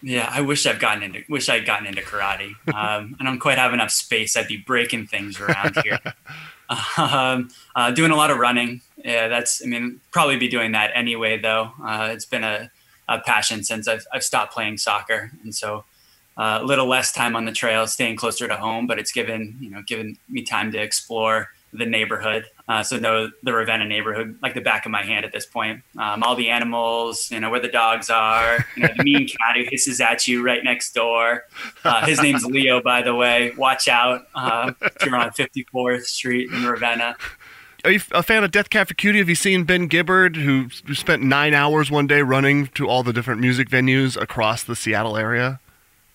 Yeah, 0.00 0.28
I 0.30 0.40
wish 0.40 0.66
I've 0.66 0.80
gotten 0.80 1.02
into 1.02 1.22
wish 1.28 1.48
I'd 1.48 1.64
gotten 1.64 1.86
into 1.86 2.02
karate. 2.02 2.54
Um, 2.74 3.16
I 3.20 3.24
don't 3.24 3.38
quite 3.38 3.58
have 3.58 3.74
enough 3.74 3.90
space. 3.90 4.36
I'd 4.36 4.48
be 4.48 4.56
breaking 4.56 5.06
things 5.06 5.38
around 5.38 5.76
here. 5.84 6.00
um, 6.96 7.50
uh, 7.76 7.90
doing 7.90 8.10
a 8.10 8.16
lot 8.16 8.30
of 8.30 8.38
running. 8.38 8.80
Yeah, 9.04 9.28
that's. 9.28 9.62
I 9.62 9.66
mean, 9.66 10.00
probably 10.10 10.36
be 10.36 10.48
doing 10.48 10.72
that 10.72 10.90
anyway. 10.94 11.38
Though 11.38 11.72
uh, 11.82 12.08
it's 12.12 12.24
been 12.24 12.44
a, 12.44 12.70
a, 13.08 13.20
passion 13.20 13.62
since 13.62 13.86
I've, 13.86 14.06
I've 14.12 14.24
stopped 14.24 14.54
playing 14.54 14.78
soccer, 14.78 15.32
and 15.42 15.54
so 15.54 15.84
uh, 16.36 16.58
a 16.60 16.64
little 16.64 16.86
less 16.86 17.12
time 17.12 17.36
on 17.36 17.44
the 17.44 17.52
trail, 17.52 17.86
staying 17.86 18.16
closer 18.16 18.48
to 18.48 18.56
home. 18.56 18.86
But 18.86 18.98
it's 18.98 19.12
given 19.12 19.56
you 19.60 19.70
know 19.70 19.82
given 19.86 20.16
me 20.28 20.42
time 20.42 20.72
to 20.72 20.78
explore 20.78 21.50
the 21.72 21.86
neighborhood. 21.86 22.44
Uh, 22.68 22.82
so 22.82 22.98
know 22.98 23.30
the 23.42 23.52
Ravenna 23.52 23.84
neighborhood 23.84 24.38
like 24.42 24.54
the 24.54 24.60
back 24.60 24.84
of 24.84 24.92
my 24.92 25.02
hand 25.02 25.24
at 25.24 25.32
this 25.32 25.46
point. 25.46 25.82
Um, 25.98 26.22
all 26.22 26.34
the 26.34 26.50
animals, 26.50 27.30
you 27.30 27.40
know, 27.40 27.50
where 27.50 27.60
the 27.60 27.68
dogs 27.68 28.10
are, 28.10 28.64
you 28.76 28.82
know, 28.82 28.90
the 28.96 29.02
mean 29.02 29.26
cat 29.28 29.56
who 29.56 29.64
hisses 29.68 30.00
at 30.00 30.28
you 30.28 30.44
right 30.44 30.62
next 30.62 30.94
door. 30.94 31.44
Uh, 31.84 32.04
his 32.06 32.20
name's 32.20 32.44
Leo, 32.44 32.82
by 32.82 33.02
the 33.02 33.14
way. 33.14 33.52
Watch 33.56 33.88
out 33.88 34.26
uh, 34.34 34.72
if 34.82 35.04
you're 35.04 35.16
on 35.16 35.30
54th 35.30 36.02
Street 36.02 36.50
in 36.50 36.64
Ravenna. 36.64 37.16
Are 37.84 37.90
you 37.90 38.00
a 38.12 38.22
fan 38.22 38.44
of 38.44 38.52
Death 38.52 38.70
Cab 38.70 38.86
for 38.86 38.94
Cutie? 38.94 39.18
Have 39.18 39.28
you 39.28 39.34
seen 39.34 39.64
Ben 39.64 39.88
Gibbard, 39.88 40.36
who 40.36 40.70
spent 40.94 41.22
nine 41.22 41.52
hours 41.52 41.90
one 41.90 42.06
day 42.06 42.22
running 42.22 42.68
to 42.68 42.88
all 42.88 43.02
the 43.02 43.12
different 43.12 43.40
music 43.40 43.68
venues 43.68 44.20
across 44.20 44.62
the 44.62 44.76
Seattle 44.76 45.16
area? 45.16 45.58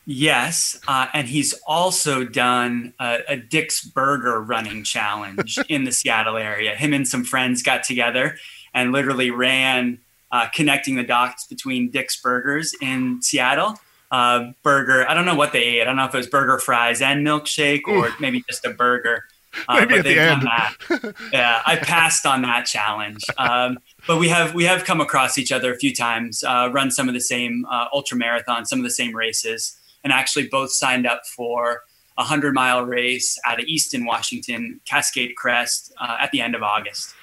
Yes, 0.09 0.79
uh, 0.87 1.07
and 1.13 1.27
he's 1.27 1.53
also 1.67 2.23
done 2.23 2.93
a, 2.97 3.19
a, 3.27 3.35
Dick's 3.35 3.83
Burger 3.83 4.39
running 4.39 4.85
challenge 4.85 5.59
in 5.67 5.83
the 5.83 5.91
Seattle 5.91 6.37
area. 6.37 6.75
Him 6.75 6.93
and 6.93 7.05
some 7.05 7.25
friends 7.25 7.61
got 7.61 7.83
together 7.83 8.37
and 8.73 8.93
literally 8.93 9.31
ran, 9.31 9.99
uh, 10.31 10.47
connecting 10.55 10.95
the 10.95 11.03
dots 11.03 11.45
between 11.45 11.91
Dick's 11.91 12.21
Burgers 12.21 12.73
in 12.81 13.21
Seattle. 13.21 13.75
Uh, 14.09 14.51
burger, 14.63 15.05
I 15.09 15.13
don't 15.13 15.25
know 15.25 15.35
what 15.35 15.51
they 15.51 15.61
ate. 15.61 15.81
I 15.81 15.83
don't 15.83 15.97
know 15.97 16.05
if 16.05 16.13
it 16.13 16.17
was 16.17 16.27
burger 16.27 16.57
fries 16.57 17.01
and 17.01 17.27
milkshake 17.27 17.85
or 17.85 18.09
maybe 18.21 18.41
just 18.47 18.63
a 18.63 18.69
burger. 18.69 19.25
Uh, 19.67 19.79
maybe 19.81 19.95
at 19.95 20.03
the 20.05 20.19
end. 20.19 21.13
yeah, 21.33 21.61
I 21.65 21.75
passed 21.75 22.25
on 22.25 22.43
that 22.43 22.65
challenge. 22.65 23.25
Um, 23.37 23.77
but 24.07 24.19
we 24.19 24.29
have 24.29 24.53
we 24.53 24.63
have 24.63 24.85
come 24.85 25.01
across 25.01 25.37
each 25.37 25.51
other 25.51 25.73
a 25.73 25.75
few 25.75 25.93
times, 25.93 26.45
uh, 26.45 26.69
run 26.71 26.91
some 26.91 27.09
of 27.09 27.13
the 27.13 27.19
same 27.19 27.65
uh, 27.69 27.87
ultra 27.91 28.17
marathons, 28.17 28.67
some 28.67 28.79
of 28.79 28.83
the 28.83 28.89
same 28.91 29.13
races 29.13 29.76
and 30.07 30.13
actually 30.13 30.47
both 30.47 30.71
signed 30.71 31.05
up 31.05 31.23
for 31.25 31.81
a 32.17 32.21
100 32.21 32.53
mile 32.53 32.85
race 32.85 33.37
out 33.45 33.59
of 33.59 33.65
Easton, 33.65 34.05
Washington, 34.05 34.79
Cascade 34.85 35.35
Crest 35.35 35.93
uh, 35.99 36.15
at 36.21 36.31
the 36.31 36.39
end 36.39 36.55
of 36.55 36.63
August. 36.63 37.13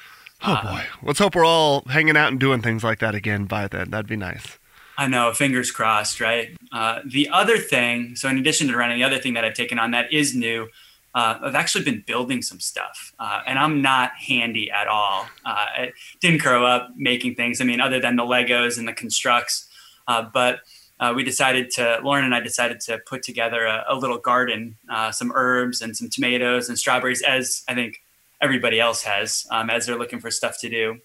Oh 0.43 0.53
uh, 0.53 0.73
boy. 0.75 0.85
Let's 1.03 1.19
hope 1.19 1.35
we're 1.35 1.47
all 1.47 1.83
hanging 1.89 2.15
out 2.15 2.29
and 2.29 2.39
doing 2.39 2.61
things 2.61 2.85
like 2.85 2.99
that 2.99 3.15
again 3.15 3.47
by 3.47 3.69
then. 3.69 3.91
That'd 3.91 4.07
be 4.07 4.17
nice. 4.17 4.59
I 4.99 5.09
know, 5.09 5.33
fingers 5.33 5.71
crossed, 5.71 6.21
right? 6.21 6.55
Uh, 6.73 7.01
the 7.07 7.31
other 7.31 7.57
thing, 7.57 8.17
so 8.17 8.29
in 8.29 8.37
addition 8.37 8.69
to 8.69 8.77
running, 8.77 8.99
the 8.99 9.05
other 9.05 9.19
thing 9.19 9.33
that 9.33 9.47
I've 9.47 9.55
taken 9.55 9.79
on 9.79 9.93
that 9.93 10.13
is 10.13 10.35
new, 10.35 10.69
uh, 11.15 11.39
I've 11.41 11.55
actually 11.55 11.85
been 11.85 12.05
building 12.07 12.43
some 12.43 12.61
stuff, 12.61 13.15
uh, 13.19 13.41
and 13.47 13.59
I'm 13.59 13.81
not 13.81 14.13
handy 14.13 14.71
at 14.71 14.89
all. 14.89 15.27
Uh, 15.47 15.49
I 15.49 15.93
didn't 16.21 16.43
grow 16.43 16.67
up 16.67 16.91
making 16.97 17.35
things. 17.35 17.63
I 17.63 17.65
mean, 17.65 17.81
other 17.81 17.99
than 17.99 18.17
the 18.17 18.25
Legos 18.25 18.77
and 18.77 18.87
the 18.87 18.93
constructs, 18.93 19.69
uh, 20.07 20.27
but 20.33 20.61
uh, 21.05 21.13
we 21.13 21.23
decided 21.23 21.71
to, 21.71 22.01
Lauren 22.03 22.25
and 22.25 22.35
I 22.35 22.41
decided 22.41 22.81
to 22.81 22.99
put 23.07 23.23
together 23.23 23.67
a, 23.67 23.85
a 23.89 23.95
little 23.95 24.17
garden, 24.17 24.77
uh, 24.89 25.13
some 25.13 25.33
herbs 25.35 25.83
and 25.83 25.95
some 25.95 26.09
tomatoes 26.09 26.71
and 26.71 26.79
strawberries, 26.79 27.21
as 27.21 27.63
I 27.69 27.75
think 27.75 28.01
everybody 28.41 28.81
else 28.81 29.03
has, 29.03 29.47
um, 29.51 29.69
as 29.69 29.85
they're 29.85 29.99
looking 29.99 30.19
for 30.19 30.31
stuff 30.31 30.59
to 30.61 30.71
do. 30.71 31.01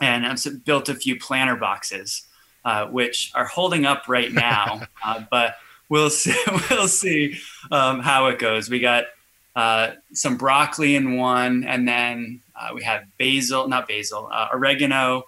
And 0.00 0.24
I've 0.24 0.64
built 0.64 0.88
a 0.88 0.94
few 0.94 1.18
planter 1.18 1.56
boxes, 1.56 2.24
uh, 2.64 2.86
which 2.86 3.32
are 3.34 3.46
holding 3.46 3.84
up 3.84 4.04
right 4.06 4.32
now, 4.50 4.82
uh, 5.04 5.24
but 5.28 5.56
we'll 5.88 6.10
see, 6.22 6.36
we'll 6.70 6.86
see 6.86 7.36
um, 7.72 7.98
how 7.98 8.28
it 8.28 8.38
goes. 8.38 8.70
We 8.70 8.78
got 8.78 9.06
uh, 9.56 9.92
some 10.12 10.36
broccoli 10.36 10.94
in 10.94 11.16
one, 11.16 11.64
and 11.64 11.88
then 11.88 12.42
uh, 12.54 12.70
we 12.76 12.84
have 12.84 13.06
basil, 13.18 13.66
not 13.66 13.88
basil, 13.88 14.30
oregano, 14.52 15.24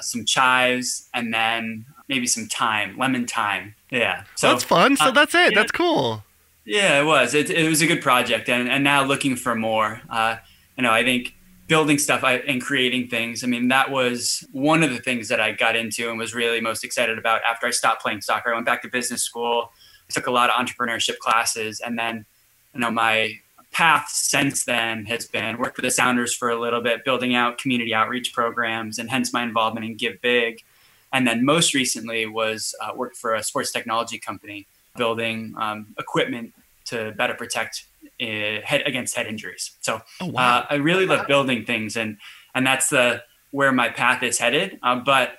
some 0.00 0.24
chives, 0.24 1.08
and 1.14 1.32
then 1.32 1.84
maybe 2.08 2.26
some 2.26 2.46
thyme, 2.46 2.96
lemon 2.98 3.26
thyme. 3.26 3.74
Yeah. 3.90 4.24
So 4.34 4.48
that's 4.48 4.64
fun. 4.64 4.96
So 4.96 5.06
uh, 5.06 5.10
that's 5.10 5.34
it. 5.34 5.52
Yeah, 5.52 5.60
that's 5.60 5.72
cool. 5.72 6.24
Yeah, 6.64 7.00
it 7.00 7.04
was. 7.04 7.34
It, 7.34 7.50
it 7.50 7.68
was 7.68 7.80
a 7.80 7.86
good 7.86 8.02
project, 8.02 8.48
and 8.48 8.68
and 8.68 8.82
now 8.82 9.04
looking 9.04 9.36
for 9.36 9.54
more. 9.54 10.00
Uh, 10.10 10.36
you 10.76 10.82
know, 10.82 10.92
I 10.92 11.04
think 11.04 11.34
building 11.68 11.98
stuff 11.98 12.22
and 12.22 12.62
creating 12.62 13.08
things. 13.08 13.42
I 13.42 13.46
mean, 13.46 13.68
that 13.68 13.90
was 13.90 14.46
one 14.52 14.82
of 14.82 14.90
the 14.90 14.98
things 14.98 15.28
that 15.28 15.40
I 15.40 15.52
got 15.52 15.74
into 15.74 16.08
and 16.08 16.18
was 16.18 16.34
really 16.34 16.60
most 16.60 16.84
excited 16.84 17.18
about 17.18 17.40
after 17.48 17.66
I 17.66 17.70
stopped 17.70 18.02
playing 18.02 18.20
soccer. 18.20 18.52
I 18.52 18.54
went 18.54 18.66
back 18.66 18.82
to 18.82 18.88
business 18.88 19.22
school, 19.22 19.72
took 20.08 20.26
a 20.26 20.30
lot 20.30 20.50
of 20.50 20.56
entrepreneurship 20.56 21.18
classes, 21.18 21.80
and 21.80 21.98
then 21.98 22.24
you 22.74 22.80
know 22.80 22.90
my 22.90 23.40
path 23.76 24.08
since 24.08 24.64
then 24.64 25.04
has 25.04 25.26
been 25.26 25.58
worked 25.58 25.76
with 25.76 25.84
the 25.84 25.90
Sounders 25.90 26.34
for 26.34 26.48
a 26.48 26.58
little 26.58 26.80
bit, 26.80 27.04
building 27.04 27.34
out 27.34 27.58
community 27.58 27.92
outreach 27.92 28.32
programs, 28.32 28.98
and 28.98 29.10
hence 29.10 29.32
my 29.32 29.42
involvement 29.42 29.84
in 29.84 29.96
Give 29.96 30.20
Big 30.20 30.62
and 31.12 31.26
then 31.26 31.44
most 31.44 31.74
recently 31.74 32.26
was 32.26 32.74
uh, 32.82 32.90
worked 32.94 33.16
for 33.16 33.34
a 33.34 33.42
sports 33.42 33.72
technology 33.72 34.18
company 34.18 34.66
building 34.96 35.54
um, 35.58 35.94
equipment 35.98 36.52
to 36.86 37.12
better 37.12 37.34
protect 37.34 37.86
uh, 38.20 38.60
head 38.62 38.82
against 38.86 39.16
head 39.16 39.26
injuries. 39.26 39.76
So 39.80 40.02
oh, 40.20 40.26
wow. 40.26 40.58
uh, 40.58 40.66
I 40.70 40.74
really 40.74 41.06
love 41.06 41.26
building 41.26 41.64
things, 41.64 41.96
and 41.96 42.18
and 42.54 42.66
that's 42.66 42.90
the 42.90 43.22
where 43.50 43.72
my 43.72 43.88
path 43.88 44.22
is 44.22 44.38
headed. 44.38 44.78
Uh, 44.82 44.96
but 44.96 45.38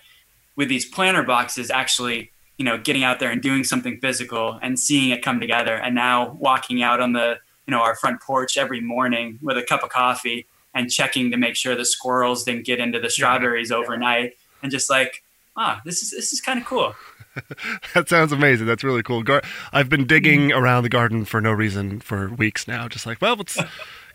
with 0.55 0.69
these 0.69 0.85
planter 0.85 1.23
boxes, 1.23 1.69
actually, 1.69 2.31
you 2.57 2.65
know, 2.65 2.77
getting 2.77 3.03
out 3.03 3.19
there 3.19 3.29
and 3.29 3.41
doing 3.41 3.63
something 3.63 3.99
physical 3.99 4.57
and 4.61 4.79
seeing 4.79 5.11
it 5.11 5.21
come 5.21 5.39
together, 5.39 5.75
and 5.75 5.95
now 5.95 6.33
walking 6.39 6.81
out 6.81 6.99
on 6.99 7.13
the 7.13 7.37
you 7.67 7.71
know 7.71 7.81
our 7.81 7.95
front 7.95 8.21
porch 8.21 8.57
every 8.57 8.81
morning 8.81 9.39
with 9.41 9.57
a 9.57 9.63
cup 9.63 9.83
of 9.83 9.89
coffee 9.89 10.47
and 10.73 10.91
checking 10.91 11.31
to 11.31 11.37
make 11.37 11.55
sure 11.55 11.75
the 11.75 11.85
squirrels 11.85 12.43
didn't 12.43 12.65
get 12.65 12.79
into 12.79 12.99
the 12.99 13.09
strawberries 13.09 13.71
overnight, 13.71 14.37
and 14.63 14.71
just 14.71 14.89
like 14.89 15.23
ah, 15.57 15.81
this 15.85 16.01
is 16.01 16.11
this 16.11 16.31
is 16.31 16.41
kind 16.41 16.59
of 16.59 16.65
cool. 16.65 16.95
that 17.93 18.07
sounds 18.09 18.31
amazing. 18.31 18.65
That's 18.65 18.83
really 18.83 19.03
cool. 19.03 19.23
Gar- 19.23 19.43
I've 19.71 19.89
been 19.89 20.07
digging 20.07 20.49
mm-hmm. 20.49 20.59
around 20.59 20.83
the 20.83 20.89
garden 20.89 21.25
for 21.25 21.41
no 21.41 21.51
reason 21.51 21.99
for 21.99 22.29
weeks 22.29 22.67
now. 22.67 22.87
Just 22.87 23.05
like, 23.05 23.21
well, 23.21 23.35
let's 23.35 23.57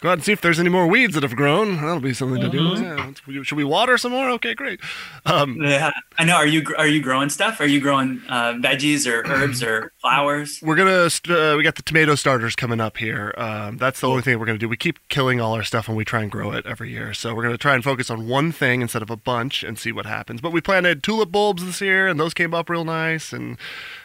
go 0.02 0.08
out 0.08 0.14
and 0.14 0.24
see 0.24 0.32
if 0.32 0.40
there's 0.40 0.58
any 0.58 0.68
more 0.68 0.86
weeds 0.86 1.14
that 1.14 1.22
have 1.22 1.36
grown. 1.36 1.76
That'll 1.76 2.00
be 2.00 2.12
something 2.12 2.40
to 2.42 2.48
mm-hmm. 2.48 3.22
do. 3.24 3.32
Yeah. 3.32 3.42
Should 3.44 3.56
we 3.56 3.64
water 3.64 3.96
some 3.96 4.12
more? 4.12 4.28
Okay, 4.30 4.52
great. 4.52 4.80
Um, 5.24 5.56
yeah, 5.62 5.92
I 6.18 6.24
know. 6.24 6.34
Are 6.34 6.46
you 6.46 6.64
are 6.76 6.88
you 6.88 7.00
growing 7.00 7.30
stuff? 7.30 7.60
Are 7.60 7.66
you 7.66 7.80
growing 7.80 8.20
uh, 8.28 8.54
veggies 8.54 9.06
or 9.06 9.24
herbs 9.26 9.62
or 9.62 9.92
flowers? 10.02 10.58
We're 10.60 10.74
gonna 10.74 11.06
uh, 11.06 11.56
we 11.56 11.62
got 11.62 11.76
the 11.76 11.82
tomato 11.82 12.16
starters 12.16 12.56
coming 12.56 12.80
up 12.80 12.96
here. 12.96 13.32
Um, 13.36 13.78
that's 13.78 14.00
the 14.00 14.08
only 14.08 14.22
thing 14.22 14.38
we're 14.38 14.46
gonna 14.46 14.58
do. 14.58 14.68
We 14.68 14.76
keep 14.76 14.98
killing 15.08 15.40
all 15.40 15.54
our 15.54 15.62
stuff 15.62 15.86
when 15.86 15.96
we 15.96 16.04
try 16.04 16.22
and 16.22 16.30
grow 16.30 16.50
it 16.52 16.66
every 16.66 16.90
year. 16.90 17.14
So 17.14 17.34
we're 17.34 17.44
gonna 17.44 17.56
try 17.56 17.74
and 17.74 17.84
focus 17.84 18.10
on 18.10 18.26
one 18.26 18.50
thing 18.50 18.82
instead 18.82 19.02
of 19.02 19.10
a 19.10 19.16
bunch 19.16 19.62
and 19.62 19.78
see 19.78 19.92
what 19.92 20.06
happens. 20.06 20.40
But 20.40 20.52
we 20.52 20.60
planted 20.60 21.04
tulip 21.04 21.30
bulbs 21.30 21.64
this 21.64 21.80
year, 21.80 22.08
and 22.08 22.18
those 22.18 22.34
came 22.34 22.52
up 22.52 22.68
real 22.68 22.84
nice 22.84 23.32
and 23.32 23.56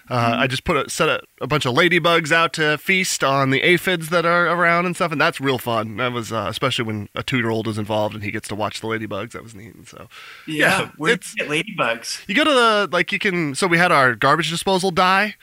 uh, 0.10 0.36
I 0.40 0.48
just 0.48 0.64
put 0.64 0.78
a 0.78 0.90
set 0.90 1.10
a, 1.10 1.22
a, 1.42 1.48
bunch 1.48 1.66
of 1.66 1.76
ladybugs 1.76 2.32
out 2.32 2.54
to 2.54 2.78
feast 2.78 3.24
on 3.24 3.50
the 3.50 3.62
aphids 3.62 4.10
that 4.10 4.26
are 4.26 4.48
around 4.48 4.86
and 4.86 4.96
stuff, 4.96 5.12
and 5.12 5.20
that's 5.20 5.42
real 5.42 5.58
fun. 5.58 5.87
That 5.96 6.12
was 6.12 6.32
uh, 6.32 6.48
especially 6.50 6.86
when 6.86 7.10
a 7.16 7.24
two 7.24 7.38
year 7.38 7.50
old 7.50 7.68
is 7.68 7.78
involved 7.78 8.16
and 8.16 8.24
he 8.24 8.32
gets 8.32 8.48
to 8.50 8.56
watch 8.56 8.82
the 8.82 8.88
ladybugs. 8.88 9.32
That 9.32 9.44
was 9.44 9.56
neat. 9.56 9.74
So 9.88 10.08
yeah, 10.46 10.82
yeah 10.82 10.92
where 10.98 11.14
it's 11.14 11.34
get 11.34 11.48
ladybugs. 11.48 12.28
You 12.28 12.36
go 12.36 12.44
to 12.44 12.52
the 12.52 12.90
like 12.92 13.12
you 13.12 13.20
can. 13.20 13.56
So 13.56 13.68
we 13.68 13.78
had 13.78 13.92
our 13.92 14.16
garbage 14.16 14.50
disposal 14.50 14.92
die. 14.92 15.36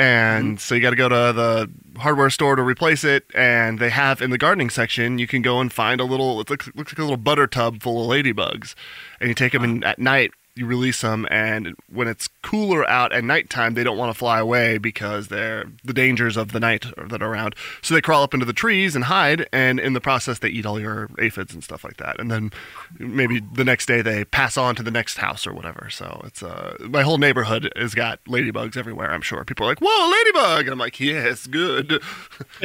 And 0.00 0.46
mm-hmm. 0.46 0.56
so 0.58 0.76
you 0.76 0.80
got 0.80 0.90
to 0.90 0.96
go 0.96 1.08
to 1.08 1.32
the 1.32 1.70
hardware 1.98 2.30
store 2.30 2.54
to 2.54 2.62
replace 2.62 3.02
it. 3.02 3.24
And 3.34 3.80
they 3.80 3.90
have 3.90 4.22
in 4.22 4.30
the 4.30 4.38
gardening 4.38 4.70
section, 4.70 5.18
you 5.18 5.26
can 5.26 5.42
go 5.42 5.60
and 5.60 5.72
find 5.72 6.00
a 6.00 6.04
little, 6.04 6.40
it 6.40 6.48
looks, 6.48 6.70
looks 6.76 6.92
like 6.92 6.98
a 6.98 7.02
little 7.02 7.16
butter 7.16 7.48
tub 7.48 7.82
full 7.82 8.04
of 8.04 8.08
ladybugs. 8.08 8.76
And 9.20 9.28
you 9.28 9.34
take 9.34 9.52
them 9.52 9.64
in 9.64 9.82
at 9.82 9.98
night 9.98 10.30
you 10.58 10.66
release 10.66 11.00
them, 11.00 11.26
and 11.30 11.74
when 11.90 12.08
it's 12.08 12.28
cooler 12.42 12.88
out 12.88 13.12
at 13.12 13.24
nighttime, 13.24 13.74
they 13.74 13.84
don't 13.84 13.96
want 13.96 14.10
to 14.12 14.18
fly 14.18 14.38
away 14.38 14.78
because 14.78 15.28
they're 15.28 15.66
the 15.84 15.92
dangers 15.92 16.36
of 16.36 16.52
the 16.52 16.60
night 16.60 16.86
that 16.96 17.22
are 17.22 17.32
around. 17.32 17.54
So 17.82 17.94
they 17.94 18.00
crawl 18.00 18.22
up 18.22 18.34
into 18.34 18.46
the 18.46 18.52
trees 18.52 18.94
and 18.94 19.04
hide, 19.04 19.48
and 19.52 19.78
in 19.78 19.92
the 19.92 20.00
process, 20.00 20.40
they 20.40 20.48
eat 20.48 20.66
all 20.66 20.80
your 20.80 21.08
aphids 21.18 21.54
and 21.54 21.62
stuff 21.62 21.84
like 21.84 21.96
that. 21.98 22.20
And 22.20 22.30
then 22.30 22.52
maybe 22.98 23.40
the 23.40 23.64
next 23.64 23.86
day 23.86 24.02
they 24.02 24.24
pass 24.24 24.56
on 24.56 24.74
to 24.76 24.82
the 24.82 24.90
next 24.90 25.18
house 25.18 25.46
or 25.46 25.52
whatever. 25.54 25.88
So 25.90 26.22
it's 26.24 26.42
uh, 26.42 26.76
my 26.80 27.02
whole 27.02 27.18
neighborhood 27.18 27.72
has 27.76 27.94
got 27.94 28.22
ladybugs 28.24 28.76
everywhere. 28.76 29.12
I'm 29.12 29.22
sure 29.22 29.44
people 29.44 29.66
are 29.66 29.70
like, 29.70 29.80
"Whoa, 29.80 30.10
ladybug!" 30.10 30.60
And 30.66 30.70
I'm 30.70 30.78
like, 30.78 30.98
"Yes, 31.00 31.46
good." 31.46 32.02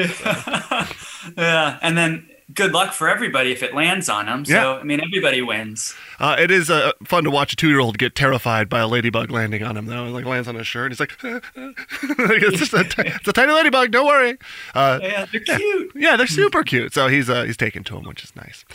yeah, 1.38 1.80
and 1.82 1.98
then 1.98 2.28
good 2.54 2.72
luck 2.72 2.94
for 2.94 3.10
everybody 3.10 3.52
if 3.52 3.64
it 3.64 3.74
lands 3.74 4.10
on 4.10 4.26
them. 4.26 4.46
So 4.46 4.54
yeah. 4.54 4.80
I 4.80 4.84
mean, 4.84 5.02
everybody 5.02 5.42
wins. 5.42 5.94
Uh, 6.20 6.36
it 6.40 6.52
is 6.52 6.70
uh, 6.70 6.92
fun 7.06 7.24
to 7.24 7.32
watch 7.32 7.54
a 7.54 7.56
two-year-old 7.56 7.98
get 7.98 8.16
terrified 8.16 8.70
by 8.70 8.80
a 8.80 8.88
ladybug 8.88 9.32
landing 9.32 9.64
on 9.64 9.78
him. 9.78 9.86
Though, 9.86 10.06
like 10.06 10.26
lands 10.26 10.48
on 10.48 10.56
his 10.56 10.68
shirt, 10.68 10.92
and 10.92 10.94
he's 10.94 11.00
like, 11.00 11.18
"It's 11.56 12.60
just 12.60 12.74
a, 12.74 12.84
t- 12.84 12.94
it's 13.06 13.28
a 13.28 13.34
tiny 13.34 13.52
ladybug. 13.52 13.92
Don't 13.92 14.08
worry." 14.08 14.38
Uh, 14.74 15.00
yeah, 15.02 15.26
they're 15.32 15.42
cute. 15.42 15.92
Yeah, 15.96 16.18
they're 16.18 16.28
super 16.28 16.64
cute. 16.64 16.94
So 16.94 17.08
he's 17.08 17.30
uh, 17.30 17.44
he's 17.44 17.58
taken 17.58 17.84
to 17.86 17.98
him, 17.98 18.06
which 18.06 18.24
is 18.24 18.36
nice. 18.36 18.66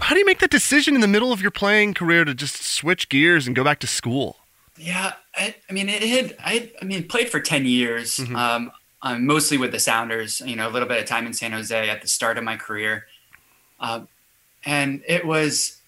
How 0.00 0.14
do 0.14 0.20
you 0.20 0.26
make 0.26 0.38
that 0.38 0.50
decision 0.50 0.94
in 0.94 1.00
the 1.00 1.08
middle 1.08 1.32
of 1.32 1.42
your 1.42 1.50
playing 1.50 1.94
career 1.94 2.24
to 2.24 2.34
just 2.34 2.64
switch 2.64 3.08
gears 3.08 3.46
and 3.46 3.54
go 3.54 3.64
back 3.64 3.78
to 3.80 3.86
school? 3.86 4.38
Yeah, 4.78 5.12
I, 5.36 5.54
I 5.68 5.72
mean, 5.72 5.88
it 5.88 6.02
had 6.02 6.36
I, 6.40 6.72
I 6.80 6.84
mean, 6.84 7.06
played 7.06 7.28
for 7.28 7.40
ten 7.40 7.66
years. 7.66 8.16
Mm-hmm. 8.16 8.36
Um, 8.36 8.72
um, 9.02 9.26
mostly 9.26 9.58
with 9.58 9.72
the 9.72 9.78
Sounders, 9.78 10.40
you 10.44 10.56
know, 10.56 10.68
a 10.68 10.70
little 10.70 10.88
bit 10.88 10.98
of 10.98 11.06
time 11.06 11.26
in 11.26 11.32
San 11.32 11.52
Jose 11.52 11.88
at 11.88 12.00
the 12.02 12.08
start 12.08 12.38
of 12.38 12.44
my 12.44 12.56
career. 12.56 13.06
Uh, 13.80 14.02
and 14.64 15.02
it 15.08 15.26
was 15.26 15.78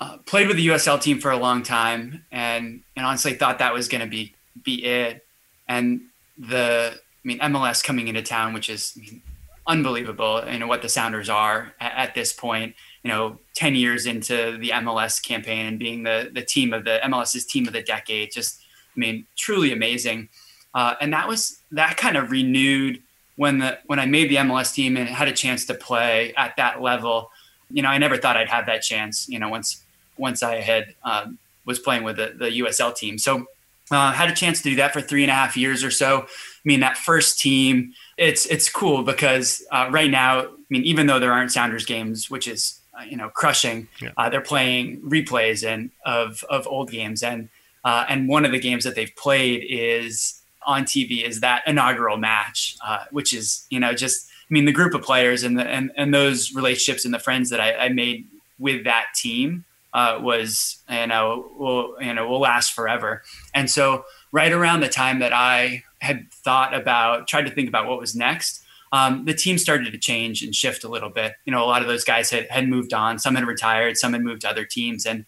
uh, 0.00 0.18
played 0.26 0.48
with 0.48 0.56
the 0.56 0.66
USL 0.68 1.00
team 1.00 1.18
for 1.18 1.30
a 1.30 1.36
long 1.36 1.62
time 1.62 2.24
and, 2.30 2.82
and 2.96 3.06
honestly 3.06 3.34
thought 3.34 3.58
that 3.58 3.72
was 3.72 3.88
going 3.88 4.02
to 4.02 4.06
be, 4.06 4.34
be 4.62 4.84
it. 4.84 5.24
And 5.66 6.02
the, 6.36 6.92
I 6.94 7.26
mean, 7.26 7.38
MLS 7.38 7.82
coming 7.82 8.08
into 8.08 8.20
town, 8.20 8.52
which 8.52 8.68
is 8.68 8.92
I 8.96 9.00
mean, 9.00 9.22
unbelievable, 9.66 10.42
you 10.50 10.58
know, 10.58 10.66
what 10.66 10.82
the 10.82 10.88
Sounders 10.88 11.30
are 11.30 11.72
at, 11.80 11.92
at, 12.08 12.14
this 12.14 12.32
point, 12.32 12.74
you 13.02 13.08
know, 13.08 13.38
10 13.54 13.76
years 13.76 14.06
into 14.06 14.58
the 14.58 14.70
MLS 14.70 15.22
campaign 15.22 15.66
and 15.66 15.78
being 15.78 16.02
the, 16.02 16.30
the 16.34 16.42
team 16.42 16.72
of 16.74 16.84
the 16.84 17.00
MLS's 17.02 17.46
team 17.46 17.66
of 17.66 17.72
the 17.72 17.82
decade, 17.82 18.32
just, 18.32 18.60
I 18.94 19.00
mean, 19.00 19.26
truly 19.36 19.72
amazing. 19.72 20.28
Uh, 20.74 20.94
and 21.00 21.12
that 21.12 21.28
was 21.28 21.60
that 21.72 21.96
kind 21.96 22.16
of 22.16 22.30
renewed 22.30 23.02
when 23.36 23.58
the 23.58 23.78
when 23.86 23.98
I 23.98 24.06
made 24.06 24.30
the 24.30 24.36
MLS 24.36 24.74
team 24.74 24.96
and 24.96 25.08
had 25.08 25.28
a 25.28 25.32
chance 25.32 25.66
to 25.66 25.74
play 25.74 26.32
at 26.36 26.56
that 26.56 26.82
level. 26.82 27.30
You 27.70 27.82
know, 27.82 27.88
I 27.88 27.98
never 27.98 28.16
thought 28.16 28.36
I'd 28.36 28.48
have 28.48 28.66
that 28.66 28.82
chance. 28.82 29.28
You 29.28 29.38
know, 29.38 29.48
once 29.48 29.82
once 30.16 30.42
I 30.42 30.56
had 30.56 30.94
um, 31.04 31.38
was 31.64 31.78
playing 31.78 32.04
with 32.04 32.16
the, 32.16 32.34
the 32.38 32.60
USL 32.60 32.94
team, 32.94 33.18
so 33.18 33.46
uh, 33.90 34.12
had 34.12 34.30
a 34.30 34.34
chance 34.34 34.62
to 34.62 34.70
do 34.70 34.76
that 34.76 34.92
for 34.92 35.00
three 35.00 35.22
and 35.22 35.30
a 35.30 35.34
half 35.34 35.56
years 35.56 35.84
or 35.84 35.90
so. 35.90 36.22
I 36.22 36.64
mean, 36.64 36.80
that 36.80 36.96
first 36.96 37.38
team, 37.40 37.92
it's 38.16 38.46
it's 38.46 38.68
cool 38.68 39.02
because 39.02 39.62
uh, 39.70 39.88
right 39.90 40.10
now, 40.10 40.40
I 40.42 40.48
mean, 40.70 40.84
even 40.84 41.06
though 41.06 41.18
there 41.18 41.32
aren't 41.32 41.52
Sounders 41.52 41.84
games, 41.84 42.30
which 42.30 42.46
is 42.48 42.80
uh, 42.98 43.04
you 43.04 43.16
know 43.16 43.28
crushing, 43.28 43.88
yeah. 44.00 44.10
Uh, 44.16 44.30
they're 44.30 44.40
playing 44.40 45.00
replays 45.02 45.66
and 45.66 45.90
of 46.06 46.44
of 46.48 46.66
old 46.66 46.90
games 46.90 47.22
and. 47.22 47.48
Uh, 47.84 48.06
and 48.08 48.28
one 48.28 48.44
of 48.44 48.52
the 48.52 48.60
games 48.60 48.84
that 48.84 48.94
they've 48.94 49.16
played 49.16 49.66
is 49.68 50.41
on 50.66 50.84
TV 50.84 51.24
is 51.24 51.40
that 51.40 51.62
inaugural 51.66 52.16
match, 52.16 52.76
uh, 52.84 53.04
which 53.10 53.32
is 53.34 53.66
you 53.70 53.80
know 53.80 53.94
just 53.94 54.28
I 54.28 54.52
mean 54.52 54.64
the 54.64 54.72
group 54.72 54.94
of 54.94 55.02
players 55.02 55.42
and 55.42 55.58
the, 55.58 55.66
and 55.66 55.90
and 55.96 56.14
those 56.14 56.54
relationships 56.54 57.04
and 57.04 57.12
the 57.12 57.18
friends 57.18 57.50
that 57.50 57.60
I, 57.60 57.74
I 57.74 57.88
made 57.88 58.26
with 58.58 58.84
that 58.84 59.06
team 59.14 59.64
uh, 59.92 60.18
was 60.20 60.82
you 60.90 61.06
know 61.06 61.50
will 61.56 61.96
you 62.00 62.14
know 62.14 62.26
will 62.28 62.40
last 62.40 62.72
forever. 62.72 63.22
And 63.54 63.70
so 63.70 64.04
right 64.30 64.52
around 64.52 64.80
the 64.80 64.88
time 64.88 65.18
that 65.20 65.32
I 65.32 65.84
had 66.00 66.30
thought 66.32 66.74
about 66.74 67.28
tried 67.28 67.46
to 67.46 67.50
think 67.50 67.68
about 67.68 67.86
what 67.86 67.98
was 67.98 68.14
next. 68.14 68.64
Um, 68.92 69.24
the 69.24 69.32
team 69.32 69.56
started 69.56 69.90
to 69.92 69.98
change 69.98 70.42
and 70.42 70.54
shift 70.54 70.84
a 70.84 70.88
little 70.88 71.08
bit. 71.08 71.34
You 71.46 71.52
know, 71.52 71.64
a 71.64 71.66
lot 71.66 71.80
of 71.80 71.88
those 71.88 72.04
guys 72.04 72.28
had, 72.30 72.46
had 72.50 72.68
moved 72.68 72.92
on. 72.92 73.18
Some 73.18 73.36
had 73.36 73.46
retired. 73.46 73.96
Some 73.96 74.12
had 74.12 74.22
moved 74.22 74.42
to 74.42 74.50
other 74.50 74.66
teams. 74.66 75.06
And 75.06 75.24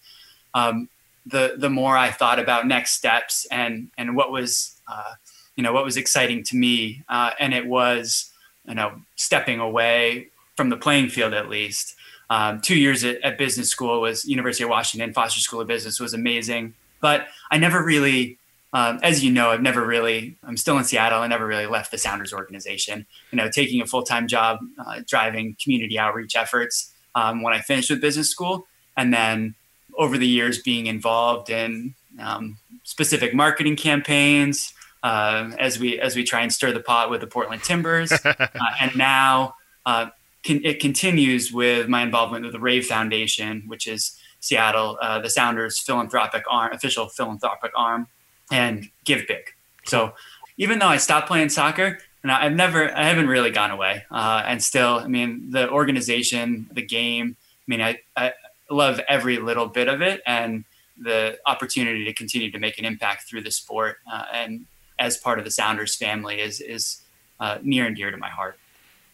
um, 0.53 0.91
the 1.27 1.55
the 1.57 1.71
more 1.71 1.97
I 1.97 2.11
thought 2.11 2.39
about 2.39 2.67
next 2.67 2.93
steps 2.93 3.47
and 3.51 3.91
and 3.97 4.17
what 4.17 4.31
was 4.31 4.81
uh, 4.87 5.15
you 5.57 5.63
know 5.63 5.73
what 5.73 5.85
was 5.85 5.97
exciting 5.97 6.43
to 6.45 6.57
me, 6.57 7.03
uh, 7.09 7.31
and 7.39 7.55
it 7.55 7.67
was 7.67 8.31
you 8.67 8.75
know 8.75 9.01
stepping 9.17 9.61
away 9.61 10.29
from 10.57 10.71
the 10.71 10.77
playing 10.77 11.09
field 11.09 11.33
at 11.33 11.49
least. 11.49 11.95
Um, 12.31 12.61
two 12.61 12.77
years 12.77 13.05
at, 13.05 13.21
at, 13.23 13.37
business 13.37 13.69
school 13.69 14.01
was 14.01 14.25
University 14.25 14.65
of 14.65 14.71
Washington 14.71 15.13
Foster 15.13 15.41
School 15.41 15.61
of 15.61 15.69
Business 15.69 16.01
was 16.01 16.15
amazing, 16.15 16.75
but 17.01 17.27
I 17.51 17.59
never 17.59 17.85
really, 17.85 18.39
um, 18.73 18.99
as 19.03 19.23
you 19.23 19.31
know, 19.31 19.51
I've 19.51 19.63
never 19.63 19.87
really. 19.87 20.37
I'm 20.43 20.57
still 20.57 20.79
in 20.79 20.85
Seattle. 20.85 21.21
I 21.21 21.27
never 21.27 21.47
really 21.47 21.67
left 21.67 21.91
the 21.91 21.99
Sounders 21.99 22.33
organization. 22.33 23.07
You 23.31 23.37
know, 23.37 23.49
taking 23.51 23.81
a 23.81 23.87
full 23.87 24.03
time 24.03 24.27
job 24.27 24.61
uh, 24.85 25.01
driving 25.07 25.57
community 25.63 25.99
outreach 25.99 26.35
efforts 26.35 26.93
um, 27.15 27.43
when 27.43 27.55
I 27.55 27.61
finished 27.61 27.91
with 27.91 28.01
business 28.01 28.31
school, 28.31 28.67
and 28.97 29.13
then 29.13 29.55
over 29.97 30.19
the 30.19 30.27
years 30.27 30.61
being 30.61 30.87
involved 30.87 31.51
in 31.51 31.95
um, 32.19 32.59
specific 32.83 33.35
marketing 33.35 33.77
campaigns, 33.77 34.74
uh, 35.05 35.51
as 35.59 35.79
we 35.79 36.01
as 36.01 36.17
we 36.17 36.25
try 36.25 36.41
and 36.41 36.53
stir 36.53 36.73
the 36.73 36.81
pot 36.81 37.11
with 37.11 37.21
the 37.21 37.27
Portland 37.27 37.63
Timbers, 37.63 38.11
uh, 38.25 38.49
and 38.81 38.97
now 38.97 39.55
uh, 39.85 40.07
can, 40.43 40.65
it 40.65 40.81
continues 40.81 41.53
with 41.53 41.89
my 41.89 42.03
involvement 42.03 42.45
with 42.45 42.55
the 42.55 42.59
Rave 42.59 42.87
Foundation, 42.87 43.63
which 43.67 43.87
is 43.87 44.19
Seattle, 44.41 44.99
uh, 45.03 45.21
the 45.21 45.29
Sounders' 45.29 45.79
philanthropic 45.79 46.45
arm, 46.51 46.73
official 46.73 47.09
philanthropic 47.09 47.71
arm, 47.77 48.09
and 48.51 48.89
Give 49.05 49.27
Big. 49.29 49.51
So 49.85 50.15
even 50.57 50.79
though 50.79 50.89
I 50.89 50.97
stopped 50.97 51.29
playing 51.29 51.51
soccer, 51.51 51.99
and 52.23 52.33
I've 52.33 52.53
never, 52.53 52.91
I 52.97 53.05
haven't 53.05 53.29
really 53.29 53.51
gone 53.51 53.71
away, 53.71 54.05
uh, 54.11 54.43
and 54.47 54.63
still, 54.63 55.01
I 55.01 55.07
mean, 55.07 55.51
the 55.51 55.69
organization, 55.71 56.67
the 56.73 56.83
game. 56.83 57.37
I 57.39 57.65
mean, 57.67 57.83
I, 57.83 57.99
I 58.17 58.33
love 58.71 59.01
every 59.07 59.37
little 59.39 59.67
bit 59.67 59.89
of 59.89 60.01
it, 60.01 60.23
and 60.27 60.65
the 60.99 61.39
opportunity 61.45 62.05
to 62.07 62.13
continue 62.15 62.51
to 62.51 62.59
make 62.59 62.79
an 62.79 62.87
impact 62.87 63.29
through 63.29 63.43
the 63.43 63.51
sport 63.51 63.99
uh, 64.11 64.25
and 64.33 64.65
as 64.99 65.17
part 65.17 65.39
of 65.39 65.45
the 65.45 65.51
Sounders 65.51 65.95
family 65.97 66.41
is 66.41 66.61
is 66.61 67.03
uh, 67.41 67.59
near 67.63 67.87
and 67.87 67.97
dear 67.97 68.11
to 68.11 68.17
my 68.17 68.29
heart. 68.29 68.59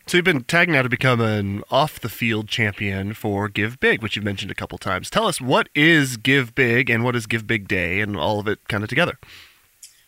So 0.07 0.16
you've 0.16 0.24
been 0.24 0.43
tagged 0.43 0.72
now 0.72 0.83
to 0.83 0.89
become 0.89 1.20
an 1.20 1.62
off 1.70 2.01
the 2.01 2.09
field 2.09 2.49
champion 2.49 3.14
for 3.14 3.49
Give 3.49 3.78
Big, 3.78 4.03
which 4.03 4.16
you've 4.16 4.24
mentioned 4.24 4.51
a 4.51 4.57
couple 4.57 4.76
times. 4.76 5.09
Tell 5.09 5.26
us 5.26 5.41
what 5.41 5.68
is 5.74 6.16
Give 6.16 6.55
Big 6.55 6.91
and 6.91 7.05
what 7.05 7.14
is 7.14 7.26
Give 7.26 7.47
Big 7.47 7.68
Day 7.68 8.01
and 8.01 8.16
all 8.16 8.41
of 8.41 8.49
it 8.49 8.59
kind 8.66 8.83
of 8.83 8.89
together. 8.89 9.18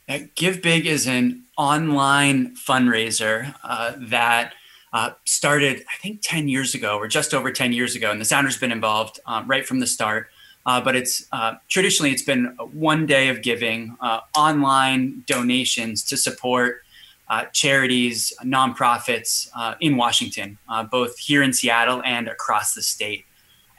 Uh, 0.09 0.21
Give 0.35 0.61
Big 0.61 0.87
is 0.87 1.07
an 1.07 1.45
online 1.57 2.57
fundraiser 2.57 3.55
uh, 3.63 3.93
that 3.97 4.55
uh, 4.93 5.11
started, 5.25 5.85
I 5.89 5.97
think, 6.03 6.21
10 6.23 6.49
years 6.49 6.75
ago 6.75 6.97
or 6.99 7.07
just 7.07 7.33
over 7.33 7.53
10 7.53 7.73
years 7.73 7.95
ago. 7.95 8.11
And 8.11 8.21
the 8.21 8.25
Sounders 8.25 8.59
been 8.59 8.73
involved 8.73 9.21
um, 9.27 9.47
right 9.47 9.65
from 9.65 9.79
the 9.79 9.87
start. 9.87 10.29
Uh, 10.65 10.81
but 10.81 10.95
it's 10.95 11.27
uh, 11.33 11.55
traditionally 11.69 12.13
it's 12.13 12.23
been 12.23 12.45
one 12.73 13.07
day 13.07 13.29
of 13.29 13.43
giving, 13.43 13.97
uh, 14.01 14.21
online 14.37 15.25
donations 15.27 16.05
to 16.05 16.17
support 16.17 16.83
uh, 17.29 17.47
charities, 17.53 18.33
nonprofits 18.45 19.49
uh, 19.57 19.75
in 19.81 19.97
Washington, 19.97 20.59
uh, 20.69 20.83
both 20.85 21.19
here 21.19 21.43
in 21.43 21.53
Seattle 21.53 22.03
and 22.05 22.29
across 22.29 22.75
the 22.75 22.83
state. 22.83 23.25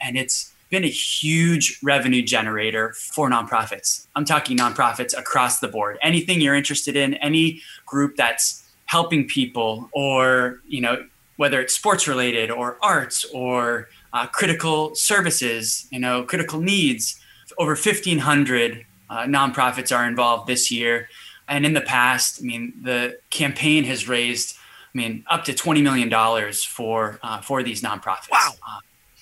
And 0.00 0.16
it's 0.16 0.52
been 0.70 0.84
a 0.84 0.88
huge 0.88 1.78
revenue 1.82 2.20
generator 2.20 2.94
for 2.94 3.30
nonprofits. 3.30 4.06
I'm 4.16 4.24
talking 4.24 4.58
nonprofits 4.58 5.16
across 5.16 5.60
the 5.60 5.68
board. 5.68 5.98
Anything 6.02 6.40
you're 6.40 6.56
interested 6.56 6.96
in, 6.96 7.14
any 7.14 7.62
group 7.86 8.16
that's 8.16 8.64
helping 8.86 9.28
people, 9.28 9.88
or 9.92 10.60
you 10.66 10.80
know 10.80 11.06
whether 11.36 11.60
it's 11.60 11.74
sports 11.74 12.08
related 12.08 12.50
or 12.50 12.78
arts 12.82 13.24
or 13.32 13.88
uh, 14.14 14.28
critical 14.28 14.94
services, 14.94 15.86
you 15.90 15.98
know, 15.98 16.22
critical 16.22 16.60
needs. 16.60 17.20
Over 17.58 17.72
1,500 17.72 18.86
uh, 19.10 19.18
nonprofits 19.24 19.94
are 19.94 20.06
involved 20.06 20.46
this 20.46 20.70
year. 20.70 21.08
And 21.48 21.66
in 21.66 21.74
the 21.74 21.82
past, 21.82 22.40
I 22.40 22.46
mean, 22.46 22.72
the 22.80 23.18
campaign 23.30 23.84
has 23.84 24.08
raised, 24.08 24.56
I 24.94 24.98
mean, 24.98 25.24
up 25.28 25.44
to 25.44 25.52
$20 25.52 25.82
million 25.82 26.08
for, 26.54 27.18
uh, 27.22 27.40
for 27.40 27.62
these 27.62 27.82
nonprofits. 27.82 28.30
Wow. 28.30 28.52
Uh, 28.66 28.78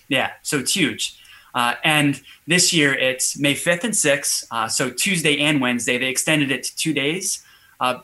yeah, 0.08 0.32
so 0.42 0.58
it's 0.58 0.76
huge. 0.76 1.18
Uh, 1.54 1.74
and 1.84 2.20
this 2.46 2.72
year 2.72 2.94
it's 2.94 3.38
May 3.38 3.54
5th 3.54 3.84
and 3.84 3.94
6th. 3.94 4.44
Uh, 4.50 4.68
so 4.68 4.90
Tuesday 4.90 5.38
and 5.38 5.60
Wednesday, 5.60 5.98
they 5.98 6.08
extended 6.08 6.50
it 6.50 6.64
to 6.64 6.76
two 6.76 6.92
days 6.92 7.44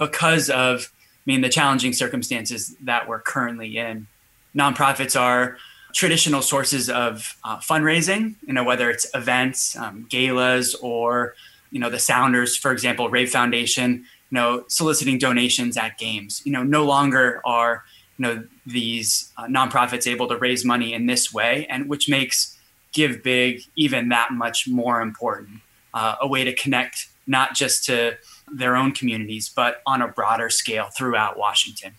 because 0.01 0.51
of, 0.51 0.91
I 0.91 1.22
mean, 1.26 1.41
the 1.43 1.49
challenging 1.49 1.93
circumstances 1.93 2.74
that 2.80 3.07
we're 3.07 3.20
currently 3.20 3.78
in. 3.78 4.09
Nonprofits 4.57 5.18
are 5.18 5.59
traditional 5.93 6.43
sources 6.43 6.91
of 6.91 7.36
uh, 7.45 7.59
fundraising, 7.59 8.34
you 8.47 8.53
know, 8.53 8.64
whether 8.64 8.91
it's 8.91 9.07
events, 9.14 9.76
um, 9.76 10.07
galas, 10.09 10.74
or, 10.76 11.34
you 11.70 11.80
know, 11.80 11.91
the 11.91 11.99
Sounders, 11.99 12.57
for 12.57 12.72
example, 12.72 13.09
Rave 13.09 13.30
Foundation, 13.30 14.05
you 14.30 14.34
know, 14.34 14.64
soliciting 14.68 15.18
donations 15.18 15.76
at 15.76 15.99
games. 15.99 16.43
You 16.45 16.53
know, 16.53 16.62
no 16.62 16.84
longer 16.84 17.41
are, 17.45 17.84
you 18.18 18.22
know, 18.22 18.45
these 18.66 19.32
uh, 19.36 19.47
nonprofits 19.47 20.07
able 20.07 20.28
to 20.28 20.36
raise 20.36 20.64
money 20.64 20.93
in 20.93 21.07
this 21.07 21.32
way, 21.32 21.66
and 21.70 21.89
which 21.89 22.09
makes 22.09 22.59
Give 22.93 23.22
Big 23.22 23.62
even 23.76 24.09
that 24.09 24.32
much 24.32 24.66
more 24.68 25.01
important. 25.01 25.61
uh, 25.95 26.16
a 26.20 26.28
way 26.28 26.45
to 26.45 26.55
connect 26.55 27.09
not 27.26 27.55
just 27.55 27.84
to 27.84 28.16
their 28.53 28.76
own 28.76 28.93
communities, 28.93 29.49
but 29.49 29.82
on 29.86 30.01
a 30.01 30.09
broader 30.09 30.49
scale 30.49 30.89
throughout 30.97 31.39
Washington. 31.39 31.93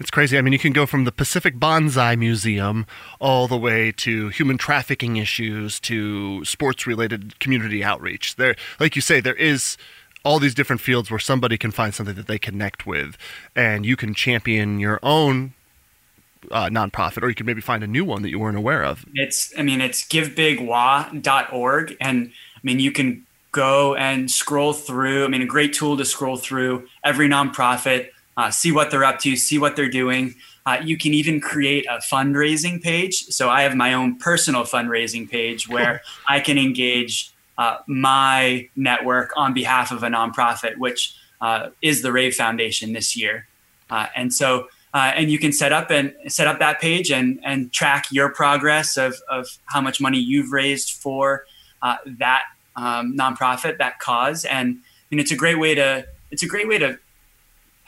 It's 0.00 0.10
crazy. 0.10 0.38
I 0.38 0.40
mean, 0.40 0.54
you 0.54 0.58
can 0.58 0.72
go 0.72 0.86
from 0.86 1.04
the 1.04 1.12
Pacific 1.12 1.56
Bonsai 1.56 2.18
Museum 2.18 2.86
all 3.20 3.46
the 3.46 3.58
way 3.58 3.92
to 3.98 4.28
human 4.30 4.56
trafficking 4.56 5.18
issues 5.18 5.78
to 5.80 6.42
sports 6.46 6.86
related 6.86 7.38
community 7.38 7.84
outreach. 7.84 8.36
There, 8.36 8.56
like 8.80 8.96
you 8.96 9.02
say, 9.02 9.20
there 9.20 9.34
is 9.34 9.76
all 10.24 10.38
these 10.38 10.54
different 10.54 10.80
fields 10.80 11.10
where 11.10 11.20
somebody 11.20 11.58
can 11.58 11.70
find 11.70 11.94
something 11.94 12.14
that 12.14 12.26
they 12.28 12.38
connect 12.38 12.86
with, 12.86 13.18
and 13.54 13.84
you 13.84 13.94
can 13.94 14.14
champion 14.14 14.80
your 14.80 15.00
own 15.02 15.52
uh, 16.50 16.70
nonprofit, 16.70 17.22
or 17.22 17.28
you 17.28 17.34
can 17.34 17.44
maybe 17.44 17.60
find 17.60 17.84
a 17.84 17.86
new 17.86 18.04
one 18.04 18.22
that 18.22 18.30
you 18.30 18.38
weren't 18.38 18.56
aware 18.56 18.82
of. 18.82 19.04
It's, 19.14 19.52
I 19.58 19.62
mean, 19.62 19.82
it's 19.82 20.02
givebigwa.org, 20.08 21.96
and 22.00 22.32
I 22.56 22.60
mean, 22.62 22.80
you 22.80 22.90
can 22.90 23.26
go 23.52 23.94
and 23.96 24.30
scroll 24.30 24.72
through. 24.72 25.26
I 25.26 25.28
mean, 25.28 25.42
a 25.42 25.46
great 25.46 25.74
tool 25.74 25.98
to 25.98 26.06
scroll 26.06 26.38
through 26.38 26.88
every 27.04 27.28
nonprofit, 27.28 28.10
uh, 28.36 28.50
see 28.50 28.72
what 28.72 28.90
they're 28.90 29.04
up 29.04 29.18
to, 29.20 29.36
see 29.36 29.58
what 29.58 29.76
they're 29.76 29.88
doing. 29.88 30.34
Uh, 30.66 30.78
you 30.82 30.96
can 30.96 31.14
even 31.14 31.40
create 31.40 31.86
a 31.86 31.98
fundraising 31.98 32.82
page. 32.82 33.24
So 33.26 33.48
I 33.48 33.62
have 33.62 33.74
my 33.74 33.94
own 33.94 34.16
personal 34.18 34.64
fundraising 34.64 35.28
page 35.28 35.68
where 35.68 36.02
I 36.28 36.40
can 36.40 36.58
engage 36.58 37.32
uh, 37.58 37.78
my 37.86 38.68
network 38.76 39.32
on 39.36 39.52
behalf 39.52 39.90
of 39.90 40.02
a 40.02 40.08
nonprofit, 40.08 40.76
which 40.78 41.14
uh, 41.40 41.70
is 41.82 42.02
the 42.02 42.12
Rave 42.12 42.34
Foundation 42.34 42.92
this 42.92 43.16
year. 43.16 43.46
Uh, 43.90 44.06
and 44.14 44.32
so, 44.32 44.68
uh, 44.94 45.12
and 45.14 45.30
you 45.30 45.38
can 45.38 45.52
set 45.52 45.72
up 45.72 45.90
and 45.90 46.14
set 46.28 46.46
up 46.46 46.58
that 46.58 46.80
page 46.80 47.10
and 47.10 47.40
and 47.44 47.72
track 47.72 48.06
your 48.10 48.28
progress 48.28 48.96
of 48.96 49.14
of 49.28 49.46
how 49.66 49.80
much 49.80 50.00
money 50.00 50.18
you've 50.18 50.52
raised 50.52 50.92
for 50.92 51.44
that 52.06 52.42
um, 52.76 53.16
nonprofit, 53.16 53.78
that 53.78 53.98
cause, 53.98 54.44
and 54.44 54.78
and 55.10 55.20
it's 55.20 55.30
a 55.30 55.36
great 55.36 55.58
way 55.58 55.74
to 55.74 56.06
it's 56.30 56.42
a 56.42 56.46
great 56.46 56.68
way 56.68 56.78
to 56.78 56.98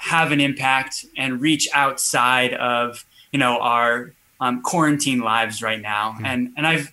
have 0.03 0.32
an 0.32 0.40
impact 0.40 1.07
and 1.16 1.40
reach 1.40 1.68
outside 1.72 2.53
of 2.55 3.07
you 3.30 3.38
know 3.38 3.59
our 3.61 4.12
um, 4.40 4.61
quarantine 4.61 5.20
lives 5.20 5.62
right 5.62 5.80
now. 5.80 6.12
Mm-hmm. 6.12 6.26
And 6.26 6.53
and 6.57 6.66
I've 6.66 6.92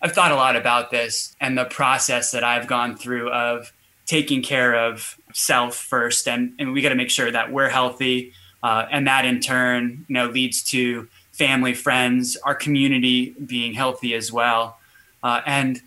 I've 0.00 0.12
thought 0.12 0.32
a 0.32 0.36
lot 0.36 0.56
about 0.56 0.90
this 0.90 1.36
and 1.38 1.56
the 1.56 1.66
process 1.66 2.30
that 2.30 2.44
I've 2.44 2.66
gone 2.66 2.96
through 2.96 3.30
of 3.30 3.72
taking 4.06 4.42
care 4.42 4.74
of 4.74 5.18
self 5.34 5.76
first, 5.76 6.26
and 6.26 6.54
and 6.58 6.72
we 6.72 6.80
got 6.80 6.88
to 6.88 6.94
make 6.94 7.10
sure 7.10 7.30
that 7.30 7.52
we're 7.52 7.68
healthy, 7.68 8.32
uh, 8.62 8.86
and 8.90 9.06
that 9.06 9.26
in 9.26 9.40
turn 9.40 10.06
you 10.08 10.14
know 10.14 10.26
leads 10.28 10.62
to 10.70 11.08
family, 11.32 11.74
friends, 11.74 12.38
our 12.42 12.54
community 12.54 13.34
being 13.44 13.74
healthy 13.74 14.14
as 14.14 14.32
well, 14.32 14.78
uh, 15.22 15.42
and 15.44 15.82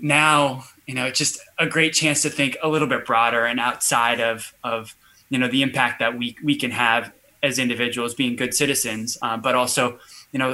now 0.00 0.64
you 0.86 0.94
know 0.94 1.04
it's 1.04 1.18
just 1.18 1.40
a 1.58 1.66
great 1.66 1.92
chance 1.92 2.22
to 2.22 2.30
think 2.30 2.56
a 2.62 2.68
little 2.68 2.88
bit 2.88 3.04
broader 3.04 3.44
and 3.44 3.60
outside 3.60 4.20
of 4.20 4.54
of 4.64 4.94
you 5.34 5.38
know 5.40 5.48
the 5.48 5.62
impact 5.62 5.98
that 5.98 6.12
we 6.18 6.36
we 6.48 6.54
can 6.62 6.70
have 6.70 7.12
as 7.42 7.58
individuals 7.58 8.14
being 8.14 8.34
good 8.42 8.54
citizens 8.54 9.18
uh, 9.22 9.36
but 9.36 9.54
also 9.54 9.98
you 10.32 10.38
know 10.38 10.50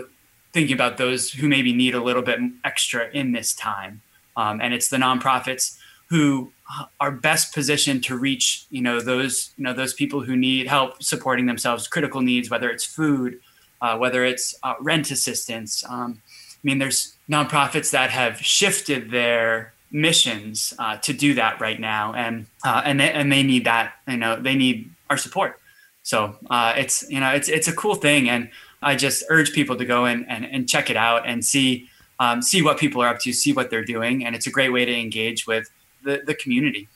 thinking 0.53 0.75
about 0.75 0.97
those 0.97 1.31
who 1.31 1.49
maybe 1.49 1.73
need 1.73 1.95
a 1.95 2.03
little 2.03 2.23
bit 2.23 2.41
extra 2.65 3.09
in 3.11 3.33
this 3.33 3.55
time. 3.55 4.03
Um, 4.37 4.61
and 4.61 4.75
it's 4.75 4.89
the 4.89 4.97
nonprofits 4.97 5.77
who 6.09 6.53
are 7.01 7.11
best 7.11 7.55
positioned 7.55 8.05
to 8.05 8.17
reach 8.17 8.65
you 8.71 8.81
know 8.81 9.01
those 9.01 9.53
you 9.57 9.65
know 9.65 9.73
those 9.73 9.93
people 9.93 10.21
who 10.21 10.37
need 10.37 10.67
help 10.69 11.03
supporting 11.03 11.47
themselves 11.47 11.89
critical 11.89 12.21
needs 12.21 12.49
whether 12.49 12.71
it's 12.71 12.85
food 12.85 13.41
uh, 13.83 13.97
whether 13.97 14.25
it's 14.25 14.55
uh, 14.63 14.75
rent 14.81 15.11
assistance. 15.11 15.85
Um, 15.89 16.23
i 16.27 16.63
mean 16.63 16.79
there's 16.79 17.17
nonprofits 17.29 17.91
that 17.91 18.11
have 18.11 18.41
shifted 18.41 19.11
their 19.11 19.73
missions 19.91 20.75
uh, 20.79 20.97
to 20.99 21.13
do 21.13 21.35
that 21.35 21.61
right 21.61 21.81
now, 21.81 22.13
and 22.15 22.47
uh, 22.65 22.83
and 22.85 23.01
they, 23.01 23.11
and 23.11 23.33
they 23.33 23.43
need 23.43 23.65
that. 23.65 23.95
You 24.07 24.17
know, 24.17 24.37
they 24.37 24.55
need 24.55 24.91
our 25.09 25.17
support. 25.17 25.61
So 26.03 26.37
uh, 26.49 26.75
it's 26.77 27.09
you 27.11 27.21
know 27.21 27.31
it's 27.31 27.49
it's 27.49 27.69
a 27.69 27.73
cool 27.73 27.95
thing, 27.95 28.29
and 28.29 28.51
I 28.83 28.97
just 28.97 29.25
urge 29.29 29.53
people 29.53 29.77
to 29.77 29.85
go 29.85 30.07
in 30.07 30.25
and, 30.25 30.45
and 30.45 30.69
check 30.69 30.91
it 30.91 30.97
out 30.97 31.27
and 31.27 31.45
see 31.45 31.89
um, 32.19 32.43
see 32.43 32.63
what 32.63 32.79
people 32.79 33.03
are 33.03 33.09
up 33.09 33.21
to, 33.21 33.33
see 33.33 33.53
what 33.53 33.71
they're 33.71 33.85
doing, 33.85 34.25
and 34.25 34.35
it's 34.35 34.47
a 34.47 34.51
great 34.51 34.73
way 34.73 34.85
to 34.85 34.93
engage 34.93 35.47
with 35.47 35.71
the 36.03 36.23
the 36.27 36.35
community 36.35 36.89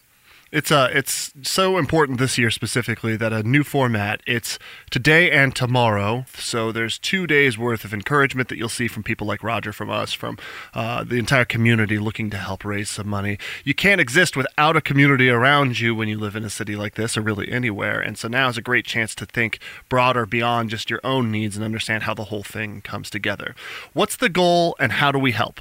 it's 0.55 0.71
uh 0.71 0.89
it's 0.93 1.33
so 1.43 1.79
important 1.79 2.21
this 2.21 2.39
year 2.39 2.49
specifically 2.49 3.17
that 3.17 3.33
a 3.33 3.43
new 3.43 3.65
format 3.65 4.21
it's 4.25 4.57
today 4.89 5.29
and 5.33 5.55
tomorrow. 5.57 6.25
So 6.37 6.71
there's 6.71 6.97
two 6.97 7.27
days 7.27 7.59
worth 7.59 7.85
of 7.85 7.93
encouragement 7.93 8.49
that 8.49 8.57
you'll 8.57 8.69
see 8.69 8.87
from 8.87 9.03
people 9.03 9.27
like 9.27 9.43
roger 9.43 9.73
from 9.73 9.91
us 9.91 10.13
from 10.13 10.39
uh, 10.73 11.03
the 11.03 11.17
entire 11.17 11.45
community 11.45 11.99
looking 11.99 12.31
to 12.31 12.37
help 12.37 12.65
raise 12.65 12.89
some 12.89 13.09
money. 13.09 13.37
You 13.65 13.75
can't 13.75 14.01
exist 14.01 14.37
without 14.37 14.77
a 14.77 14.81
community 14.81 15.29
around 15.29 15.81
you 15.81 15.93
when 15.93 16.07
you 16.07 16.17
live 16.17 16.37
in 16.37 16.45
a 16.45 16.51
city 16.51 16.77
like 16.77 16.95
this 16.95 17.17
or 17.17 17.23
really 17.23 17.51
anywhere. 17.51 18.01
And 18.01 18.17
so 18.17 18.29
now 18.29 18.49
is 18.49 18.57
a 18.57 18.63
great 18.63 18.87
chance 18.87 19.17
to 19.17 19.27
think 19.27 19.59
broader 19.89 20.25
beyond 20.25 20.71
just 20.71 20.89
your 20.89 21.01
own 21.03 21.33
needs 21.33 21.57
and 21.57 21.65
understand 21.65 22.05
how 22.05 22.15
the 22.15 22.25
whole 22.25 22.45
thing 22.45 22.81
comes 22.81 23.11
together. 23.11 23.57
What's 23.93 24.15
the 24.15 24.29
goal 24.29 24.77
and 24.79 24.93
how 24.93 25.11
do 25.11 25.19
we 25.19 25.33
help? 25.33 25.61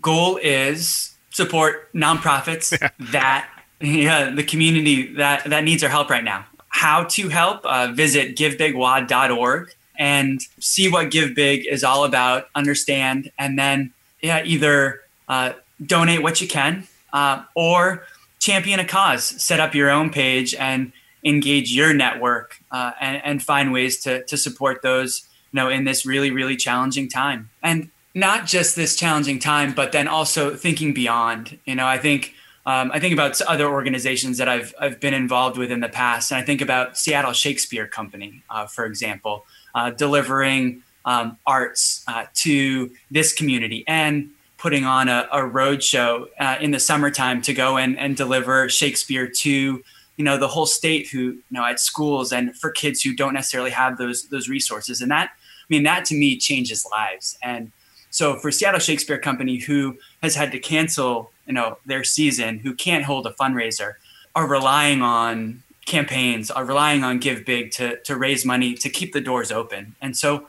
Goal 0.00 0.38
is 0.42 1.18
support 1.28 1.92
nonprofits 1.92 2.70
that 3.12 3.46
yeah, 3.80 4.30
the 4.30 4.42
community 4.42 5.14
that, 5.14 5.44
that 5.44 5.64
needs 5.64 5.82
our 5.82 5.90
help 5.90 6.10
right 6.10 6.24
now. 6.24 6.46
How 6.68 7.04
to 7.04 7.28
help, 7.28 7.64
uh, 7.64 7.92
visit 7.92 8.36
givebigwa.org 8.36 9.74
and 9.98 10.40
see 10.60 10.90
what 10.90 11.10
Give 11.10 11.34
Big 11.34 11.66
is 11.66 11.84
all 11.84 12.04
about, 12.04 12.48
understand, 12.54 13.30
and 13.38 13.58
then 13.58 13.92
yeah, 14.22 14.42
either 14.44 15.02
uh, 15.28 15.52
donate 15.84 16.22
what 16.22 16.40
you 16.40 16.48
can 16.48 16.86
uh, 17.12 17.42
or 17.54 18.06
champion 18.38 18.80
a 18.80 18.84
cause. 18.84 19.24
Set 19.24 19.60
up 19.60 19.74
your 19.74 19.90
own 19.90 20.10
page 20.10 20.54
and 20.54 20.92
engage 21.24 21.72
your 21.72 21.92
network 21.92 22.60
uh, 22.70 22.92
and, 23.00 23.22
and 23.24 23.42
find 23.42 23.72
ways 23.72 24.02
to, 24.02 24.24
to 24.24 24.36
support 24.36 24.82
those 24.82 25.28
you 25.52 25.56
know 25.56 25.68
in 25.68 25.84
this 25.84 26.06
really 26.06 26.30
really 26.30 26.56
challenging 26.56 27.08
time 27.08 27.50
and 27.62 27.90
not 28.14 28.46
just 28.46 28.76
this 28.76 28.96
challenging 28.96 29.38
time 29.38 29.72
but 29.74 29.92
then 29.92 30.08
also 30.08 30.54
thinking 30.54 30.94
beyond 30.94 31.58
you 31.64 31.74
know 31.74 31.86
i 31.86 31.98
think 31.98 32.34
um, 32.70 32.92
I 32.94 33.00
think 33.00 33.12
about 33.12 33.40
other 33.42 33.66
organizations 33.66 34.38
that 34.38 34.48
I've 34.48 34.72
I've 34.78 35.00
been 35.00 35.14
involved 35.14 35.58
with 35.58 35.72
in 35.72 35.80
the 35.80 35.88
past, 35.88 36.30
and 36.30 36.38
I 36.40 36.44
think 36.44 36.60
about 36.60 36.96
Seattle 36.96 37.32
Shakespeare 37.32 37.88
Company, 37.88 38.44
uh, 38.48 38.66
for 38.66 38.84
example, 38.84 39.44
uh, 39.74 39.90
delivering 39.90 40.84
um, 41.04 41.36
arts 41.44 42.04
uh, 42.06 42.26
to 42.44 42.90
this 43.10 43.32
community 43.32 43.82
and 43.88 44.30
putting 44.56 44.84
on 44.84 45.08
a, 45.08 45.26
a 45.32 45.44
road 45.44 45.82
show 45.82 46.28
uh, 46.38 46.58
in 46.60 46.70
the 46.70 46.78
summertime 46.78 47.42
to 47.42 47.52
go 47.52 47.76
and, 47.76 47.98
and 47.98 48.16
deliver 48.16 48.68
Shakespeare 48.68 49.26
to 49.26 49.82
you 50.16 50.24
know 50.24 50.36
the 50.38 50.48
whole 50.48 50.66
state 50.66 51.08
who 51.08 51.18
you 51.18 51.42
know 51.50 51.64
at 51.64 51.80
schools 51.80 52.32
and 52.32 52.54
for 52.56 52.70
kids 52.70 53.02
who 53.02 53.16
don't 53.16 53.34
necessarily 53.34 53.70
have 53.70 53.98
those 53.98 54.28
those 54.28 54.48
resources. 54.48 55.00
And 55.00 55.10
that 55.10 55.30
I 55.34 55.66
mean 55.68 55.82
that 55.82 56.04
to 56.04 56.14
me 56.14 56.38
changes 56.38 56.86
lives. 56.88 57.36
And 57.42 57.72
so 58.10 58.36
for 58.36 58.52
Seattle 58.52 58.80
Shakespeare 58.80 59.18
Company 59.18 59.58
who 59.58 59.98
has 60.22 60.36
had 60.36 60.52
to 60.52 60.60
cancel 60.60 61.32
you 61.50 61.54
know 61.58 61.78
their 61.84 62.04
season 62.04 62.60
who 62.60 62.72
can't 62.74 63.04
hold 63.04 63.26
a 63.26 63.32
fundraiser 63.40 63.90
are 64.36 64.46
relying 64.46 65.02
on 65.02 65.62
campaigns 65.84 66.50
are 66.50 66.64
relying 66.64 67.02
on 67.02 67.18
give 67.18 67.44
big 67.44 67.72
to 67.72 67.86
to 68.08 68.16
raise 68.16 68.42
money 68.54 68.74
to 68.74 68.88
keep 68.88 69.12
the 69.12 69.20
doors 69.20 69.50
open. 69.50 69.82
And 70.00 70.16
so 70.16 70.46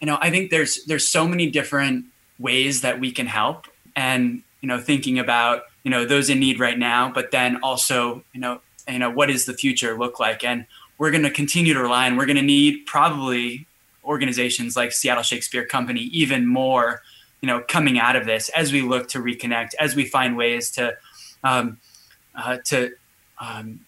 you 0.00 0.06
know 0.08 0.18
i 0.20 0.30
think 0.30 0.50
there's 0.50 0.84
there's 0.86 1.06
so 1.08 1.22
many 1.28 1.46
different 1.58 2.06
ways 2.38 2.80
that 2.80 2.98
we 2.98 3.12
can 3.12 3.26
help 3.26 3.68
and 3.94 4.42
you 4.62 4.68
know 4.70 4.80
thinking 4.80 5.18
about 5.18 5.56
you 5.84 5.90
know 5.90 6.04
those 6.04 6.30
in 6.30 6.40
need 6.40 6.58
right 6.58 6.78
now 6.78 7.12
but 7.12 7.30
then 7.30 7.50
also 7.62 8.24
you 8.32 8.40
know 8.40 8.60
you 8.88 8.98
know 8.98 9.10
what 9.10 9.26
does 9.26 9.44
the 9.44 9.54
future 9.54 9.96
look 9.96 10.18
like? 10.18 10.42
And 10.42 10.66
we're 10.98 11.10
going 11.10 11.22
to 11.22 11.30
continue 11.30 11.74
to 11.74 11.80
rely 11.80 12.06
and 12.06 12.18
we're 12.18 12.26
going 12.26 12.36
to 12.36 12.42
need 12.42 12.86
probably 12.86 13.66
organizations 14.04 14.76
like 14.76 14.92
seattle 14.92 15.22
shakespeare 15.22 15.64
company 15.64 16.00
even 16.00 16.46
more 16.46 17.02
you 17.40 17.46
know 17.46 17.62
coming 17.66 17.98
out 17.98 18.16
of 18.16 18.26
this 18.26 18.48
as 18.50 18.72
we 18.72 18.82
look 18.82 19.08
to 19.08 19.18
reconnect 19.18 19.70
as 19.78 19.96
we 19.96 20.04
find 20.04 20.36
ways 20.36 20.70
to 20.72 20.96
um, 21.42 21.78
uh, 22.34 22.58
to 22.66 22.92
um, 23.40 23.80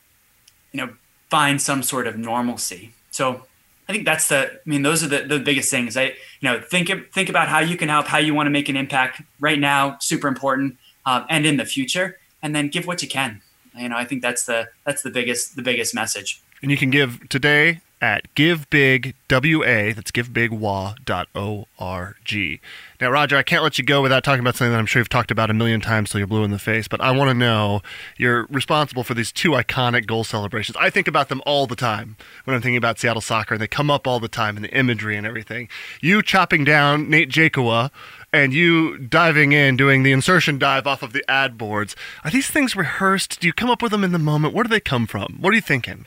you 0.73 0.81
know 0.81 0.95
find 1.31 1.61
some 1.61 1.83
sort 1.83 2.07
of 2.07 2.17
normalcy. 2.17 2.93
So 3.11 3.45
i 3.89 3.93
think 3.93 4.05
that's 4.05 4.29
the 4.29 4.51
i 4.53 4.61
mean 4.65 4.83
those 4.83 5.03
are 5.03 5.09
the, 5.09 5.23
the 5.25 5.39
biggest 5.39 5.71
things. 5.71 5.97
I 5.97 6.05
you 6.41 6.49
know 6.49 6.61
think 6.61 6.91
think 7.13 7.29
about 7.29 7.49
how 7.49 7.61
you 7.61 7.77
can 7.77 7.89
help 7.89 8.07
how 8.07 8.19
you 8.19 8.35
want 8.35 8.47
to 8.47 8.51
make 8.51 8.69
an 8.69 8.77
impact 8.77 9.23
right 9.41 9.59
now 9.59 9.97
super 10.01 10.29
important 10.29 10.79
um, 11.05 11.27
and 11.29 11.45
in 11.47 11.57
the 11.57 11.65
future 11.65 12.19
and 12.43 12.55
then 12.55 12.69
give 12.69 12.87
what 12.87 13.03
you 13.03 13.09
can. 13.09 13.43
You 13.77 13.89
know 13.89 13.97
i 13.97 14.05
think 14.05 14.23
that's 14.23 14.45
the 14.45 14.69
that's 14.85 15.03
the 15.03 15.11
biggest 15.11 15.57
the 15.57 15.63
biggest 15.63 15.95
message. 15.95 16.41
And 16.63 16.71
you 16.71 16.77
can 16.77 16.91
give 16.91 17.29
today 17.29 17.81
at 18.03 18.35
givebigwa, 18.35 19.95
that's 19.95 20.11
givebigwa.org. 20.11 22.61
Now, 23.01 23.11
Roger, 23.11 23.37
I 23.37 23.43
can't 23.43 23.63
let 23.63 23.79
you 23.79 23.85
go 23.85 24.03
without 24.03 24.25
talking 24.25 24.41
about 24.41 24.57
something 24.57 24.73
that 24.73 24.79
I'm 24.79 24.87
sure 24.87 25.01
you've 25.01 25.09
talked 25.09 25.31
about 25.31 25.51
a 25.51 25.55
million 25.55 25.81
times 25.81 26.11
till 26.11 26.19
you're 26.19 26.27
blue 26.27 26.43
in 26.43 26.51
the 26.51 26.59
face, 26.59 26.89
but 26.89 27.01
I 27.01 27.13
want 27.13 27.31
to 27.31 27.35
know 27.35 27.81
you're 28.19 28.47
responsible 28.51 29.05
for 29.05 29.15
these 29.15 29.31
two 29.31 29.53
iconic 29.53 30.07
goal 30.07 30.25
celebrations. 30.25 30.77
I 30.79 30.91
think 30.91 31.07
about 31.07 31.29
them 31.29 31.41
all 31.47 31.69
the 31.69 31.77
time 31.77 32.17
when 32.45 32.57
I'm 32.57 32.61
thinking 32.61 32.77
about 32.77 32.99
Seattle 32.99 33.23
soccer, 33.23 33.55
and 33.55 33.63
they 33.63 33.69
come 33.69 33.91
up 33.91 34.07
all 34.07 34.19
the 34.19 34.29
time 34.29 34.57
in 34.57 34.63
the 34.63 34.77
imagery 34.77 35.17
and 35.17 35.27
everything. 35.27 35.69
You 36.01 36.23
chopping 36.23 36.65
down 36.65 37.09
Nate 37.09 37.31
Jaqua 37.31 37.91
and 38.33 38.53
you 38.53 38.99
diving 38.99 39.53
in, 39.53 39.77
doing 39.77 40.03
the 40.03 40.13
insertion 40.13 40.59
dive 40.59 40.89
off 40.89 41.05
of 41.05 41.13
the 41.13 41.25
ad 41.31 41.57
boards. 41.57 41.95
Are 42.25 42.31
these 42.31 42.49
things 42.49 42.75
rehearsed? 42.75 43.41
Do 43.41 43.47
you 43.47 43.53
come 43.53 43.71
up 43.71 43.81
with 43.81 43.93
them 43.93 44.03
in 44.03 44.11
the 44.11 44.19
moment? 44.19 44.55
Where 44.55 44.65
do 44.65 44.71
they 44.71 44.81
come 44.81 45.07
from? 45.07 45.39
What 45.41 45.53
are 45.53 45.57
you 45.57 45.61
thinking? 45.61 46.07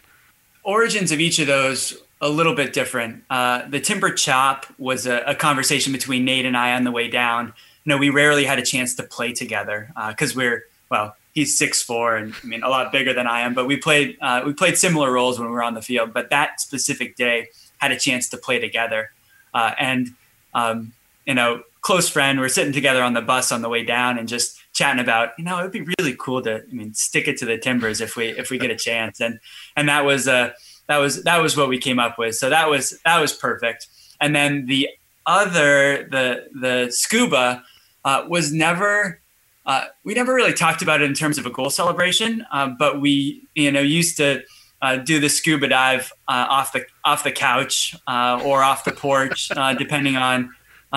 Origins 0.65 1.11
of 1.11 1.19
each 1.19 1.39
of 1.39 1.47
those 1.47 1.97
a 2.21 2.29
little 2.29 2.55
bit 2.55 2.73
different. 2.73 3.23
Uh, 3.29 3.67
the 3.67 3.79
timber 3.79 4.11
chop 4.11 4.65
was 4.79 5.05
a, 5.05 5.19
a, 5.27 5.35
conversation 5.35 5.93
between 5.93 6.25
Nate 6.25 6.45
and 6.45 6.57
I 6.57 6.73
on 6.73 6.83
the 6.83 6.91
way 6.91 7.07
down. 7.07 7.53
You 7.83 7.91
know, 7.91 7.97
we 7.97 8.09
rarely 8.09 8.45
had 8.45 8.57
a 8.57 8.65
chance 8.65 8.95
to 8.95 9.03
play 9.03 9.31
together 9.31 9.91
because 10.09 10.31
uh, 10.31 10.37
we're 10.39 10.65
well, 10.89 11.15
he's 11.33 11.57
six 11.57 11.81
four 11.81 12.15
and 12.15 12.33
I 12.43 12.47
mean 12.47 12.63
a 12.63 12.69
lot 12.69 12.91
bigger 12.91 13.13
than 13.13 13.27
I 13.27 13.41
am, 13.41 13.53
but 13.53 13.67
we 13.67 13.77
played 13.77 14.17
uh, 14.21 14.41
we 14.45 14.53
played 14.53 14.77
similar 14.77 15.11
roles 15.11 15.39
when 15.39 15.49
we 15.49 15.53
were 15.53 15.63
on 15.63 15.75
the 15.75 15.81
field. 15.81 16.13
But 16.13 16.29
that 16.31 16.59
specific 16.59 17.15
day 17.15 17.49
had 17.77 17.91
a 17.91 17.99
chance 17.99 18.29
to 18.29 18.37
play 18.37 18.59
together, 18.59 19.11
uh, 19.53 19.73
and 19.77 20.15
um, 20.53 20.93
you 21.27 21.35
know, 21.35 21.63
close 21.81 22.09
friend. 22.09 22.39
We're 22.39 22.49
sitting 22.49 22.73
together 22.73 23.03
on 23.03 23.13
the 23.13 23.21
bus 23.21 23.51
on 23.51 23.61
the 23.61 23.69
way 23.69 23.83
down 23.83 24.17
and 24.17 24.27
just 24.27 24.54
chatting 24.75 25.01
about, 25.01 25.29
you 25.37 25.43
know, 25.43 25.57
it'd 25.57 25.71
be 25.71 25.87
really 25.97 26.15
cool 26.19 26.41
to, 26.43 26.61
I 26.61 26.73
mean, 26.73 26.93
stick 26.93 27.27
it 27.27 27.37
to 27.37 27.45
the 27.45 27.57
timbers 27.57 28.01
if 28.01 28.15
we 28.15 28.27
if 28.27 28.51
we 28.51 28.59
get 28.59 28.69
a 28.69 28.75
chance. 28.75 29.19
And 29.19 29.39
and 29.75 29.89
that 29.89 30.05
was 30.05 30.27
uh 30.27 30.51
that 30.87 30.97
was 30.97 31.23
that 31.23 31.41
was 31.41 31.57
what 31.57 31.69
we 31.69 31.79
came 31.79 31.97
up 31.97 32.19
with. 32.19 32.35
So 32.35 32.49
that 32.49 32.69
was 32.69 32.99
that 33.05 33.19
was 33.19 33.33
perfect. 33.33 33.87
And 34.21 34.35
then 34.35 34.67
the 34.67 34.89
other 35.25 36.07
the 36.11 36.47
the 36.53 36.91
scuba 36.91 37.63
uh, 38.03 38.25
was 38.27 38.53
never 38.53 39.19
uh, 39.65 39.85
we 40.03 40.13
never 40.13 40.33
really 40.33 40.53
talked 40.53 40.83
about 40.83 41.01
it 41.01 41.05
in 41.05 41.15
terms 41.15 41.39
of 41.39 41.45
a 41.47 41.49
goal 41.49 41.71
celebration, 41.71 42.45
um, 42.51 42.75
but 42.77 43.01
we 43.01 43.47
you 43.55 43.71
know 43.71 43.81
used 43.81 44.17
to 44.17 44.43
uh, 44.81 44.97
do 44.97 45.19
the 45.19 45.29
scuba 45.29 45.67
dive 45.67 46.11
uh, 46.27 46.45
off 46.49 46.73
the 46.73 46.85
off 47.03 47.23
the 47.23 47.31
couch 47.31 47.95
uh, 48.07 48.39
or 48.45 48.61
off 48.61 48.83
the 48.83 48.91
porch, 48.91 49.49
uh, 49.55 49.73
depending 49.73 50.17
on 50.17 50.53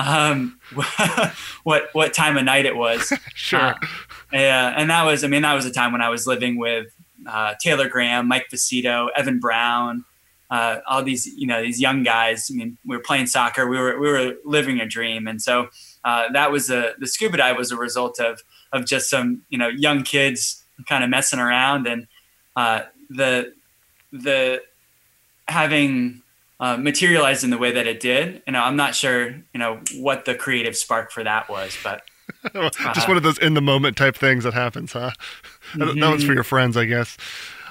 um, 0.07 0.59
what 1.63 1.89
what 1.93 2.13
time 2.13 2.37
of 2.37 2.43
night 2.43 2.65
it 2.65 2.75
was. 2.75 3.11
sure. 3.35 3.75
yeah, 4.31 4.73
and 4.75 4.89
that 4.89 5.03
was 5.03 5.23
I 5.23 5.27
mean 5.27 5.41
that 5.41 5.53
was 5.53 5.65
a 5.65 5.71
time 5.71 5.91
when 5.91 6.01
I 6.01 6.09
was 6.09 6.27
living 6.27 6.57
with 6.57 6.87
Taylor 7.59 7.89
Graham, 7.89 8.27
Mike 8.27 8.47
Fucito, 8.51 9.09
Evan 9.15 9.39
Brown. 9.39 10.05
all 10.49 11.03
these, 11.03 11.27
you 11.27 11.47
know, 11.47 11.61
these 11.61 11.79
young 11.79 12.03
guys. 12.03 12.49
I 12.51 12.55
mean, 12.55 12.77
we 12.85 12.95
were 12.95 13.03
playing 13.03 13.27
soccer. 13.27 13.67
We 13.67 13.77
were 13.77 13.99
we 13.99 14.09
were 14.09 14.35
living 14.45 14.79
a 14.79 14.85
dream, 14.85 15.27
and 15.27 15.41
so 15.41 15.69
that 16.03 16.51
was 16.51 16.69
a 16.69 16.93
the 16.97 17.07
scuba 17.07 17.37
dive 17.37 17.57
was 17.57 17.71
a 17.71 17.77
result 17.77 18.19
of 18.19 18.41
of 18.71 18.85
just 18.85 19.09
some 19.09 19.43
you 19.49 19.57
know 19.57 19.67
young 19.67 20.03
kids 20.03 20.63
kind 20.87 21.03
of 21.03 21.09
messing 21.09 21.39
around 21.39 21.87
and 21.87 22.07
uh, 22.55 22.81
the 23.09 23.53
the 24.11 24.61
having 25.47 26.21
uh, 26.59 26.77
materialized 26.77 27.43
in 27.43 27.49
the 27.49 27.57
way 27.57 27.71
that 27.71 27.87
it 27.87 27.99
did. 27.99 28.41
You 28.45 28.53
know, 28.53 28.61
I'm 28.61 28.75
not 28.75 28.95
sure 28.95 29.29
you 29.29 29.59
know 29.59 29.81
what 29.95 30.25
the 30.25 30.35
creative 30.35 30.75
spark 30.75 31.11
for 31.11 31.23
that 31.23 31.49
was, 31.49 31.77
but 31.83 32.03
just 32.53 33.07
one 33.07 33.17
of 33.17 33.23
those 33.23 33.37
in 33.37 33.53
the 33.53 33.61
moment 33.61 33.97
type 33.97 34.15
things 34.15 34.43
that 34.43 34.53
happens, 34.53 34.93
huh? 34.93 35.11
Mm-hmm. 35.73 35.99
That 35.99 36.09
one's 36.09 36.23
for 36.23 36.33
your 36.33 36.43
friends, 36.43 36.77
I 36.77 36.85
guess. 36.85 37.17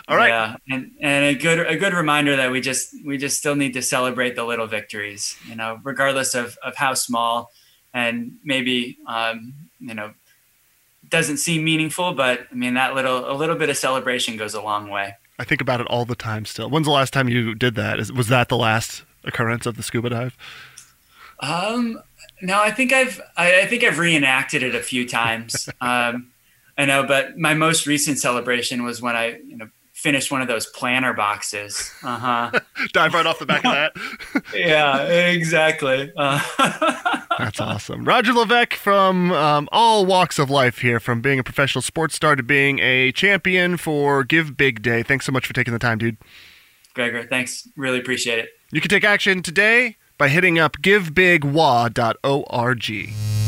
All 0.08 0.16
right. 0.16 0.28
Yeah, 0.28 0.56
and 0.70 0.92
and 1.00 1.24
a 1.24 1.34
good 1.34 1.58
a 1.66 1.76
good 1.76 1.92
reminder 1.92 2.34
that 2.36 2.50
we 2.50 2.62
just 2.62 2.94
we 3.04 3.18
just 3.18 3.38
still 3.38 3.54
need 3.54 3.74
to 3.74 3.82
celebrate 3.82 4.36
the 4.36 4.44
little 4.44 4.66
victories, 4.66 5.36
you 5.46 5.54
know, 5.54 5.80
regardless 5.84 6.34
of 6.34 6.56
of 6.62 6.76
how 6.76 6.94
small, 6.94 7.50
and 7.92 8.38
maybe 8.42 8.96
um, 9.06 9.52
you 9.78 9.94
know 9.94 10.14
doesn't 11.10 11.38
seem 11.38 11.62
meaningful, 11.62 12.14
but 12.14 12.46
I 12.50 12.54
mean 12.54 12.74
that 12.74 12.94
little 12.94 13.30
a 13.30 13.34
little 13.34 13.56
bit 13.56 13.68
of 13.68 13.76
celebration 13.76 14.38
goes 14.38 14.54
a 14.54 14.62
long 14.62 14.88
way. 14.88 15.14
I 15.38 15.44
think 15.44 15.60
about 15.60 15.80
it 15.80 15.86
all 15.86 16.04
the 16.04 16.16
time. 16.16 16.44
Still, 16.44 16.68
when's 16.68 16.86
the 16.86 16.92
last 16.92 17.12
time 17.12 17.28
you 17.28 17.54
did 17.54 17.74
that? 17.76 18.00
Is, 18.00 18.12
was 18.12 18.28
that 18.28 18.48
the 18.48 18.56
last 18.56 19.04
occurrence 19.24 19.66
of 19.66 19.76
the 19.76 19.82
scuba 19.82 20.10
dive? 20.10 20.36
Um, 21.40 22.00
no, 22.42 22.60
I 22.60 22.70
think 22.70 22.92
I've 22.92 23.20
I, 23.36 23.62
I 23.62 23.66
think 23.66 23.84
I've 23.84 23.98
reenacted 23.98 24.62
it 24.62 24.74
a 24.74 24.80
few 24.80 25.06
times. 25.06 25.68
um, 25.80 26.30
I 26.76 26.84
know, 26.84 27.04
but 27.04 27.38
my 27.38 27.54
most 27.54 27.86
recent 27.86 28.18
celebration 28.18 28.84
was 28.84 29.00
when 29.00 29.16
I 29.16 29.38
you 29.46 29.56
know 29.56 29.68
finished 29.98 30.30
one 30.30 30.40
of 30.40 30.46
those 30.46 30.66
planner 30.66 31.12
boxes. 31.12 31.92
Uh 32.04 32.18
huh. 32.18 32.60
Dive 32.92 33.14
right 33.14 33.26
off 33.26 33.40
the 33.40 33.46
back 33.46 33.64
of 33.64 33.72
that. 33.72 33.92
yeah, 34.54 35.02
exactly. 35.02 36.12
Uh- 36.16 36.40
That's 37.38 37.60
awesome. 37.60 38.04
Roger 38.04 38.32
Levesque 38.32 38.74
from 38.74 39.32
um, 39.32 39.68
all 39.72 40.06
walks 40.06 40.38
of 40.38 40.50
life 40.50 40.78
here, 40.78 41.00
from 41.00 41.20
being 41.20 41.38
a 41.38 41.44
professional 41.44 41.82
sports 41.82 42.14
star 42.14 42.36
to 42.36 42.42
being 42.42 42.78
a 42.80 43.12
champion 43.12 43.76
for 43.76 44.24
Give 44.24 44.56
Big 44.56 44.82
Day. 44.82 45.02
Thanks 45.02 45.26
so 45.26 45.32
much 45.32 45.46
for 45.46 45.52
taking 45.52 45.72
the 45.72 45.78
time, 45.78 45.98
dude. 45.98 46.16
Gregor, 46.94 47.24
thanks. 47.24 47.68
Really 47.76 47.98
appreciate 47.98 48.38
it. 48.38 48.50
You 48.72 48.80
can 48.80 48.88
take 48.88 49.04
action 49.04 49.42
today 49.42 49.96
by 50.16 50.28
hitting 50.28 50.58
up 50.58 50.78
givebigwa.org. 50.78 53.47